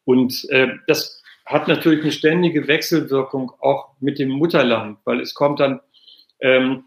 [0.05, 5.59] Und äh, das hat natürlich eine ständige Wechselwirkung auch mit dem Mutterland, weil es kommt
[5.59, 5.81] dann
[6.41, 6.85] ähm,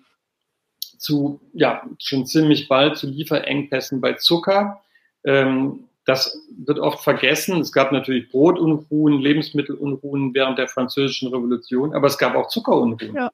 [0.97, 4.81] zu, ja, schon ziemlich bald zu Lieferengpässen bei Zucker.
[5.25, 7.61] Ähm, das wird oft vergessen.
[7.61, 13.31] Es gab natürlich Brotunruhen, Lebensmittelunruhen während der Französischen Revolution, aber es gab auch Zuckerunruhen, ja.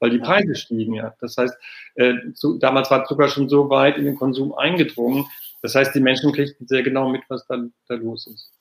[0.00, 1.14] weil die Preise stiegen ja.
[1.20, 1.54] Das heißt,
[1.94, 5.26] äh, zu, damals war Zucker schon so weit in den Konsum eingedrungen.
[5.62, 8.52] Das heißt, die Menschen kriegten sehr genau mit, was da, da los ist.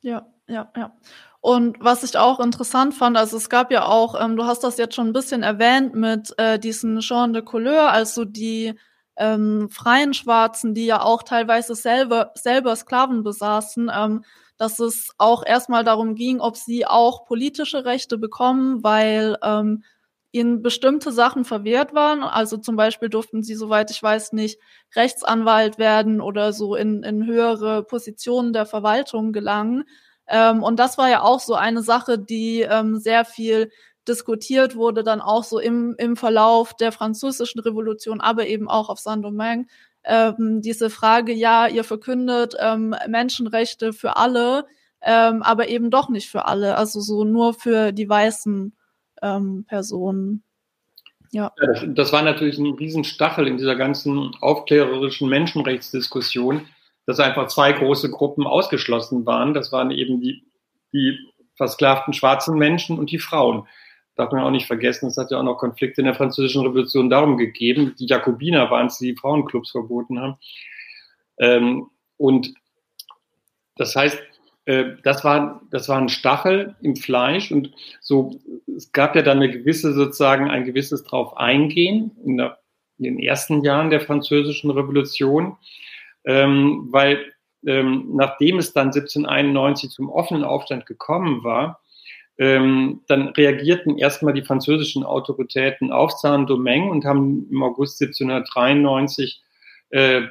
[0.00, 0.96] Ja, ja, ja.
[1.40, 4.76] Und was ich auch interessant fand, also es gab ja auch, ähm, du hast das
[4.76, 8.74] jetzt schon ein bisschen erwähnt mit äh, diesen Jean de Couleur, also die
[9.16, 14.24] ähm, freien Schwarzen, die ja auch teilweise selber, selber Sklaven besaßen, ähm,
[14.56, 19.84] dass es auch erstmal darum ging, ob sie auch politische Rechte bekommen, weil ähm,
[20.32, 22.22] ihnen bestimmte Sachen verwehrt waren.
[22.22, 24.60] Also zum Beispiel durften sie, soweit ich weiß, nicht
[24.94, 29.84] Rechtsanwalt werden oder so in, in höhere Positionen der Verwaltung gelangen.
[30.28, 33.70] Ähm, und das war ja auch so eine Sache, die ähm, sehr viel
[34.06, 38.98] diskutiert wurde, dann auch so im, im Verlauf der französischen Revolution, aber eben auch auf
[38.98, 39.66] Saint-Domingue,
[40.04, 44.64] ähm, diese Frage, ja, ihr verkündet ähm, Menschenrechte für alle,
[45.02, 48.74] ähm, aber eben doch nicht für alle, also so nur für die weißen
[49.22, 50.42] ähm, Personen.
[51.30, 51.52] Ja.
[51.60, 56.66] ja das, das, war natürlich ein Riesenstachel in dieser ganzen aufklärerischen Menschenrechtsdiskussion,
[57.08, 59.54] dass einfach zwei große Gruppen ausgeschlossen waren.
[59.54, 60.44] Das waren eben die,
[60.92, 61.18] die
[61.54, 63.66] versklavten schwarzen Menschen und die Frauen
[64.14, 67.08] darf man auch nicht vergessen, es hat ja auch noch Konflikte in der Französischen Revolution
[67.08, 67.94] darum gegeben.
[67.98, 70.36] Die Jakobiner waren es, die Frauenclubs verboten haben.
[71.38, 71.88] Ähm,
[72.18, 72.52] und
[73.76, 74.20] das heißt,
[74.66, 78.38] äh, das war, das war ein Stachel im Fleisch und so,
[78.76, 82.38] es gab ja dann eine gewisse, sozusagen, ein gewisses drauf eingehen in,
[82.98, 85.56] in den ersten Jahren der Französischen Revolution,
[86.24, 87.32] ähm, weil
[87.66, 91.80] ähm, nachdem es dann 1791 zum offenen Aufstand gekommen war,
[92.38, 99.42] ähm, dann reagierten erstmal die französischen Autoritäten auf Saint-Domingue und haben im August 1793
[99.90, 100.22] äh,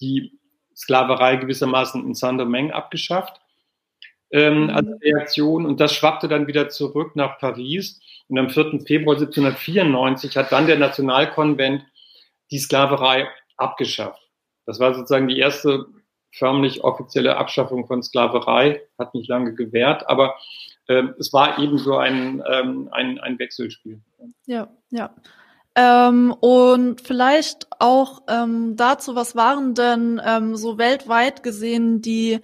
[0.00, 0.32] die
[0.74, 3.40] Sklaverei gewissermaßen in Saint-Domingue abgeschafft
[4.30, 4.70] ähm, mhm.
[4.70, 5.66] als Reaktion.
[5.66, 8.00] Und das schwappte dann wieder zurück nach Paris.
[8.28, 8.80] Und am 4.
[8.86, 11.84] Februar 1794 hat dann der Nationalkonvent
[12.50, 14.29] die Sklaverei abgeschafft.
[14.70, 15.86] Das war sozusagen die erste
[16.30, 20.36] förmlich offizielle Abschaffung von Sklaverei, hat nicht lange gewährt, aber
[20.88, 24.00] ähm, es war eben so ein, ähm, ein, ein Wechselspiel.
[24.46, 25.12] Ja, ja.
[25.74, 32.38] Ähm, und vielleicht auch ähm, dazu, was waren denn ähm, so weltweit gesehen die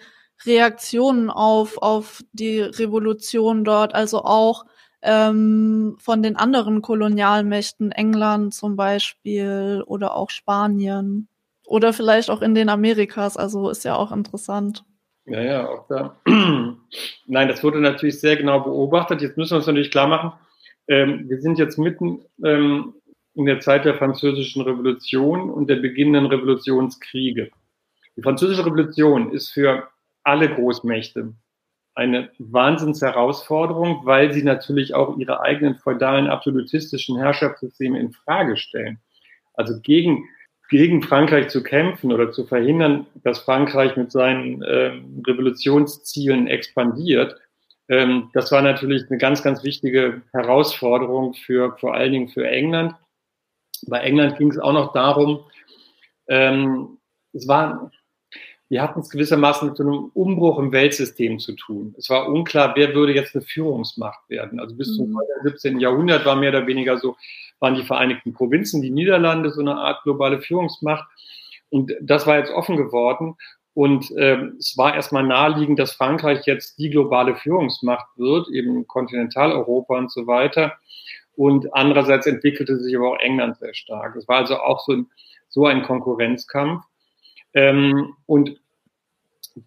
[0.44, 4.64] Reaktionen auf, auf die Revolution dort, also auch
[5.00, 11.28] ähm, von den anderen Kolonialmächten, England zum Beispiel oder auch Spanien
[11.66, 14.84] oder vielleicht auch in den Amerikas, also ist ja auch interessant.
[15.26, 16.20] Ja, ja, auch da.
[17.26, 19.22] Nein, das wurde natürlich sehr genau beobachtet.
[19.22, 20.32] Jetzt müssen wir uns natürlich klar machen,
[20.88, 22.94] ähm, wir sind jetzt mitten ähm,
[23.34, 27.50] in der Zeit der Französischen Revolution und der beginnenden Revolutionskriege.
[28.16, 29.88] Die Französische Revolution ist für
[30.22, 31.34] alle Großmächte
[31.94, 39.00] eine Wahnsinnsherausforderung, weil sie natürlich auch ihre eigenen feudalen absolutistischen Herrschaftssysteme in Frage stellen.
[39.54, 40.24] Also gegen
[40.68, 47.36] gegen Frankreich zu kämpfen oder zu verhindern, dass Frankreich mit seinen äh, Revolutionszielen expandiert,
[47.88, 52.96] Ähm, das war natürlich eine ganz, ganz wichtige Herausforderung für vor allen Dingen für England.
[53.86, 55.44] Bei England ging es auch noch darum,
[56.28, 56.98] ähm,
[57.32, 57.90] es war,
[58.68, 61.94] wir hatten es gewissermaßen mit so einem Umbruch im Weltsystem zu tun.
[61.98, 64.58] Es war unklar, wer würde jetzt eine Führungsmacht werden.
[64.58, 65.74] Also bis zum 17.
[65.74, 65.80] Mhm.
[65.80, 67.16] Jahrhundert war mehr oder weniger so,
[67.60, 71.08] waren die Vereinigten Provinzen, die Niederlande so eine Art globale Führungsmacht.
[71.70, 73.36] Und das war jetzt offen geworden.
[73.74, 79.98] Und äh, es war erstmal naheliegend, dass Frankreich jetzt die globale Führungsmacht wird, eben Kontinentaleuropa
[79.98, 80.78] und so weiter.
[81.34, 84.16] Und andererseits entwickelte sich aber auch England sehr stark.
[84.16, 85.10] Es war also auch so ein,
[85.48, 86.84] so ein Konkurrenzkampf.
[87.52, 88.58] Ähm, und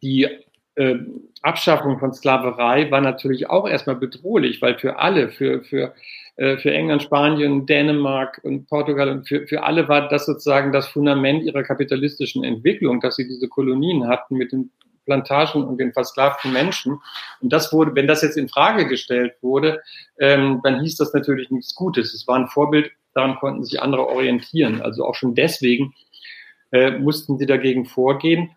[0.01, 0.27] die
[0.75, 0.95] äh,
[1.41, 5.93] Abschaffung von Sklaverei war natürlich auch erstmal bedrohlich, weil für alle, für, für,
[6.35, 10.87] äh, für England, Spanien, Dänemark und Portugal und für, für alle war das sozusagen das
[10.87, 14.71] Fundament ihrer kapitalistischen Entwicklung, dass sie diese Kolonien hatten mit den
[15.05, 16.99] Plantagen und den versklavten Menschen.
[17.41, 19.81] Und das wurde, wenn das jetzt in Frage gestellt wurde,
[20.19, 22.13] ähm, dann hieß das natürlich nichts Gutes.
[22.13, 24.81] Es war ein Vorbild, daran konnten sich andere orientieren.
[24.81, 25.93] Also auch schon deswegen
[26.71, 28.51] äh, mussten sie dagegen vorgehen.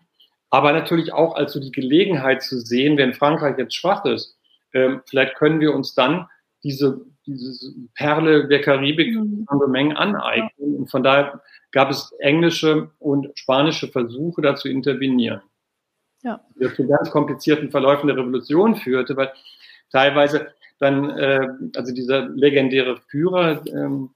[0.53, 4.37] Aber natürlich auch als so die Gelegenheit zu sehen, wenn Frankreich jetzt schwach ist,
[4.73, 6.27] äh, vielleicht können wir uns dann
[6.63, 9.47] diese, diese Perle der Karibik mhm.
[9.47, 10.75] andere Mengen aneignen.
[10.75, 11.41] Und von daher
[11.71, 15.41] gab es englische und spanische Versuche, da zu intervenieren.
[16.21, 16.39] Ja.
[16.57, 19.33] Das zu ganz komplizierten Verläufen der Revolution führte, weil
[19.91, 24.11] teilweise dann, äh, also dieser legendäre Führer, ähm,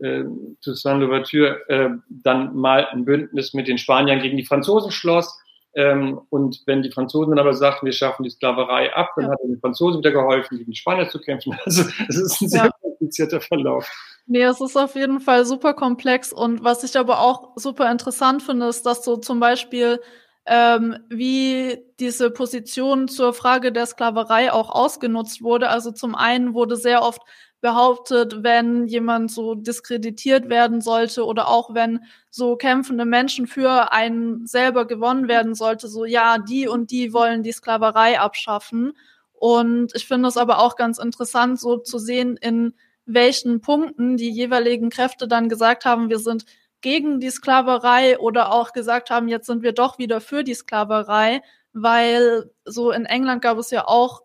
[0.00, 0.24] äh,
[0.60, 5.38] Toussaint Louverture äh, dann mal ein Bündnis mit den Spaniern gegen die Franzosen schloss.
[5.78, 9.30] Ähm, und wenn die Franzosen dann aber sagten, wir schaffen die Sklaverei ab, dann ja.
[9.30, 11.56] hat den Franzosen wieder geholfen, gegen die Spanier zu kämpfen.
[11.64, 12.70] Also es ist ein sehr ja.
[12.82, 13.88] komplizierter Verlauf.
[14.26, 16.32] Nee, es ist auf jeden Fall super komplex.
[16.32, 20.00] Und was ich aber auch super interessant finde, ist, dass so zum Beispiel
[20.46, 25.68] ähm, wie diese Position zur Frage der Sklaverei auch ausgenutzt wurde.
[25.68, 27.22] Also zum einen wurde sehr oft
[27.60, 32.00] behauptet, wenn jemand so diskreditiert werden sollte oder auch wenn
[32.30, 37.42] so kämpfende Menschen für einen selber gewonnen werden sollte, so ja, die und die wollen
[37.42, 38.92] die Sklaverei abschaffen.
[39.32, 42.74] Und ich finde es aber auch ganz interessant, so zu sehen, in
[43.06, 46.44] welchen Punkten die jeweiligen Kräfte dann gesagt haben, wir sind
[46.80, 51.42] gegen die Sklaverei oder auch gesagt haben, jetzt sind wir doch wieder für die Sklaverei,
[51.72, 54.22] weil so in England gab es ja auch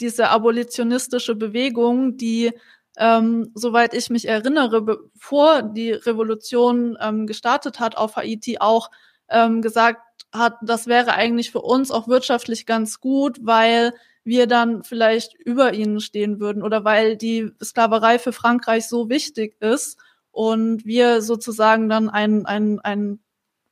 [0.00, 2.52] diese abolitionistische Bewegung, die,
[2.96, 8.90] ähm, soweit ich mich erinnere, bevor die Revolution ähm, gestartet hat auf Haiti, auch
[9.28, 10.00] ähm, gesagt
[10.32, 13.92] hat, das wäre eigentlich für uns auch wirtschaftlich ganz gut, weil
[14.22, 19.56] wir dann vielleicht über ihnen stehen würden oder weil die Sklaverei für Frankreich so wichtig
[19.60, 19.98] ist
[20.30, 23.20] und wir sozusagen dann einen, einen, einen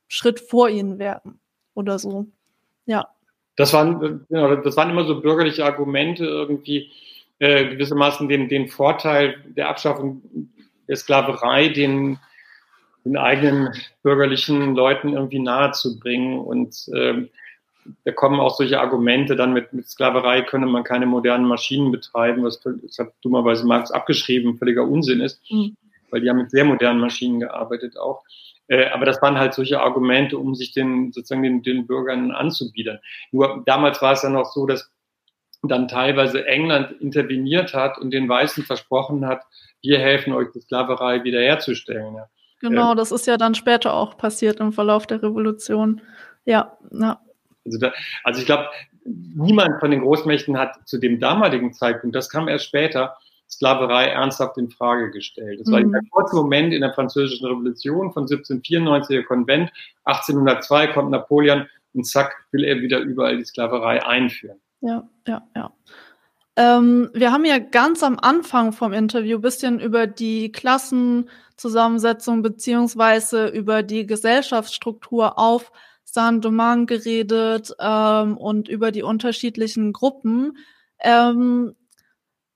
[0.07, 1.39] Schritt vor ihnen werden
[1.75, 2.25] oder so.
[2.85, 3.09] Ja
[3.59, 6.91] das waren, das waren immer so bürgerliche Argumente, irgendwie
[7.39, 10.21] äh, gewissermaßen den, den Vorteil der Abschaffung
[10.87, 12.19] der Sklaverei den,
[13.03, 16.39] den eigenen bürgerlichen Leuten irgendwie nahezubringen.
[16.39, 17.27] Und ähm,
[18.05, 22.45] da kommen auch solche Argumente, dann mit, mit Sklaverei könne man keine modernen Maschinen betreiben,
[22.45, 25.75] was das hat dummerweise Marx abgeschrieben, völliger Unsinn ist, mhm.
[26.11, 28.23] weil die haben mit sehr modernen Maschinen gearbeitet auch.
[28.69, 32.99] Äh, aber das waren halt solche Argumente, um sich den, sozusagen den, den Bürgern anzubiedern.
[33.31, 34.89] Nur damals war es ja noch so, dass
[35.63, 39.41] dann teilweise England interveniert hat und den Weißen versprochen hat,
[39.81, 42.15] wir helfen euch, die Sklaverei wiederherzustellen.
[42.15, 42.29] Ja.
[42.61, 46.01] Genau, das ist ja dann später auch passiert im Verlauf der Revolution.
[46.45, 47.19] Ja, ja.
[47.65, 47.93] Also, da,
[48.23, 48.69] also ich glaube,
[49.03, 53.17] niemand von den Großmächten hat zu dem damaligen Zeitpunkt, das kam erst später,
[53.49, 55.59] Sklaverei ernsthaft in Frage gestellt.
[55.59, 55.95] Das war mhm.
[55.95, 59.71] ein kurzer Moment in der Französischen Revolution von 1794, der Konvent.
[60.03, 64.59] 1802 kommt Napoleon und zack, will er wieder überall die Sklaverei einführen.
[64.81, 65.73] Ja, ja, ja.
[66.55, 73.47] Ähm, wir haben ja ganz am Anfang vom Interview ein bisschen über die Klassenzusammensetzung beziehungsweise
[73.47, 75.71] über die Gesellschaftsstruktur auf
[76.03, 80.57] Saint-Domingue geredet ähm, und über die unterschiedlichen Gruppen.
[81.01, 81.75] Ähm,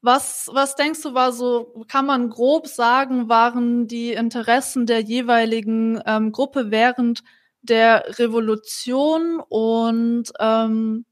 [0.04, 6.00] was, was denkst du, war so, kann man grob sagen, waren die Interessen der jeweiligen
[6.06, 7.24] ähm, Gruppe während
[7.62, 11.06] der Revolution und ähm,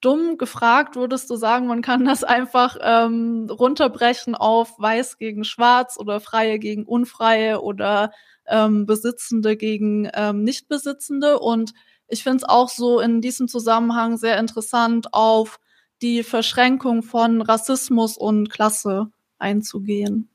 [0.00, 5.98] dumm gefragt, würdest du sagen, man kann das einfach ähm, runterbrechen auf Weiß gegen Schwarz
[5.98, 8.12] oder Freie gegen Unfreie oder
[8.46, 11.40] ähm, Besitzende gegen ähm, Nichtbesitzende.
[11.40, 11.72] Und
[12.06, 15.58] ich finde es auch so in diesem Zusammenhang sehr interessant auf
[16.02, 20.28] die Verschränkung von Rassismus und Klasse einzugehen.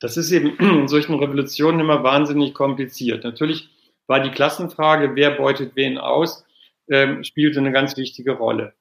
[0.00, 3.24] Das ist eben in solchen Revolutionen immer wahnsinnig kompliziert.
[3.24, 3.68] Natürlich
[4.06, 6.44] war die Klassenfrage, wer beutet wen aus,
[6.88, 8.74] ähm, spielte eine ganz wichtige Rolle.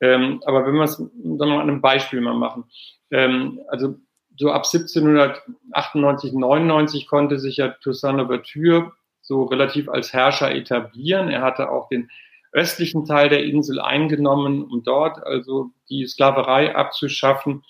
[0.00, 2.64] Ähm, aber wenn wir es dann noch an einem Beispiel mal machen.
[3.10, 3.96] Ähm, also
[4.38, 11.28] so ab 1798, 99 konnte sich ja Toussaint Louverture so relativ als Herrscher etablieren.
[11.28, 12.10] Er hatte auch den
[12.52, 17.62] östlichen Teil der Insel eingenommen, um dort also die Sklaverei abzuschaffen.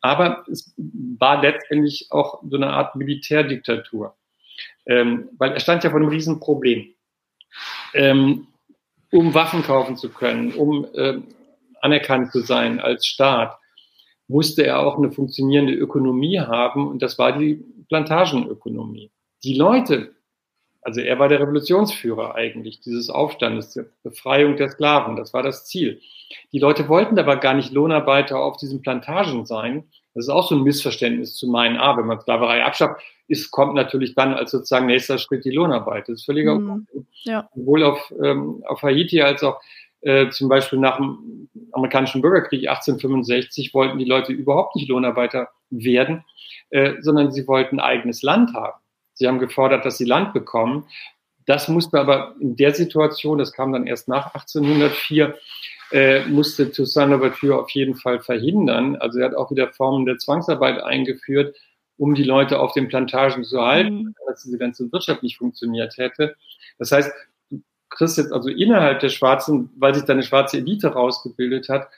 [0.00, 4.16] Aber es war letztendlich auch so eine Art Militärdiktatur,
[4.86, 6.94] ähm, weil er stand ja vor einem Riesenproblem.
[7.94, 8.46] Ähm,
[9.10, 11.20] um Waffen kaufen zu können, um äh,
[11.82, 13.58] anerkannt zu sein als Staat,
[14.26, 19.10] musste er auch eine funktionierende Ökonomie haben und das war die Plantagenökonomie.
[19.44, 20.14] Die Leute,
[20.82, 25.64] also er war der Revolutionsführer eigentlich dieses Aufstandes, der Befreiung der Sklaven, das war das
[25.64, 26.00] Ziel.
[26.52, 29.84] Die Leute wollten aber gar nicht Lohnarbeiter auf diesen Plantagen sein.
[30.14, 33.74] Das ist auch so ein Missverständnis zu meinen, ah, wenn man Sklaverei abschafft, ist, kommt
[33.74, 36.08] natürlich dann als sozusagen nächster Schritt die Lohnarbeit.
[36.08, 36.86] Das ist völliger mhm.
[37.22, 37.48] ja.
[37.54, 39.60] Sowohl auf, ähm, auf Haiti als auch
[40.02, 46.24] äh, zum Beispiel nach dem amerikanischen Bürgerkrieg 1865 wollten die Leute überhaupt nicht Lohnarbeiter werden,
[46.70, 48.81] äh, sondern sie wollten eigenes Land haben.
[49.22, 50.84] Sie haben gefordert, dass sie Land bekommen.
[51.46, 55.36] Das musste aber in der Situation, das kam dann erst nach 1804,
[55.92, 58.96] äh, musste Toussaint Louverture auf jeden Fall verhindern.
[58.96, 61.54] Also er hat auch wieder Formen der Zwangsarbeit eingeführt,
[61.98, 64.14] um die Leute auf den Plantagen zu halten, mhm.
[64.26, 66.34] dass diese ganze Wirtschaft nicht funktioniert hätte.
[66.80, 67.12] Das heißt,
[67.50, 71.88] du kriegst jetzt also innerhalb der schwarzen, weil sich da eine schwarze Elite rausgebildet hat,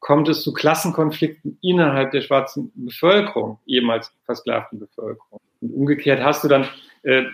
[0.00, 5.38] kommt es zu Klassenkonflikten innerhalb der schwarzen Bevölkerung, ehemals versklavten Bevölkerung.
[5.62, 6.68] Und umgekehrt hast du dann
[7.02, 7.24] äh,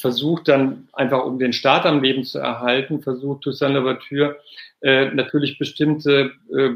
[0.00, 4.38] versucht, dann einfach um den Staat am Leben zu erhalten, versucht Toussaint Louverture
[4.80, 6.70] äh, natürlich bestimmte äh,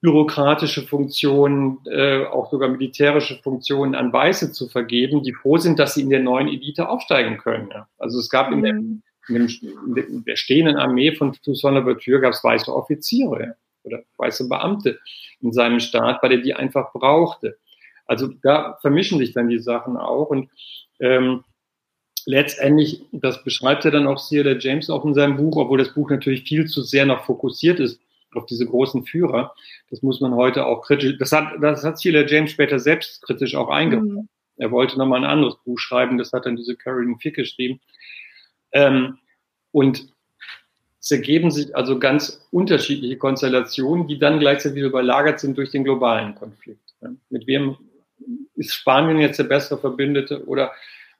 [0.00, 5.94] bürokratische Funktionen, äh, auch sogar militärische Funktionen an Weiße zu vergeben, die froh sind, dass
[5.94, 7.70] sie in der neuen Elite aufsteigen können.
[7.72, 7.88] Ja.
[7.98, 9.02] Also es gab in, der, mhm.
[9.28, 14.48] in, dem, in der stehenden Armee von Toussaint Louverture gab es weiße Offiziere oder weiße
[14.48, 14.98] Beamte
[15.40, 17.58] in seinem Staat, weil er die einfach brauchte.
[18.08, 20.50] Also da vermischen sich dann die Sachen auch und
[20.98, 21.44] ähm,
[22.24, 26.10] letztendlich, das beschreibt er dann auch der James auch in seinem Buch, obwohl das Buch
[26.10, 28.00] natürlich viel zu sehr noch fokussiert ist
[28.34, 29.54] auf diese großen Führer.
[29.90, 33.54] Das muss man heute auch kritisch, das hat, das hat Sheila James später selbst kritisch
[33.54, 34.08] auch eingebaut.
[34.08, 34.28] Mhm.
[34.56, 37.80] Er wollte nochmal ein anderes Buch schreiben, das hat dann diese Carolyn Fick geschrieben.
[38.72, 39.18] Ähm,
[39.70, 40.08] und
[41.00, 46.34] es ergeben sich also ganz unterschiedliche Konstellationen, die dann gleichzeitig überlagert sind durch den globalen
[46.34, 46.80] Konflikt.
[47.30, 47.76] Mit wem
[48.54, 50.72] ist Spanien jetzt der bessere Verbündete oder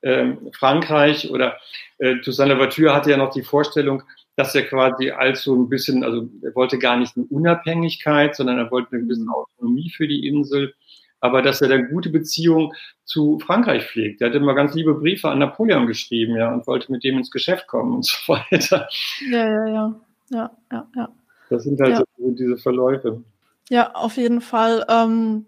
[0.03, 1.57] ähm, Frankreich oder
[1.99, 4.03] äh, Toussaint Louverture hatte ja noch die Vorstellung,
[4.37, 8.59] dass er quasi als so ein bisschen, also er wollte gar nicht eine Unabhängigkeit, sondern
[8.59, 9.31] er wollte eine gewisse mhm.
[9.31, 10.75] Autonomie für die Insel,
[11.21, 12.73] aber dass er dann gute Beziehungen
[13.05, 14.21] zu Frankreich pflegt.
[14.21, 17.33] Er hat immer ganz liebe Briefe an Napoleon geschrieben, ja, und wollte mit dem ins
[17.33, 18.89] Geschäft kommen und so weiter.
[19.29, 21.09] Ja, ja, ja, ja, ja, ja.
[21.51, 22.05] Das sind halt ja.
[22.19, 23.25] so diese Verläufe.
[23.71, 24.87] Ja, auf jeden Fall.
[24.89, 25.47] Ähm,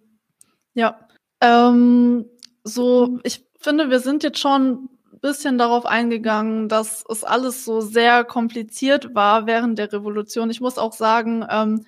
[0.74, 0.98] ja,
[1.40, 2.26] ähm,
[2.64, 4.88] so, ich finde, wir sind jetzt schon
[5.20, 10.50] bisschen darauf eingegangen, dass es alles so sehr kompliziert war während der Revolution.
[10.50, 11.84] Ich muss auch sagen, ähm,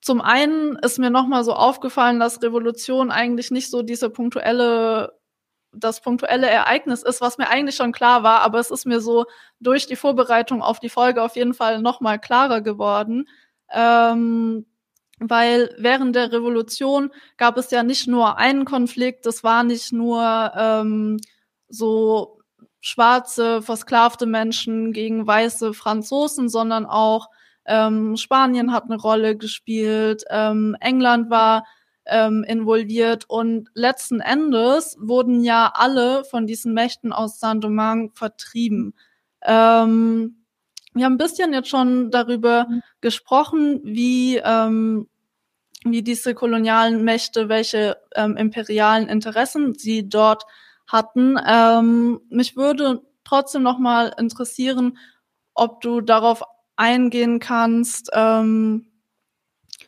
[0.00, 5.12] zum einen ist mir nochmal so aufgefallen, dass Revolution eigentlich nicht so diese punktuelle,
[5.72, 9.26] das punktuelle Ereignis ist, was mir eigentlich schon klar war, aber es ist mir so
[9.60, 13.28] durch die Vorbereitung auf die Folge auf jeden Fall nochmal klarer geworden.
[13.70, 14.66] Ähm,
[15.28, 20.52] weil während der Revolution gab es ja nicht nur einen Konflikt, es war nicht nur
[20.56, 21.18] ähm,
[21.68, 22.40] so
[22.80, 27.28] schwarze, versklavte Menschen gegen weiße Franzosen, sondern auch
[27.64, 31.64] ähm, Spanien hat eine Rolle gespielt, ähm, England war
[32.06, 38.94] ähm, involviert und letzten Endes wurden ja alle von diesen Mächten aus Saint-Domingue vertrieben.
[39.42, 40.42] Ähm,
[40.94, 42.82] wir haben ein bisschen jetzt schon darüber mhm.
[43.00, 45.08] gesprochen, wie ähm,
[45.84, 50.44] wie diese kolonialen Mächte, welche ähm, imperialen Interessen sie dort
[50.86, 51.38] hatten.
[51.46, 54.98] Ähm, mich würde trotzdem noch mal interessieren,
[55.54, 56.42] ob du darauf
[56.76, 58.86] eingehen kannst, ähm,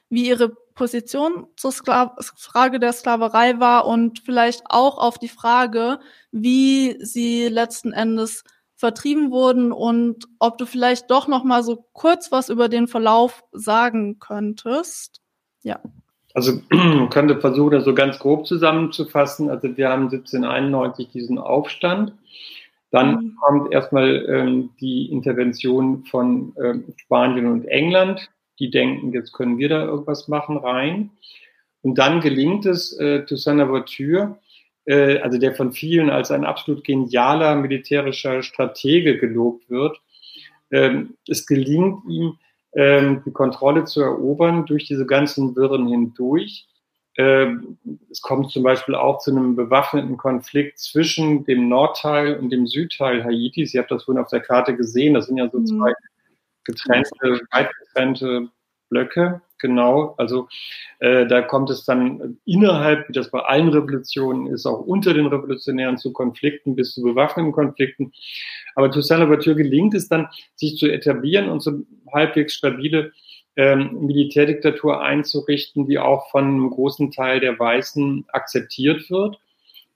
[0.09, 6.01] wie ihre Position zur Skla Frage der Sklaverei war und vielleicht auch auf die Frage,
[6.33, 8.45] wie sie letzten Endes
[8.77, 13.45] vertrieben wurden und ob du vielleicht doch noch mal so kurz was über den Verlauf
[13.53, 15.24] sagen könntest.
[15.65, 15.81] Ja.
[16.35, 19.51] Also man könnte versuchen, das so ganz grob zusammenzufassen.
[19.51, 22.13] Also wir haben 1791 diesen Aufstand.
[22.91, 23.37] Dann mhm.
[23.41, 28.31] kommt erstmal ähm, die Intervention von ähm, Spanien und England.
[28.61, 31.11] Die denken, jetzt können wir da irgendwas machen, rein.
[31.83, 34.39] Und dann gelingt es äh, Toussaint Louverture,
[34.87, 40.01] äh, also der von vielen als ein absolut genialer militärischer Stratege gelobt wird.
[40.71, 42.39] Ähm, es gelingt ihm,
[42.75, 46.67] ähm, die Kontrolle zu erobern durch diese ganzen Wirren hindurch.
[47.17, 47.79] Ähm,
[48.11, 53.25] es kommt zum Beispiel auch zu einem bewaffneten Konflikt zwischen dem Nordteil und dem Südteil
[53.25, 53.73] Haitis.
[53.73, 55.15] Ihr habt das vorhin auf der Karte gesehen.
[55.15, 55.67] Das sind ja so mhm.
[55.67, 55.93] zwei
[56.65, 58.49] getrennte, weit getrennte
[58.89, 59.41] Blöcke.
[59.59, 60.15] Genau.
[60.19, 60.49] Also
[60.99, 65.27] äh, da kommt es dann innerhalb, wie das bei allen Revolutionen ist, auch unter den
[65.27, 68.13] Revolutionären zu Konflikten bis zu bewaffneten Konflikten.
[68.75, 71.73] Aber Toussaint Louverture gelingt es dann, sich zu etablieren und so
[72.13, 73.13] halbwegs stabile
[73.57, 79.39] ähm, Militärdiktatur einzurichten, die auch von einem großen Teil der Weißen akzeptiert wird,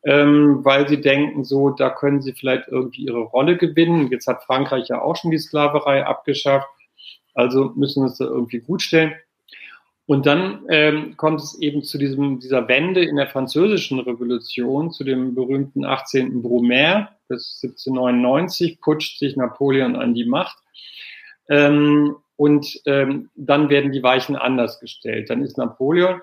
[0.05, 4.11] ähm, weil sie denken, so, da können sie vielleicht irgendwie ihre Rolle gewinnen.
[4.11, 6.69] Jetzt hat Frankreich ja auch schon die Sklaverei abgeschafft,
[7.35, 9.15] also müssen wir uns da irgendwie gut stellen.
[10.09, 15.05] Und dann ähm, kommt es eben zu diesem, dieser Wende in der französischen Revolution, zu
[15.05, 16.41] dem berühmten 18.
[16.41, 20.57] Brumaire, das 1799, putscht sich Napoleon an die Macht.
[21.51, 25.29] Ähm, und ähm, dann werden die Weichen anders gestellt.
[25.29, 26.23] Dann ist Napoleon,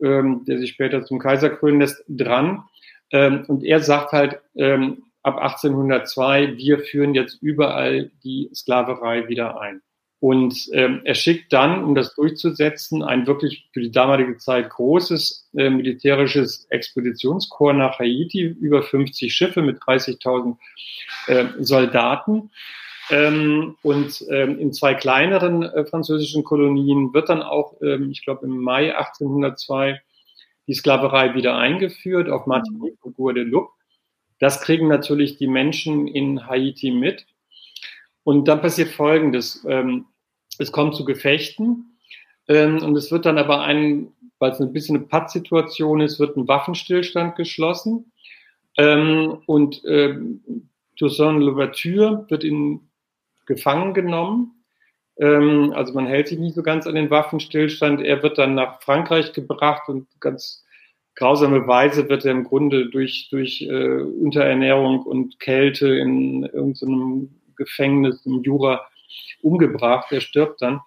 [0.00, 2.62] ähm, der sich später zum Kaiser krönen lässt, dran.
[3.10, 9.60] Ähm, und er sagt halt ähm, ab 1802, wir führen jetzt überall die Sklaverei wieder
[9.60, 9.82] ein.
[10.24, 15.50] Und ähm, er schickt dann, um das durchzusetzen, ein wirklich für die damalige Zeit großes
[15.54, 20.56] äh, militärisches Expeditionskorps nach Haiti, über 50 Schiffe mit 30.000
[21.26, 22.50] äh, Soldaten.
[23.10, 28.46] Ähm, und ähm, in zwei kleineren äh, französischen Kolonien wird dann auch, ähm, ich glaube
[28.46, 30.00] im Mai 1802,
[30.66, 33.72] die Sklaverei wieder eingeführt auf Martinique und Guadeloupe.
[34.38, 37.26] Das kriegen natürlich die Menschen in Haiti mit.
[38.22, 39.66] Und dann passiert Folgendes.
[39.68, 40.06] Ähm,
[40.58, 41.96] es kommt zu Gefechten
[42.48, 46.36] ähm, und es wird dann aber ein, weil es ein bisschen eine Pattsituation ist, wird
[46.36, 48.12] ein Waffenstillstand geschlossen.
[48.76, 52.80] Ähm, und ähm, Toussaint Louverture wird in
[53.46, 54.64] gefangen genommen.
[55.16, 58.00] Ähm, also man hält sich nicht so ganz an den Waffenstillstand.
[58.00, 60.64] Er wird dann nach Frankreich gebracht und ganz
[61.14, 68.26] grausame Weise wird er im Grunde durch, durch äh, Unterernährung und Kälte in irgendeinem Gefängnis
[68.26, 68.84] im Jura
[69.42, 70.10] umgebracht.
[70.10, 70.80] Er stirbt dann.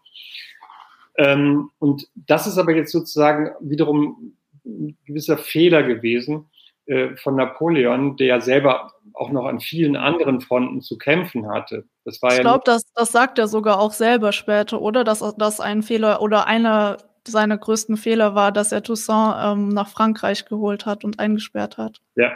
[1.17, 6.45] Ähm, und das ist aber jetzt sozusagen wiederum ein gewisser Fehler gewesen
[6.85, 11.85] äh, von Napoleon, der selber auch noch an vielen anderen Fronten zu kämpfen hatte.
[12.05, 15.03] Das war ich ja glaube, das, das sagt er sogar auch selber später, oder?
[15.03, 16.97] Dass das ein Fehler oder einer
[17.27, 21.99] seiner größten Fehler war, dass er Toussaint ähm, nach Frankreich geholt hat und eingesperrt hat.
[22.15, 22.31] Ja,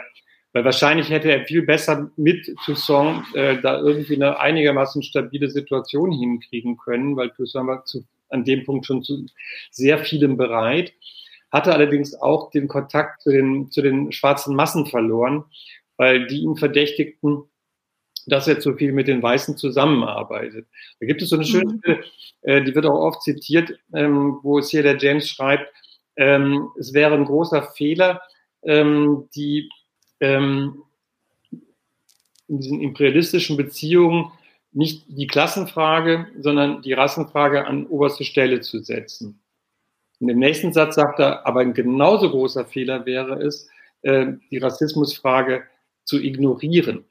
[0.52, 6.12] weil wahrscheinlich hätte er viel besser mit Toussaint äh, da irgendwie eine einigermaßen stabile Situation
[6.12, 9.26] hinkriegen können, weil Toussaint war zu, an dem Punkt schon zu
[9.70, 10.92] sehr vielem bereit,
[11.50, 15.44] hatte allerdings auch den Kontakt zu den, zu den schwarzen Massen verloren,
[15.96, 17.44] weil die ihn verdächtigten,
[18.26, 20.66] dass er zu viel mit den Weißen zusammenarbeitet.
[21.00, 21.98] Da gibt es so eine schöne mhm.
[22.42, 25.72] äh, die wird auch oft zitiert, ähm, wo es hier der James schreibt,
[26.16, 28.20] ähm, es wäre ein großer Fehler,
[28.64, 29.68] ähm, die
[30.22, 30.82] ähm,
[32.48, 34.32] in diesen imperialistischen Beziehungen
[34.72, 39.40] nicht die Klassenfrage, sondern die Rassenfrage an oberste Stelle zu setzen.
[40.20, 43.68] In dem nächsten Satz sagt er, aber ein genauso großer Fehler wäre es,
[44.02, 45.64] äh, die Rassismusfrage
[46.04, 47.04] zu ignorieren.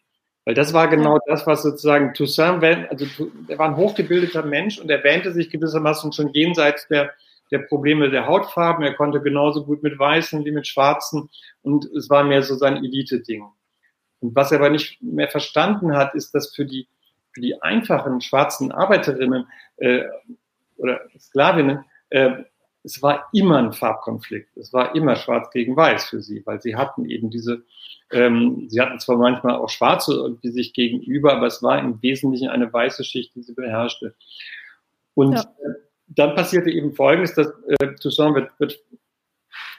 [0.45, 3.05] Weil das war genau das, was sozusagen Toussaint, also
[3.47, 7.11] er war ein hochgebildeter Mensch und er wähnte sich gewissermaßen schon jenseits der,
[7.51, 8.83] der Probleme der Hautfarben.
[8.83, 11.29] Er konnte genauso gut mit Weißen wie mit Schwarzen
[11.61, 13.45] und es war mehr so sein Elite-Ding.
[14.21, 16.87] Und was er aber nicht mehr verstanden hat, ist, dass für die,
[17.33, 19.47] für die einfachen schwarzen Arbeiterinnen
[19.77, 20.03] äh,
[20.77, 22.43] oder Sklavinnen äh,
[22.83, 24.57] es war immer ein Farbkonflikt.
[24.57, 27.63] Es war immer schwarz gegen weiß für sie, weil sie hatten eben diese,
[28.11, 32.49] ähm, sie hatten zwar manchmal auch Schwarze irgendwie sich gegenüber, aber es war im Wesentlichen
[32.49, 34.15] eine weiße Schicht, die sie beherrschte.
[35.13, 35.45] Und ja.
[36.15, 37.47] Dann passierte eben Folgendes, dass
[37.79, 38.79] äh, Toussaint wird, wird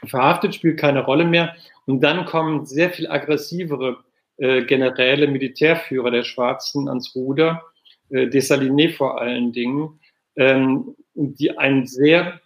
[0.04, 1.54] verhaftet, spielt keine Rolle mehr.
[1.86, 3.98] Und dann kommen sehr viel aggressivere
[4.36, 7.62] äh, Generäle, Militärführer der Schwarzen ans Ruder,
[8.10, 10.00] äh, Dessalines vor allen Dingen,
[10.36, 12.40] ähm, die einen sehr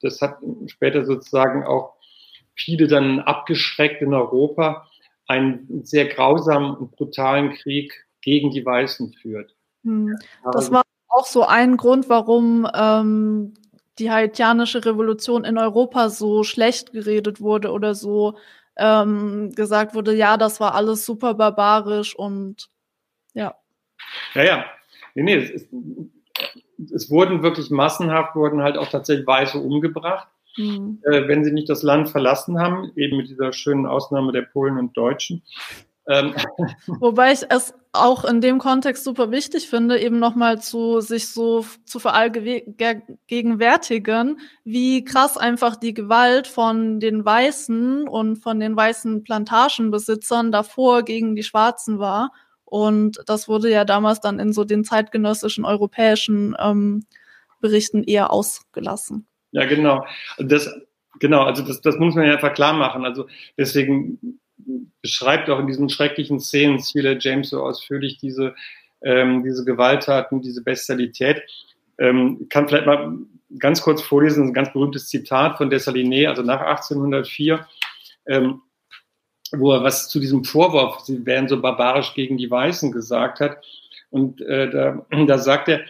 [0.00, 1.94] das hat später sozusagen auch
[2.54, 4.88] viele dann abgeschreckt in Europa,
[5.26, 9.54] einen sehr grausamen und brutalen Krieg gegen die Weißen führt.
[9.84, 10.16] Hm.
[10.52, 10.82] Das war
[11.20, 13.54] auch so ein Grund, warum ähm,
[13.98, 18.38] die haitianische Revolution in Europa so schlecht geredet wurde oder so
[18.78, 22.68] ähm, gesagt wurde, ja, das war alles super barbarisch und
[23.34, 23.54] ja.
[24.34, 24.64] Ja, ja.
[25.14, 25.68] Nee, nee, es
[26.94, 31.02] es wurden wirklich massenhaft, wurden halt auch tatsächlich Weiße umgebracht, mhm.
[31.04, 34.78] äh, wenn sie nicht das Land verlassen haben, eben mit dieser schönen Ausnahme der Polen
[34.78, 35.42] und Deutschen.
[36.10, 36.34] Ähm.
[37.00, 41.64] Wobei ich es auch in dem Kontext super wichtig finde, eben nochmal zu sich so
[41.84, 50.52] zu verallgegenwärtigen, wie krass einfach die Gewalt von den Weißen und von den weißen Plantagenbesitzern
[50.52, 52.32] davor gegen die Schwarzen war.
[52.64, 57.06] Und das wurde ja damals dann in so den zeitgenössischen europäischen ähm,
[57.60, 59.26] Berichten eher ausgelassen.
[59.50, 60.06] Ja, genau.
[60.38, 60.72] Das,
[61.18, 63.04] genau, also das, das muss man ja einfach klar machen.
[63.04, 63.26] Also
[63.58, 64.38] deswegen
[65.02, 68.54] beschreibt auch in diesen schrecklichen Szenen Celia James so ausführlich diese,
[69.02, 71.42] ähm, diese Gewalttaten, diese Bestialität.
[71.98, 73.16] Ähm, kann vielleicht mal
[73.58, 77.66] ganz kurz vorlesen, ein ganz berühmtes Zitat von Dessalines, also nach 1804,
[78.26, 78.62] ähm,
[79.52, 83.58] wo er was zu diesem Vorwurf, sie wären so barbarisch gegen die Weißen gesagt hat.
[84.10, 85.82] Und äh, da, da sagt er,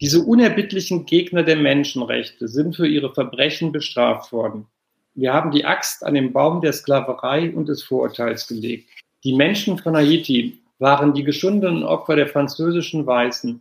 [0.00, 4.66] diese unerbittlichen Gegner der Menschenrechte sind für ihre Verbrechen bestraft worden.
[5.14, 8.88] Wir haben die Axt an den Baum der Sklaverei und des Vorurteils gelegt.
[9.24, 13.60] Die Menschen von Haiti waren die geschundenen Opfer der französischen Weißen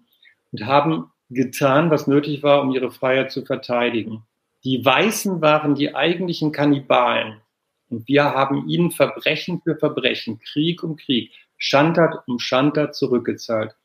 [0.52, 4.24] und haben getan, was nötig war, um ihre Freiheit zu verteidigen.
[4.64, 7.42] Die Weißen waren die eigentlichen Kannibalen
[7.90, 13.76] und wir haben ihnen Verbrechen für Verbrechen, Krieg um Krieg, Schandtat um Schandtat zurückgezahlt.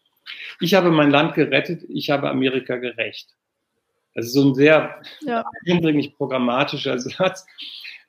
[0.60, 3.34] Ich habe mein Land gerettet, ich habe Amerika gerecht.
[4.16, 5.44] Das ist so ein sehr ja.
[5.66, 7.46] eindringlich programmatischer Satz,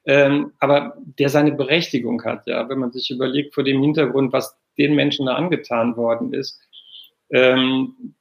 [0.05, 4.57] ähm, aber der seine Berechtigung hat, ja, wenn man sich überlegt vor dem Hintergrund, was
[4.77, 6.61] den Menschen da angetan worden ist.
[7.29, 8.15] Ähm,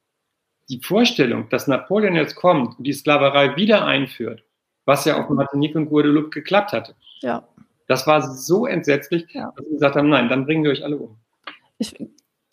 [0.68, 4.43] die Vorstellung, dass Napoleon jetzt kommt und die Sklaverei wieder einführt,
[4.84, 6.97] was ja auf Martinique und Guadeloupe geklappt hatte.
[7.20, 7.47] Ja.
[7.87, 9.53] Das war so entsetzlich, ja.
[9.57, 11.18] dass sie gesagt haben, nein, dann bringen wir euch alle um.
[11.78, 11.95] Ich,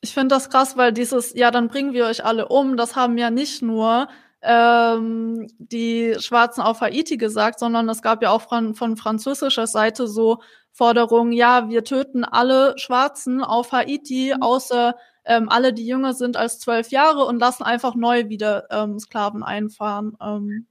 [0.02, 3.18] ich finde das krass, weil dieses, ja, dann bringen wir euch alle um, das haben
[3.18, 4.08] ja nicht nur
[4.44, 10.08] ähm, die Schwarzen auf Haiti gesagt, sondern es gab ja auch von, von französischer Seite
[10.08, 10.40] so
[10.72, 14.42] Forderungen, ja, wir töten alle Schwarzen auf Haiti, mhm.
[14.42, 19.00] außer ähm, alle, die jünger sind als zwölf Jahre und lassen einfach neu wieder ähm,
[19.00, 20.18] Sklaven einfahren.
[20.22, 20.66] Ähm,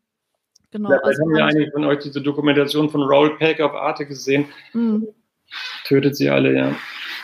[0.70, 0.90] genau.
[0.90, 4.46] Ja, also haben ja einige von euch diese Dokumentation von Raoul Peck auf Arte gesehen.
[4.72, 5.08] Mhm.
[5.84, 6.74] Tötet sie alle, ja.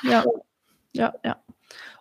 [0.03, 0.24] Ja,
[0.92, 1.36] ja, ja.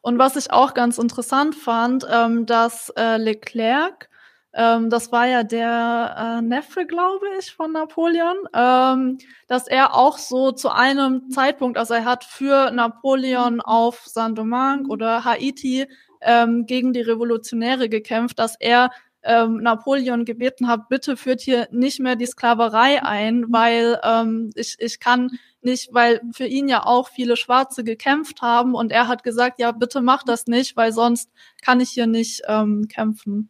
[0.02, 4.10] Und was ich auch ganz interessant fand, ähm, dass äh, Leclerc,
[4.54, 9.18] ähm, das war ja der äh, Neffe, glaube ich, von Napoleon, ähm,
[9.48, 15.26] dass er auch so zu einem Zeitpunkt, also er hat für Napoleon auf Saint-Domingue oder
[15.26, 15.88] Haiti
[16.22, 18.90] ähm, gegen die Revolutionäre gekämpft, dass er
[19.24, 24.78] ähm, Napoleon gebeten hat, bitte führt hier nicht mehr die Sklaverei ein, weil ähm, ich,
[24.80, 25.32] ich kann
[25.62, 29.72] nicht, weil für ihn ja auch viele Schwarze gekämpft haben und er hat gesagt, ja,
[29.74, 31.30] bitte mach das nicht, weil sonst
[31.62, 33.50] kann ich hier nicht ähm, kämpfen.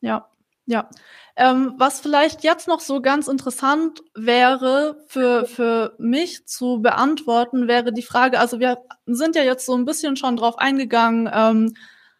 [0.00, 0.28] Ja,
[0.66, 0.88] ja.
[1.36, 7.92] Ähm, was vielleicht jetzt noch so ganz interessant wäre für, für mich zu beantworten, wäre
[7.92, 11.74] die Frage, also wir sind ja jetzt so ein bisschen schon drauf eingegangen, ähm,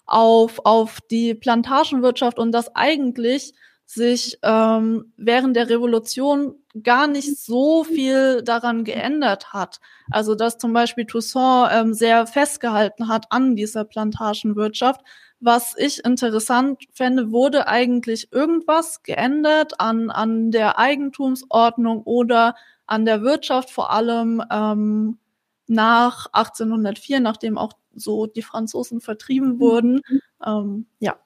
[0.07, 3.55] auf, auf die Plantagenwirtschaft und dass eigentlich
[3.87, 9.79] sich ähm, während der Revolution gar nicht so viel daran geändert hat.
[10.11, 15.03] Also dass zum Beispiel Toussaint ähm, sehr festgehalten hat an dieser Plantagenwirtschaft.
[15.45, 22.55] Was ich interessant fände, wurde eigentlich irgendwas geändert an, an der Eigentumsordnung oder
[22.87, 25.19] an der Wirtschaft, vor allem ähm,
[25.67, 30.01] nach 1804, nachdem auch so die Franzosen vertrieben wurden.
[30.47, 31.19] Ähm, ja.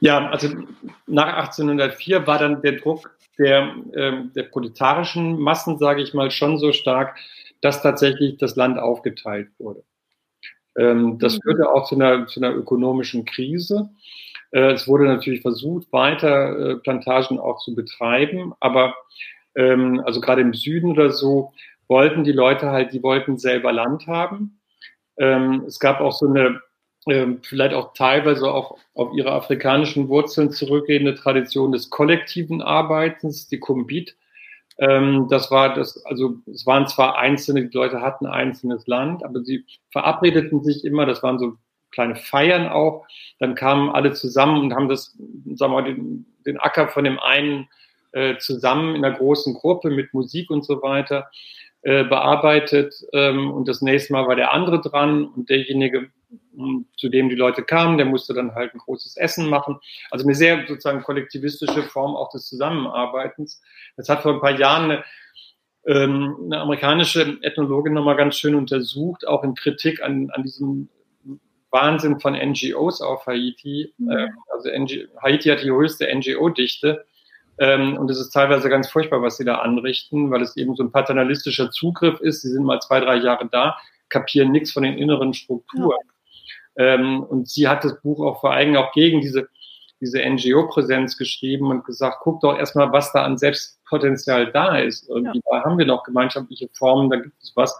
[0.00, 0.48] Ja, also
[1.06, 6.58] nach 1804 war dann der Druck der, äh, der proletarischen Massen, sage ich mal, schon
[6.58, 7.16] so stark,
[7.62, 9.84] dass tatsächlich das Land aufgeteilt wurde.
[10.76, 11.42] Ähm, das mhm.
[11.42, 13.90] führte auch zu einer, zu einer ökonomischen Krise.
[14.50, 18.94] Äh, es wurde natürlich versucht, weiter äh, Plantagen auch zu betreiben, aber
[19.54, 21.52] ähm, also gerade im Süden oder so
[21.88, 24.58] wollten die Leute halt, die wollten selber Land haben.
[25.18, 26.60] Ähm, es gab auch so eine
[27.42, 34.16] vielleicht auch teilweise auch auf ihre afrikanischen Wurzeln zurückgehende Tradition des kollektiven Arbeitens, die Kumbit.
[34.78, 39.24] Ähm, das war das, also es waren zwar einzelne, die Leute hatten ein einzelnes Land,
[39.24, 41.56] aber sie verabredeten sich immer, das waren so
[41.90, 43.06] kleine Feiern auch.
[43.38, 45.16] Dann kamen alle zusammen und haben das,
[45.54, 47.68] sagen wir mal, den, den Acker von dem einen
[48.12, 51.30] äh, zusammen in einer großen Gruppe mit Musik und so weiter
[51.82, 52.94] äh, bearbeitet.
[53.12, 56.10] Ähm, und das nächste Mal war der andere dran und derjenige
[56.96, 59.78] zu dem die Leute kamen, der musste dann halt ein großes Essen machen.
[60.10, 63.62] Also eine sehr sozusagen kollektivistische Form auch des Zusammenarbeitens.
[63.96, 65.04] Das hat vor ein paar Jahren eine,
[65.86, 70.88] ähm, eine amerikanische Ethnologin nochmal ganz schön untersucht, auch in Kritik an, an diesem
[71.70, 73.92] Wahnsinn von NGOs auf Haiti.
[73.98, 74.10] Mhm.
[74.10, 77.04] Äh, also NG, Haiti hat die höchste NGO-Dichte.
[77.58, 80.82] Ähm, und es ist teilweise ganz furchtbar, was sie da anrichten, weil es eben so
[80.82, 82.42] ein paternalistischer Zugriff ist.
[82.42, 83.76] Sie sind mal zwei, drei Jahre da,
[84.08, 85.90] kapieren nichts von den inneren Strukturen.
[85.90, 86.15] Ja.
[86.78, 89.48] Ähm, und sie hat das Buch auch vor allem auch gegen diese,
[90.00, 95.08] diese NGO-Präsenz geschrieben und gesagt, guck doch erstmal, was da an Selbstpotenzial da ist.
[95.08, 95.58] Irgendwie, ja.
[95.58, 97.78] da haben wir noch gemeinschaftliche Formen, da gibt es was.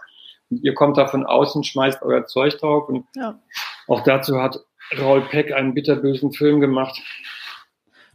[0.49, 2.89] Und ihr kommt da von außen, schmeißt euer Zeug drauf.
[2.89, 3.39] Und ja.
[3.87, 4.59] auch dazu hat
[4.97, 6.99] Raul Peck einen bitterbösen Film gemacht.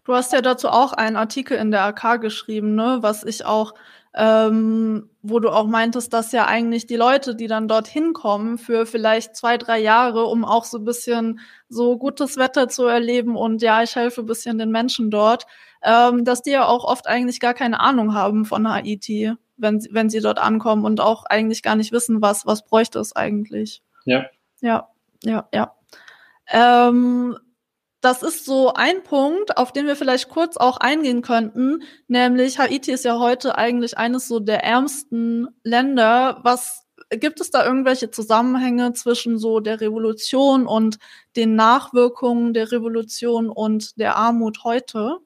[0.04, 3.74] Du hast ja dazu auch einen Artikel in der AK geschrieben, ne, was ich auch,
[4.14, 8.84] ähm, wo du auch meintest, dass ja eigentlich die Leute, die dann dorthin kommen, für
[8.84, 13.62] vielleicht zwei, drei Jahre, um auch so ein bisschen so gutes Wetter zu erleben und
[13.62, 15.46] ja, ich helfe ein bisschen den Menschen dort,
[15.82, 20.10] ähm, dass die ja auch oft eigentlich gar keine Ahnung haben von Haiti, wenn, wenn
[20.10, 23.82] sie dort ankommen und auch eigentlich gar nicht wissen, was, was bräuchte es eigentlich.
[24.04, 24.26] Ja.
[24.60, 24.88] Ja,
[25.24, 25.74] ja, ja.
[26.52, 27.36] Ähm,
[28.02, 32.90] das ist so ein Punkt, auf den wir vielleicht kurz auch eingehen könnten, nämlich Haiti
[32.90, 36.40] ist ja heute eigentlich eines so der ärmsten Länder.
[36.42, 40.98] Was gibt es da irgendwelche Zusammenhänge zwischen so der Revolution und
[41.36, 45.18] den Nachwirkungen der Revolution und der Armut heute?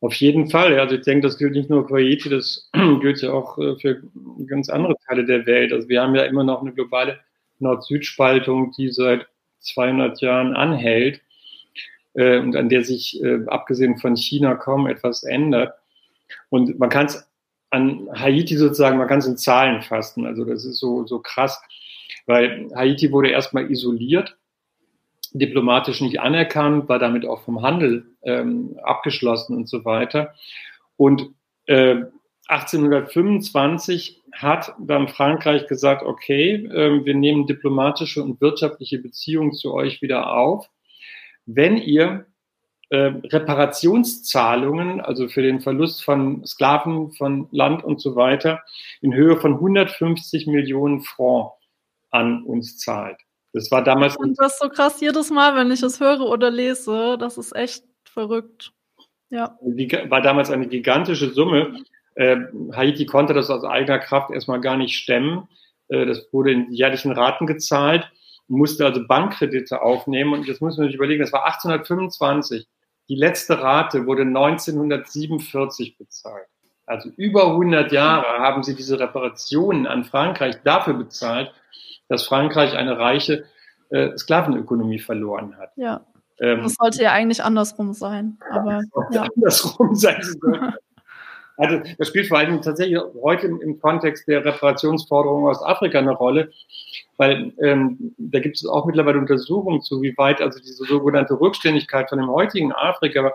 [0.00, 0.78] Auf jeden Fall.
[0.78, 2.70] Also ich denke, das gilt nicht nur für Haiti, das
[3.00, 4.02] gilt ja auch äh, für
[4.46, 5.72] ganz andere Teile der Welt.
[5.72, 7.18] Also wir haben ja immer noch eine globale
[7.58, 9.26] Nord-Süd-Spaltung, die seit
[9.60, 11.22] 200 Jahren anhält
[12.16, 15.74] äh, und an der sich äh, abgesehen von China kaum etwas ändert.
[16.48, 17.28] Und man kann es
[17.70, 20.26] an Haiti sozusagen, man kann es in Zahlen fassen.
[20.26, 21.60] Also das ist so, so krass,
[22.26, 24.36] weil Haiti wurde erstmal isoliert,
[25.32, 30.34] diplomatisch nicht anerkannt, war damit auch vom Handel ähm, abgeschlossen und so weiter.
[30.96, 31.30] Und
[31.66, 32.04] äh,
[32.48, 40.00] 1825 hat dann Frankreich gesagt, okay, äh, wir nehmen diplomatische und wirtschaftliche Beziehungen zu euch
[40.00, 40.70] wieder auf
[41.46, 42.26] wenn ihr
[42.90, 48.62] äh, Reparationszahlungen, also für den Verlust von Sklaven, von Land und so weiter,
[49.00, 51.52] in Höhe von 150 Millionen Francs
[52.10, 53.18] an uns zahlt.
[53.52, 54.16] Das war damals.
[54.16, 57.16] Und das ist so krass jedes Mal, wenn ich es höre oder lese.
[57.18, 58.72] Das ist echt verrückt.
[59.30, 59.58] Ja.
[59.60, 61.82] War damals eine gigantische Summe.
[62.14, 62.36] Äh,
[62.72, 65.48] Haiti konnte das aus eigener Kraft erstmal gar nicht stemmen.
[65.88, 68.10] Äh, das wurde in jährlichen Raten gezahlt
[68.48, 70.32] musste also Bankkredite aufnehmen.
[70.32, 72.66] Und jetzt muss man sich überlegen, das war 1825.
[73.08, 76.46] Die letzte Rate wurde 1947 bezahlt.
[76.86, 81.52] Also über 100 Jahre haben sie diese Reparationen an Frankreich dafür bezahlt,
[82.08, 83.44] dass Frankreich eine reiche
[83.90, 85.70] äh, Sklavenökonomie verloren hat.
[85.76, 86.06] Ja.
[86.38, 88.38] Ähm, das sollte ja eigentlich andersrum sein.
[88.50, 89.26] Aber ja.
[89.34, 90.20] andersrum sein
[91.58, 96.12] Also das spielt vor allem tatsächlich heute im, im Kontext der Reparationsforderungen aus Afrika eine
[96.12, 96.52] Rolle,
[97.16, 102.08] weil ähm, da gibt es auch mittlerweile Untersuchungen zu, wie weit also diese sogenannte Rückständigkeit
[102.08, 103.32] von dem heutigen Afrika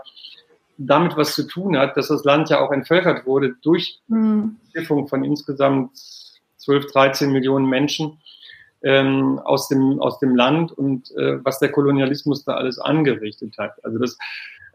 [0.78, 4.58] damit was zu tun hat, dass das Land ja auch entvölkert wurde durch mhm.
[4.74, 5.92] Schiffung von insgesamt
[6.58, 8.20] 12, 13 Millionen Menschen
[8.84, 13.84] ähm, aus, dem, aus dem Land und äh, was der Kolonialismus da alles angerichtet hat.
[13.84, 14.18] Also das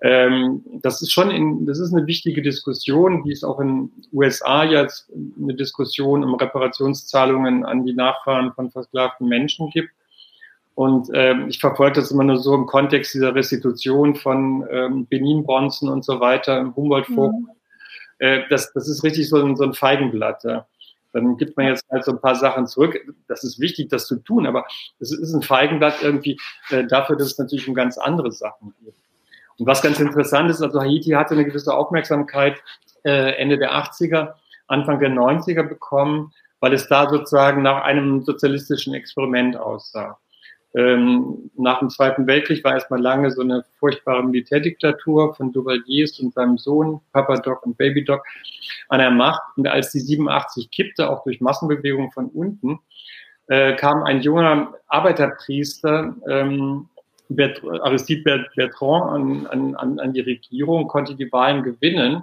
[0.03, 4.65] ähm, das ist schon in, das ist eine wichtige Diskussion, die ist auch in USA
[4.65, 5.11] jetzt
[5.41, 9.91] eine Diskussion um Reparationszahlungen an die Nachfahren von versklavten Menschen gibt.
[10.75, 15.89] Und ähm, ich verfolge das immer nur so im Kontext dieser Restitution von ähm, Benin-Bronzen
[15.89, 17.49] und so weiter im Humboldt-Forum.
[17.49, 17.57] Mhm.
[18.19, 20.45] Äh, das, das ist richtig so ein, so ein Feigenblatt.
[20.45, 20.67] Ja.
[21.15, 22.99] Dann gibt man jetzt halt so ein paar Sachen zurück.
[23.27, 24.67] Das ist wichtig, das zu tun, aber
[25.01, 28.95] es ist ein Feigenblatt irgendwie äh, dafür, dass es natürlich um ganz andere Sachen geht.
[29.59, 32.63] Und was ganz interessant ist, also Haiti hatte eine gewisse Aufmerksamkeit
[33.05, 34.35] äh, Ende der 80er,
[34.67, 40.19] Anfang der 90er bekommen, weil es da sozusagen nach einem sozialistischen Experiment aussah.
[40.75, 46.35] Ähm, nach dem Zweiten Weltkrieg war erstmal lange so eine furchtbare Militärdiktatur von Duvaliers und
[46.35, 48.23] seinem Sohn, Papa Doc und Baby Doc,
[48.89, 49.41] an der Macht.
[49.57, 52.79] Und als die 87 kippte, auch durch Massenbewegungen von unten,
[53.47, 56.91] äh, kam ein junger Arbeiterpriester ähm,
[57.31, 62.23] Aristide Bertrand an, an, an die Regierung, konnte die Wahlen gewinnen.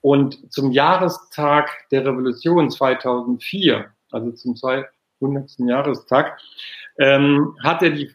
[0.00, 4.88] Und zum Jahrestag der Revolution 2004, also zum 200.
[5.58, 6.38] Jahrestag,
[6.98, 8.10] ähm, hat er die,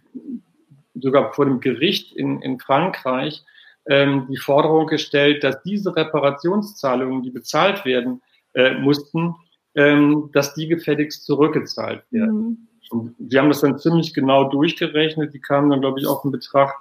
[0.96, 3.44] sogar vor dem Gericht in, in Frankreich
[3.88, 8.22] ähm, die Forderung gestellt, dass diese Reparationszahlungen, die bezahlt werden
[8.54, 9.36] äh, mussten,
[9.76, 12.40] ähm, dass die gefälligst zurückgezahlt werden.
[12.40, 12.68] Mhm.
[12.94, 15.34] Und die haben das dann ziemlich genau durchgerechnet.
[15.34, 16.76] Die kamen dann, glaube ich, auf einen Betrag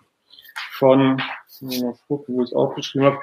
[0.73, 1.23] von,
[1.63, 3.19] mal gucken, wo ich es aufgeschrieben habe,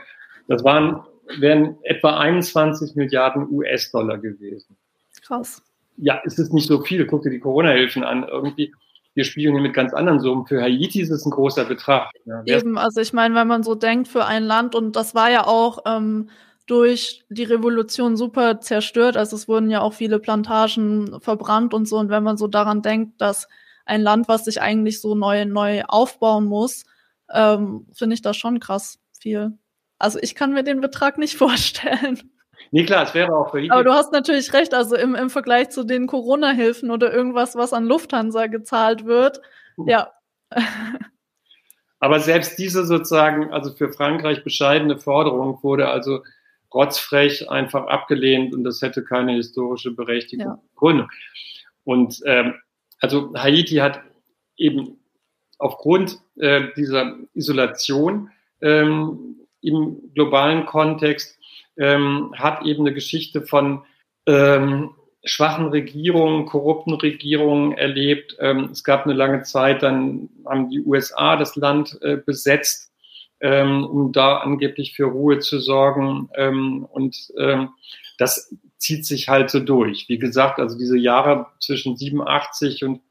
[0.48, 1.04] das waren,
[1.38, 4.76] wären etwa 21 Milliarden US-Dollar gewesen.
[5.22, 5.62] Krass.
[5.98, 7.06] Ja, ist es nicht so viel.
[7.06, 8.24] Guck dir die Corona-Hilfen an.
[8.28, 8.74] Irgendwie,
[9.14, 10.48] wir spielen hier mit ganz anderen Summen.
[10.48, 12.10] Für Haiti ist es ein großer Betrag.
[12.26, 15.30] Ja, Eben, also ich meine, wenn man so denkt für ein Land, und das war
[15.30, 16.30] ja auch ähm,
[16.70, 19.18] durch die Revolution super zerstört.
[19.18, 21.98] Also es wurden ja auch viele Plantagen verbrannt und so.
[21.98, 23.48] Und wenn man so daran denkt, dass
[23.86, 26.86] ein Land, was sich eigentlich so neu, neu aufbauen muss,
[27.34, 29.58] ähm, finde ich das schon krass viel.
[29.98, 32.22] Also ich kann mir den Betrag nicht vorstellen.
[32.70, 35.70] Nee, klar, es wäre auch für Aber du hast natürlich recht, also im, im Vergleich
[35.70, 39.42] zu den Corona-Hilfen oder irgendwas, was an Lufthansa gezahlt wird,
[39.88, 40.12] ja.
[42.00, 46.24] Aber selbst diese sozusagen, also für Frankreich bescheidene Forderung wurde also
[46.74, 50.48] rotzfrech einfach abgelehnt und das hätte keine historische Berechtigung.
[50.48, 50.60] Ja.
[50.76, 51.08] Gründe.
[51.84, 52.56] Und ähm,
[53.00, 54.02] also Haiti hat
[54.58, 55.00] eben
[55.58, 58.30] aufgrund äh, dieser Isolation
[58.62, 61.38] ähm, im globalen Kontext
[61.78, 63.84] ähm, hat eben eine Geschichte von
[64.26, 64.92] ähm,
[65.24, 68.38] schwachen Regierungen, korrupten Regierungen erlebt.
[68.40, 72.92] Ähm, es gab eine lange Zeit, dann haben die USA das Land äh, besetzt,
[73.42, 76.30] ähm, um da angeblich für Ruhe zu sorgen.
[76.36, 77.70] Ähm, und ähm,
[78.18, 80.08] das zieht sich halt so durch.
[80.10, 83.02] Wie gesagt, also diese Jahre zwischen 87 und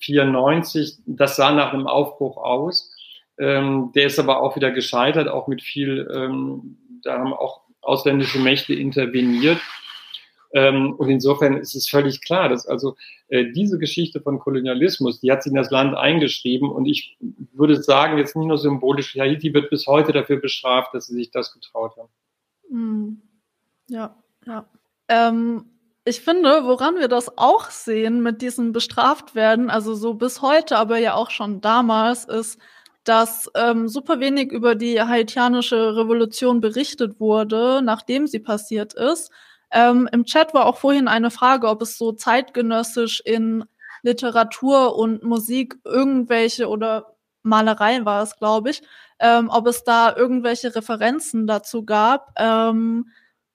[0.00, 2.94] 94, das sah nach einem Aufbruch aus.
[3.38, 8.38] Ähm, der ist aber auch wieder gescheitert, auch mit viel, ähm, da haben auch ausländische
[8.38, 9.60] Mächte interveniert.
[10.52, 12.96] Ähm, und insofern ist es völlig klar, dass also
[13.28, 17.18] äh, diese Geschichte von Kolonialismus, die hat sich in das Land eingeschrieben und ich
[17.52, 21.30] würde sagen, jetzt nicht nur symbolisch, Haiti wird bis heute dafür bestraft, dass sie sich
[21.30, 22.08] das getraut haben.
[22.70, 23.22] Hm.
[23.88, 24.16] Ja,
[24.46, 24.66] ja.
[25.08, 25.66] Ähm,
[26.04, 30.78] ich finde, woran wir das auch sehen mit diesem bestraft werden, also so bis heute,
[30.78, 32.58] aber ja auch schon damals, ist,
[33.04, 39.30] dass ähm, super wenig über die haitianische Revolution berichtet wurde, nachdem sie passiert ist.
[39.70, 43.64] Ähm, Im Chat war auch vorhin eine Frage, ob es so zeitgenössisch in
[44.02, 48.82] Literatur und Musik irgendwelche oder Malerei war es, glaube ich,
[49.18, 52.32] ähm, ob es da irgendwelche Referenzen dazu gab.
[52.36, 53.08] Ähm,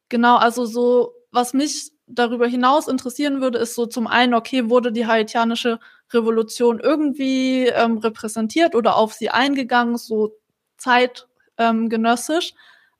[0.10, 4.92] genau, also so, was mich darüber hinaus interessieren würde, ist so zum einen, okay, wurde
[4.92, 5.80] die haitianische
[6.12, 10.36] Revolution irgendwie ähm, repräsentiert oder auf sie eingegangen, so
[10.78, 12.54] zeitgenössisch?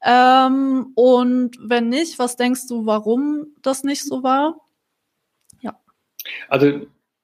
[0.04, 4.60] Ähm, und wenn nicht, was denkst du, warum das nicht so war?
[5.62, 5.80] Ja.
[6.50, 6.82] Also,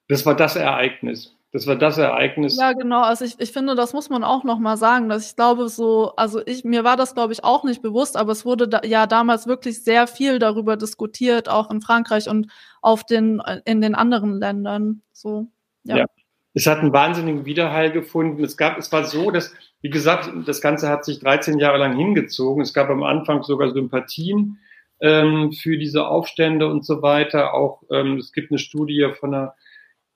[0.08, 1.36] das war das Ereignis.
[1.52, 2.58] Das war das Ereignis.
[2.58, 3.02] Ja, genau.
[3.02, 6.14] Also ich, ich finde, das muss man auch noch mal sagen, dass ich glaube so,
[6.16, 9.08] also ich mir war das glaube ich auch nicht bewusst, aber es wurde da, ja
[9.08, 12.52] damals wirklich sehr viel darüber diskutiert, auch in Frankreich und
[12.84, 15.02] auf den in den anderen Ländern.
[15.12, 15.48] So.
[15.86, 15.98] Ja.
[15.98, 16.06] ja.
[16.54, 18.44] Es hat einen wahnsinnigen Widerhall gefunden.
[18.44, 21.96] Es gab, es war so, dass, wie gesagt, das Ganze hat sich 13 Jahre lang
[21.96, 22.62] hingezogen.
[22.62, 24.60] Es gab am Anfang sogar Sympathien
[25.00, 27.54] ähm, für diese Aufstände und so weiter.
[27.54, 29.56] Auch ähm, es gibt eine Studie von einer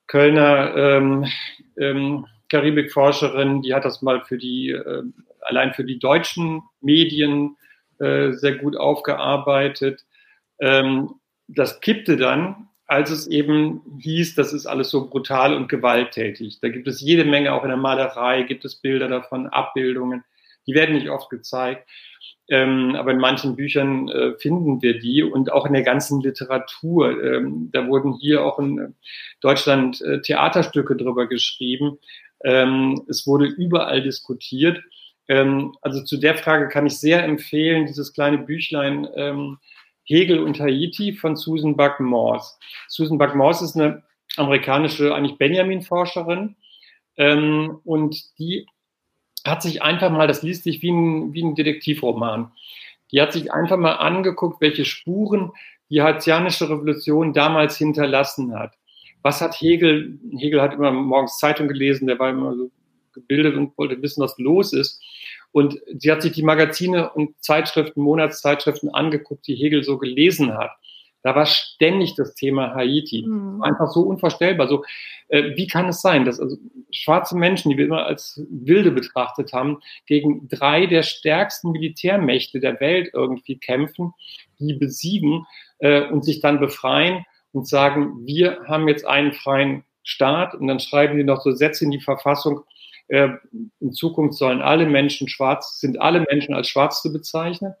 [0.06, 1.26] Kölner ähm,
[1.78, 5.02] ähm, Karibikforscherin, die hat das mal für die, äh,
[5.40, 7.56] allein für die deutschen Medien
[7.98, 10.04] äh, sehr gut aufgearbeitet.
[10.60, 11.14] Ähm,
[11.48, 16.60] das kippte dann, als es eben hieß, das ist alles so brutal und gewalttätig.
[16.60, 20.24] Da gibt es jede Menge, auch in der Malerei gibt es Bilder davon, Abbildungen.
[20.66, 21.88] Die werden nicht oft gezeigt.
[22.48, 27.22] Ähm, aber in manchen Büchern äh, finden wir die und auch in der ganzen Literatur.
[27.22, 28.94] Ähm, da wurden hier auch in
[29.40, 31.98] Deutschland äh, Theaterstücke drüber geschrieben.
[32.44, 34.82] Ähm, es wurde überall diskutiert.
[35.26, 39.58] Ähm, also zu der Frage kann ich sehr empfehlen, dieses kleine Büchlein ähm,
[40.04, 42.54] Hegel und Haiti von Susan Buck-Morse.
[42.88, 44.02] Susan Buck-Morse ist eine
[44.36, 46.56] amerikanische, eigentlich Benjamin-Forscherin.
[47.16, 48.66] Ähm, und die
[49.46, 52.50] hat sich einfach mal, das liest sich wie ein, wie ein Detektivroman,
[53.12, 55.52] die hat sich einfach mal angeguckt, welche Spuren
[55.90, 58.74] die haitianische Revolution damals hinterlassen hat.
[59.22, 62.70] Was hat Hegel, Hegel hat immer morgens Zeitung gelesen, der war immer so
[63.12, 65.00] gebildet und wollte wissen, was los ist.
[65.54, 70.72] Und sie hat sich die Magazine und Zeitschriften, Monatszeitschriften angeguckt, die Hegel so gelesen hat.
[71.22, 73.24] Da war ständig das Thema Haiti.
[73.24, 73.62] Mhm.
[73.62, 74.66] Einfach so unvorstellbar.
[74.66, 74.82] So,
[75.28, 76.56] äh, wie kann es sein, dass also
[76.90, 82.80] schwarze Menschen, die wir immer als Wilde betrachtet haben, gegen drei der stärksten Militärmächte der
[82.80, 84.12] Welt irgendwie kämpfen,
[84.58, 85.46] die besiegen
[85.78, 90.80] äh, und sich dann befreien und sagen, wir haben jetzt einen freien Staat und dann
[90.80, 92.64] schreiben die noch so Sätze in die Verfassung,
[93.08, 97.74] in Zukunft sollen alle Menschen schwarz, sind alle Menschen als schwarz zu bezeichnen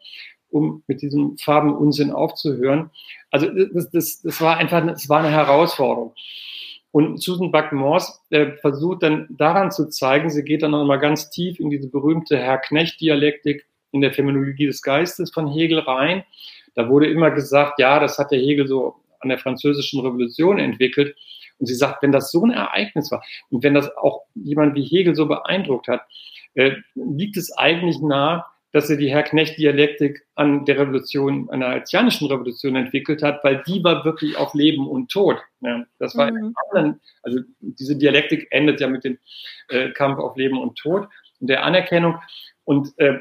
[0.54, 2.90] um mit diesem Farbenunsinn aufzuhören.
[3.32, 6.14] Also das, das, das war einfach, das war eine Herausforderung.
[6.92, 11.58] Und Susan Buck-Morse äh, versucht dann daran zu zeigen, sie geht dann nochmal ganz tief
[11.58, 16.22] in diese berühmte Herr-Knecht-Dialektik in der Phänomenologie des Geistes von Hegel rein.
[16.76, 21.16] Da wurde immer gesagt, ja, das hat der Hegel so an der französischen Revolution entwickelt.
[21.58, 24.84] Und sie sagt, wenn das so ein Ereignis war und wenn das auch jemand wie
[24.84, 26.02] Hegel so beeindruckt hat,
[26.54, 28.44] äh, liegt es eigentlich nahe,
[28.74, 33.84] dass er die Herr-Knecht-Dialektik an der Revolution, an der haitianischen Revolution entwickelt hat, weil die
[33.84, 35.38] war wirklich auf Leben und Tod.
[35.60, 36.54] Ja, das war mhm.
[36.66, 39.18] anderen, also diese Dialektik endet ja mit dem
[39.68, 41.08] äh, Kampf auf Leben und Tod
[41.38, 42.18] und der Anerkennung.
[42.64, 43.20] Und äh,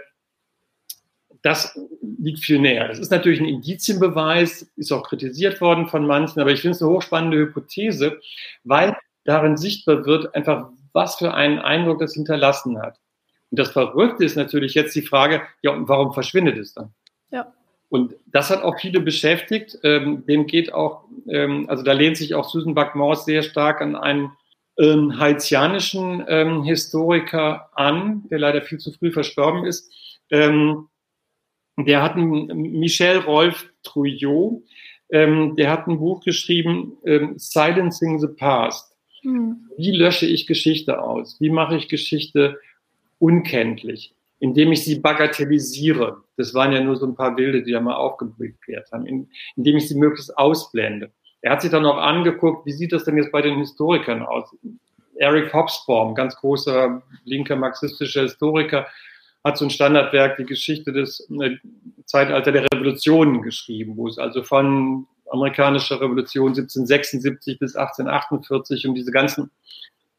[1.44, 2.88] das liegt viel näher.
[2.88, 6.82] Das ist natürlich ein Indizienbeweis, ist auch kritisiert worden von manchen, aber ich finde es
[6.82, 8.20] eine hochspannende Hypothese,
[8.64, 8.96] weil
[9.26, 12.98] darin sichtbar wird, einfach was für einen Eindruck das hinterlassen hat.
[13.52, 16.94] Und das Verrückte ist natürlich jetzt die Frage, ja, und warum verschwindet es dann?
[17.30, 17.54] Ja.
[17.90, 19.78] Und das hat auch viele beschäftigt.
[19.84, 23.96] Ähm, dem geht auch, ähm, also da lehnt sich auch Susan Buck-Morse sehr stark an
[23.96, 24.32] einen
[24.80, 29.92] ähm, haitianischen ähm, Historiker an, der leider viel zu früh verstorben ist.
[30.32, 30.88] Ähm,
[31.78, 32.48] der hat ein,
[32.80, 34.64] Michel Rolf Trouillot,
[35.10, 38.96] ähm, der hat ein Buch geschrieben, ähm, Silencing the Past.
[39.22, 39.70] Hm.
[39.78, 41.38] Wie lösche ich Geschichte aus?
[41.40, 42.60] Wie mache ich Geschichte
[43.24, 46.18] unkenntlich, indem ich sie bagatellisiere.
[46.36, 49.88] Das waren ja nur so ein paar Bilder, die da mal aufgeklärt haben, indem ich
[49.88, 51.10] sie möglichst ausblende.
[51.42, 54.54] Er hat sich dann auch angeguckt, wie sieht das denn jetzt bei den Historikern aus?
[55.16, 58.88] Eric Hobsbawm, ganz großer linker marxistischer Historiker,
[59.44, 61.58] hat so ein Standardwerk, die Geschichte des äh,
[62.06, 69.12] Zeitalter der Revolutionen geschrieben, wo es also von amerikanischer Revolution 1776 bis 1848 um diese
[69.12, 69.52] ganzen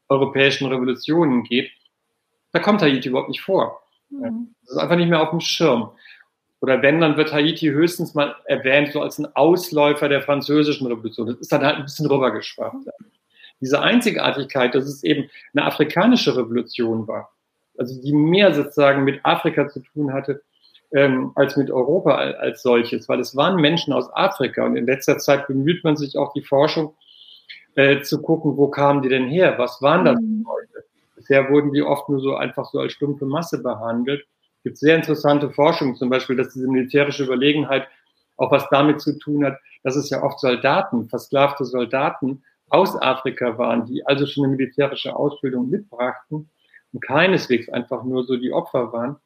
[0.09, 1.71] europäischen Revolutionen geht.
[2.51, 3.81] Da kommt Haiti überhaupt nicht vor.
[4.09, 4.53] Mhm.
[4.61, 5.91] Das ist einfach nicht mehr auf dem Schirm.
[6.61, 11.27] Oder wenn, dann wird Haiti höchstens mal erwähnt, so als ein Ausläufer der französischen Revolution.
[11.27, 12.87] Das ist dann halt ein bisschen rübergeschwappt.
[13.61, 17.34] Diese Einzigartigkeit, dass es eben eine afrikanische Revolution war,
[17.77, 20.41] also die mehr sozusagen mit Afrika zu tun hatte,
[20.91, 25.17] ähm, als mit Europa als solches, weil es waren Menschen aus Afrika und in letzter
[25.17, 26.95] Zeit bemüht man sich auch die Forschung
[27.75, 30.45] äh, zu gucken, wo kamen die denn her, was waren das mhm.
[30.45, 30.85] Leute?
[31.15, 34.25] Bisher wurden die oft nur so einfach so als stumpfe Masse behandelt.
[34.57, 37.87] Es gibt sehr interessante Forschung, zum Beispiel, dass diese militärische Überlegenheit
[38.37, 43.57] auch was damit zu tun hat, dass es ja oft Soldaten, versklavte Soldaten aus Afrika
[43.57, 46.49] waren, die also schon eine militärische Ausbildung mitbrachten
[46.95, 49.17] und keineswegs einfach nur so die Opfer waren.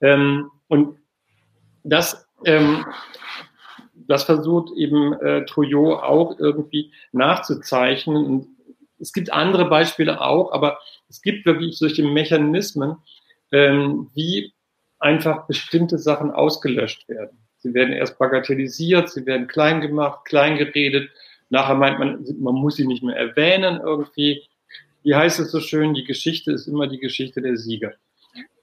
[0.00, 0.98] Ähm, und
[1.84, 2.84] das, ähm,
[3.94, 8.26] das versucht eben äh, Trouillot auch irgendwie nachzuzeichnen.
[8.26, 8.48] Und
[8.98, 12.96] es gibt andere Beispiele auch, aber es gibt wirklich solche Mechanismen,
[13.52, 14.52] ähm, wie
[14.98, 17.38] einfach bestimmte Sachen ausgelöscht werden.
[17.58, 21.08] Sie werden erst bagatellisiert, sie werden klein gemacht, klein geredet.
[21.50, 24.42] Nachher meint man, man muss sie nicht mehr erwähnen irgendwie.
[25.06, 25.94] Wie heißt es so schön?
[25.94, 27.92] Die Geschichte ist immer die Geschichte der Sieger.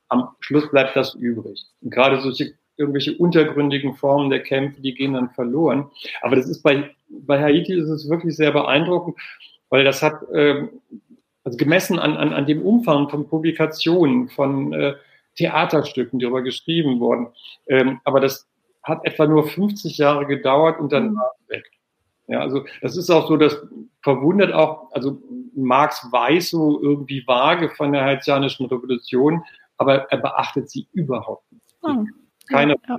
[0.09, 1.63] Am Schluss bleibt das übrig.
[1.79, 5.89] Und gerade solche irgendwelche untergründigen Formen der Kämpfe, die gehen dann verloren.
[6.21, 9.15] Aber das ist bei, bei Haiti ist es wirklich sehr beeindruckend,
[9.69, 10.81] weil das hat ähm,
[11.45, 14.95] also gemessen an, an, an dem Umfang von Publikationen, von äh,
[15.37, 17.27] Theaterstücken, die darüber geschrieben wurden.
[17.67, 18.49] Ähm, aber das
[18.81, 21.15] hat etwa nur 50 Jahre gedauert und dann mhm.
[21.15, 21.71] war es weg.
[22.27, 23.61] Ja, also das ist auch so, das
[24.01, 25.21] verwundert auch, also
[25.55, 29.43] Marx weiß so irgendwie vage von der haitianischen Revolution,
[29.77, 31.75] aber er beachtet sie überhaupt nicht.
[31.81, 32.05] Oh.
[32.49, 32.97] Keine, ja.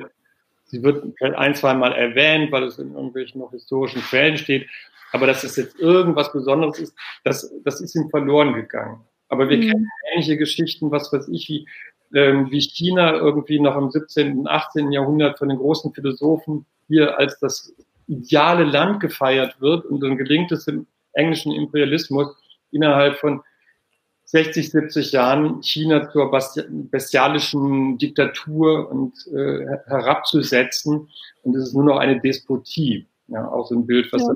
[0.65, 4.67] Sie wird ein, zwei Mal erwähnt, weil es in irgendwelchen noch historischen Quellen steht,
[5.13, 9.05] aber dass es jetzt irgendwas Besonderes ist, das, das ist ihm verloren gegangen.
[9.29, 9.69] Aber wir mhm.
[9.69, 11.69] kennen ähnliche Geschichten, was weiß ich, wie,
[12.15, 14.91] ähm, wie China irgendwie noch im 17., und 18.
[14.91, 17.75] Jahrhundert von den großen Philosophen hier als das
[18.07, 22.35] ideale Land gefeiert wird und dann gelingt es im englischen Imperialismus
[22.75, 23.43] innerhalb von
[24.27, 26.31] 60, 70 Jahren China zur
[26.91, 31.09] bestialischen Diktatur und äh, herabzusetzen
[31.43, 33.07] und es ist nur noch eine Despotie.
[33.29, 34.35] Ja, auch so ein Bild, was ja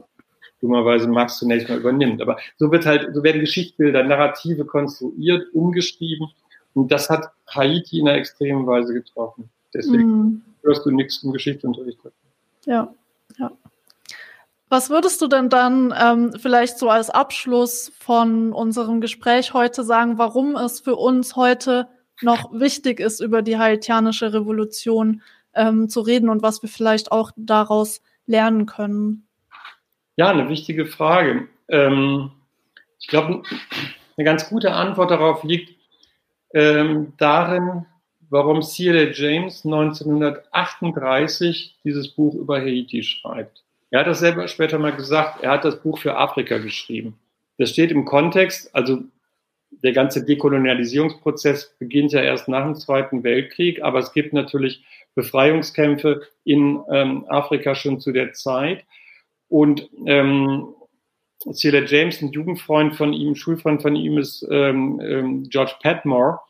[0.61, 2.21] dummerweise Marx zunächst mal übernimmt.
[2.21, 6.29] Aber so wird halt, so werden Geschichtsbilder, Narrative konstruiert, umgeschrieben.
[6.75, 9.51] Und das hat Haiti in einer extremen Weise getroffen.
[9.75, 10.43] Deswegen mm.
[10.63, 11.99] hörst du nichts im Geschichtsunterricht.
[12.65, 12.93] Ja,
[13.39, 13.51] ja.
[14.71, 20.19] Was würdest du denn dann ähm, vielleicht so als Abschluss von unserem Gespräch heute sagen,
[20.19, 21.89] warum es für uns heute
[22.21, 25.23] noch wichtig ist, über die haitianische Revolution
[25.55, 29.27] ähm, zu reden und was wir vielleicht auch daraus lernen können?
[30.17, 31.49] Ja, eine wichtige Frage.
[31.69, 32.33] Ähm,
[32.99, 33.45] ich glaube,
[34.17, 35.79] eine ganz gute Antwort darauf liegt
[36.53, 37.87] ähm, darin,
[38.29, 39.13] warum C.L.
[39.15, 43.65] James 1938 dieses Buch über Haiti schreibt.
[43.91, 47.19] Er hat das selber später mal gesagt, er hat das Buch für Afrika geschrieben.
[47.57, 49.01] Das steht im Kontext, also
[49.71, 54.85] der ganze Dekolonialisierungsprozess beginnt ja erst nach dem Zweiten Weltkrieg, aber es gibt natürlich
[55.15, 58.85] Befreiungskämpfe in ähm, Afrika schon zu der Zeit.
[59.49, 60.75] Und ähm,
[61.53, 61.87] C.L.
[61.87, 66.41] James, ein Jugendfreund von ihm, Schulfreund von ihm ist ähm, ähm, George Padmore.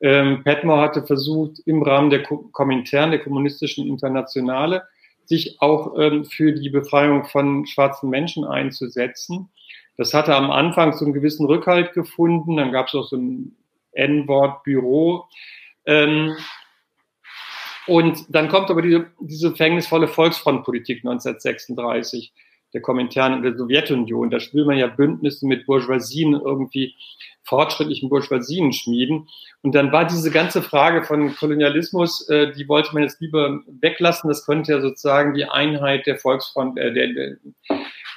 [0.00, 4.82] Ähm, Petmore hatte versucht, im Rahmen der Komintern, der kommunistischen Internationale,
[5.28, 9.50] sich auch ähm, für die Befreiung von schwarzen Menschen einzusetzen.
[9.96, 12.56] Das hatte am Anfang so einen gewissen Rückhalt gefunden.
[12.56, 13.56] Dann gab es auch so ein
[13.92, 15.24] N-Wort-Büro.
[15.86, 16.36] Ähm,
[17.86, 22.32] und dann kommt aber diese, diese verhängnisvolle Volksfrontpolitik 1936
[22.76, 24.28] der Kommentaren in der Sowjetunion.
[24.28, 26.94] Da will man ja Bündnisse mit Bourgeoisien irgendwie
[27.44, 29.28] fortschrittlichen Bourgeoisien schmieden.
[29.62, 34.28] Und dann war diese ganze Frage von Kolonialismus, äh, die wollte man jetzt lieber weglassen.
[34.28, 37.36] Das könnte ja sozusagen die Einheit der Volksfront äh, der, der,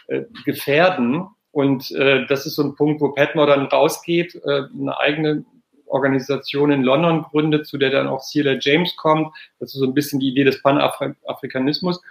[0.07, 1.27] äh, gefährden.
[1.52, 5.45] Und äh, das ist so ein Punkt, wo Petmore dann rausgeht, äh, eine eigene
[5.86, 9.34] Organisation in London gründet, zu der dann auch Cedar James kommt.
[9.60, 12.02] Das ist so ein bisschen die Idee des Panafrikanismus.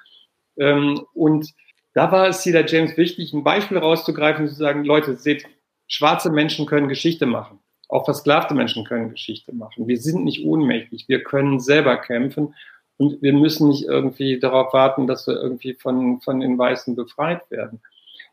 [0.56, 1.52] Ähm, und
[1.98, 5.46] da war es Cedar James wichtig, ein Beispiel rauszugreifen und zu sagen, Leute, seht,
[5.88, 7.58] schwarze Menschen können Geschichte machen.
[7.88, 9.88] Auch versklavte Menschen können Geschichte machen.
[9.88, 11.06] Wir sind nicht ohnmächtig.
[11.08, 12.54] Wir können selber kämpfen.
[12.98, 17.50] Und wir müssen nicht irgendwie darauf warten, dass wir irgendwie von, von den Weißen befreit
[17.50, 17.80] werden.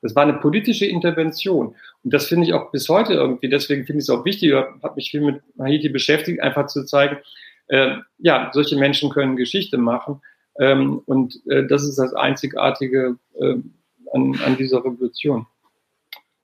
[0.04, 1.76] Das war eine politische Intervention.
[2.04, 4.56] Und das finde ich auch bis heute irgendwie, deswegen finde ich es auch wichtig, ich
[4.56, 7.18] habe mich viel mit Haiti beschäftigt, einfach zu zeigen,
[7.70, 10.22] äh, ja, solche Menschen können Geschichte machen.
[10.60, 13.56] Ähm, und äh, das ist das Einzigartige äh,
[14.14, 15.46] an, an dieser Revolution.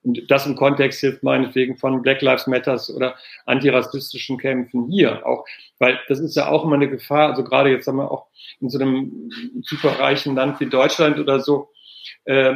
[0.04, 3.14] Und das im Kontext jetzt meinetwegen von Black Lives Matters oder
[3.46, 5.44] antirassistischen Kämpfen hier auch,
[5.78, 8.26] weil das ist ja auch immer eine Gefahr, also gerade jetzt haben wir auch
[8.60, 9.30] in so einem
[9.62, 11.70] superreichen Land wie Deutschland oder so,
[12.24, 12.54] äh,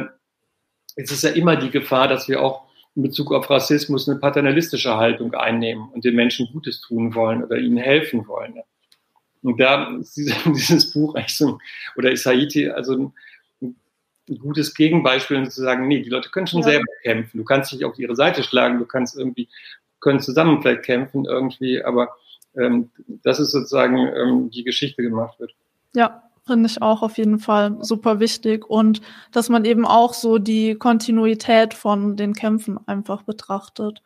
[0.97, 4.97] es ist ja immer die Gefahr, dass wir auch in Bezug auf Rassismus eine paternalistische
[4.97, 8.55] Haltung einnehmen und den Menschen Gutes tun wollen oder ihnen helfen wollen.
[9.43, 10.15] Und da ist
[10.45, 11.59] dieses, Buch eigentlich so,
[11.95, 13.11] oder ist Haiti also
[13.61, 13.75] ein,
[14.29, 16.69] ein gutes Gegenbeispiel, um zu sagen, nee, die Leute können schon ja.
[16.69, 17.37] selber kämpfen.
[17.37, 19.47] Du kannst dich auf ihre Seite schlagen, du kannst irgendwie,
[19.99, 22.09] können zusammen vielleicht kämpfen irgendwie, aber
[22.55, 22.89] ähm,
[23.23, 25.53] das ist sozusagen, ähm, die Geschichte gemacht wird.
[25.95, 29.01] Ja, finde ich auch auf jeden Fall super wichtig und
[29.31, 34.01] dass man eben auch so die Kontinuität von den Kämpfen einfach betrachtet.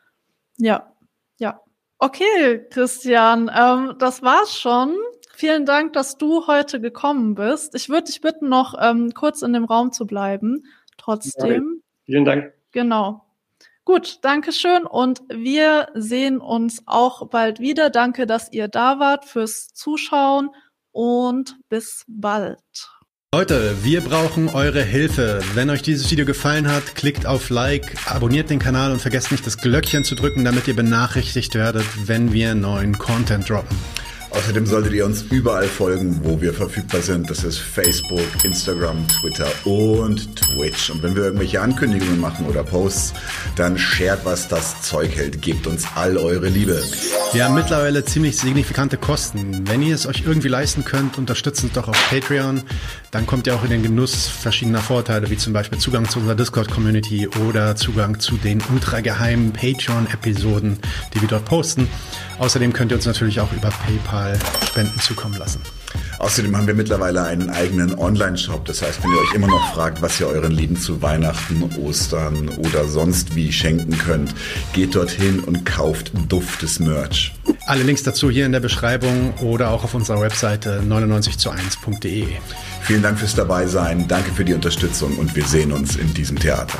[0.57, 0.91] Ja,
[1.37, 1.61] ja.
[1.99, 4.95] Okay, Christian, ähm, das war's schon.
[5.41, 7.73] Vielen Dank, dass du heute gekommen bist.
[7.73, 10.65] Ich würde dich bitten, noch ähm, kurz in dem Raum zu bleiben.
[10.99, 11.81] Trotzdem.
[11.81, 12.53] Ja, vielen Dank.
[12.71, 13.25] Genau.
[13.83, 17.89] Gut, danke schön und wir sehen uns auch bald wieder.
[17.89, 20.51] Danke, dass ihr da wart fürs Zuschauen
[20.91, 22.59] und bis bald.
[23.33, 25.41] Leute, wir brauchen eure Hilfe.
[25.55, 29.47] Wenn euch dieses Video gefallen hat, klickt auf Like, abonniert den Kanal und vergesst nicht
[29.47, 33.75] das Glöckchen zu drücken, damit ihr benachrichtigt werdet, wenn wir neuen Content droppen.
[34.31, 37.29] Außerdem solltet ihr uns überall folgen, wo wir verfügbar sind.
[37.29, 40.89] Das ist Facebook, Instagram, Twitter und Twitch.
[40.89, 43.13] Und wenn wir irgendwelche Ankündigungen machen oder Posts,
[43.57, 45.41] dann shared, was das Zeug hält.
[45.41, 46.81] Gebt uns all eure Liebe.
[47.33, 49.67] Wir haben mittlerweile ziemlich signifikante Kosten.
[49.67, 52.61] Wenn ihr es euch irgendwie leisten könnt, unterstützt uns doch auf Patreon.
[53.11, 56.35] Dann kommt ihr auch in den Genuss verschiedener Vorteile, wie zum Beispiel Zugang zu unserer
[56.35, 60.79] Discord-Community oder Zugang zu den ultrageheimen Patreon-Episoden,
[61.13, 61.89] die wir dort posten.
[62.39, 65.59] Außerdem könnt ihr uns natürlich auch über PayPal Spenden zukommen lassen.
[66.19, 68.63] Außerdem haben wir mittlerweile einen eigenen Online-Shop.
[68.63, 72.47] Das heißt, wenn ihr euch immer noch fragt, was ihr euren Lieben zu Weihnachten, Ostern
[72.47, 74.33] oder sonst wie schenken könnt,
[74.71, 77.33] geht dorthin und kauft duftes Merch.
[77.71, 82.27] Alle Links dazu hier in der Beschreibung oder auch auf unserer Webseite 99 zu 1.de.
[82.81, 86.79] Vielen Dank fürs Dabeisein, danke für die Unterstützung und wir sehen uns in diesem Theater.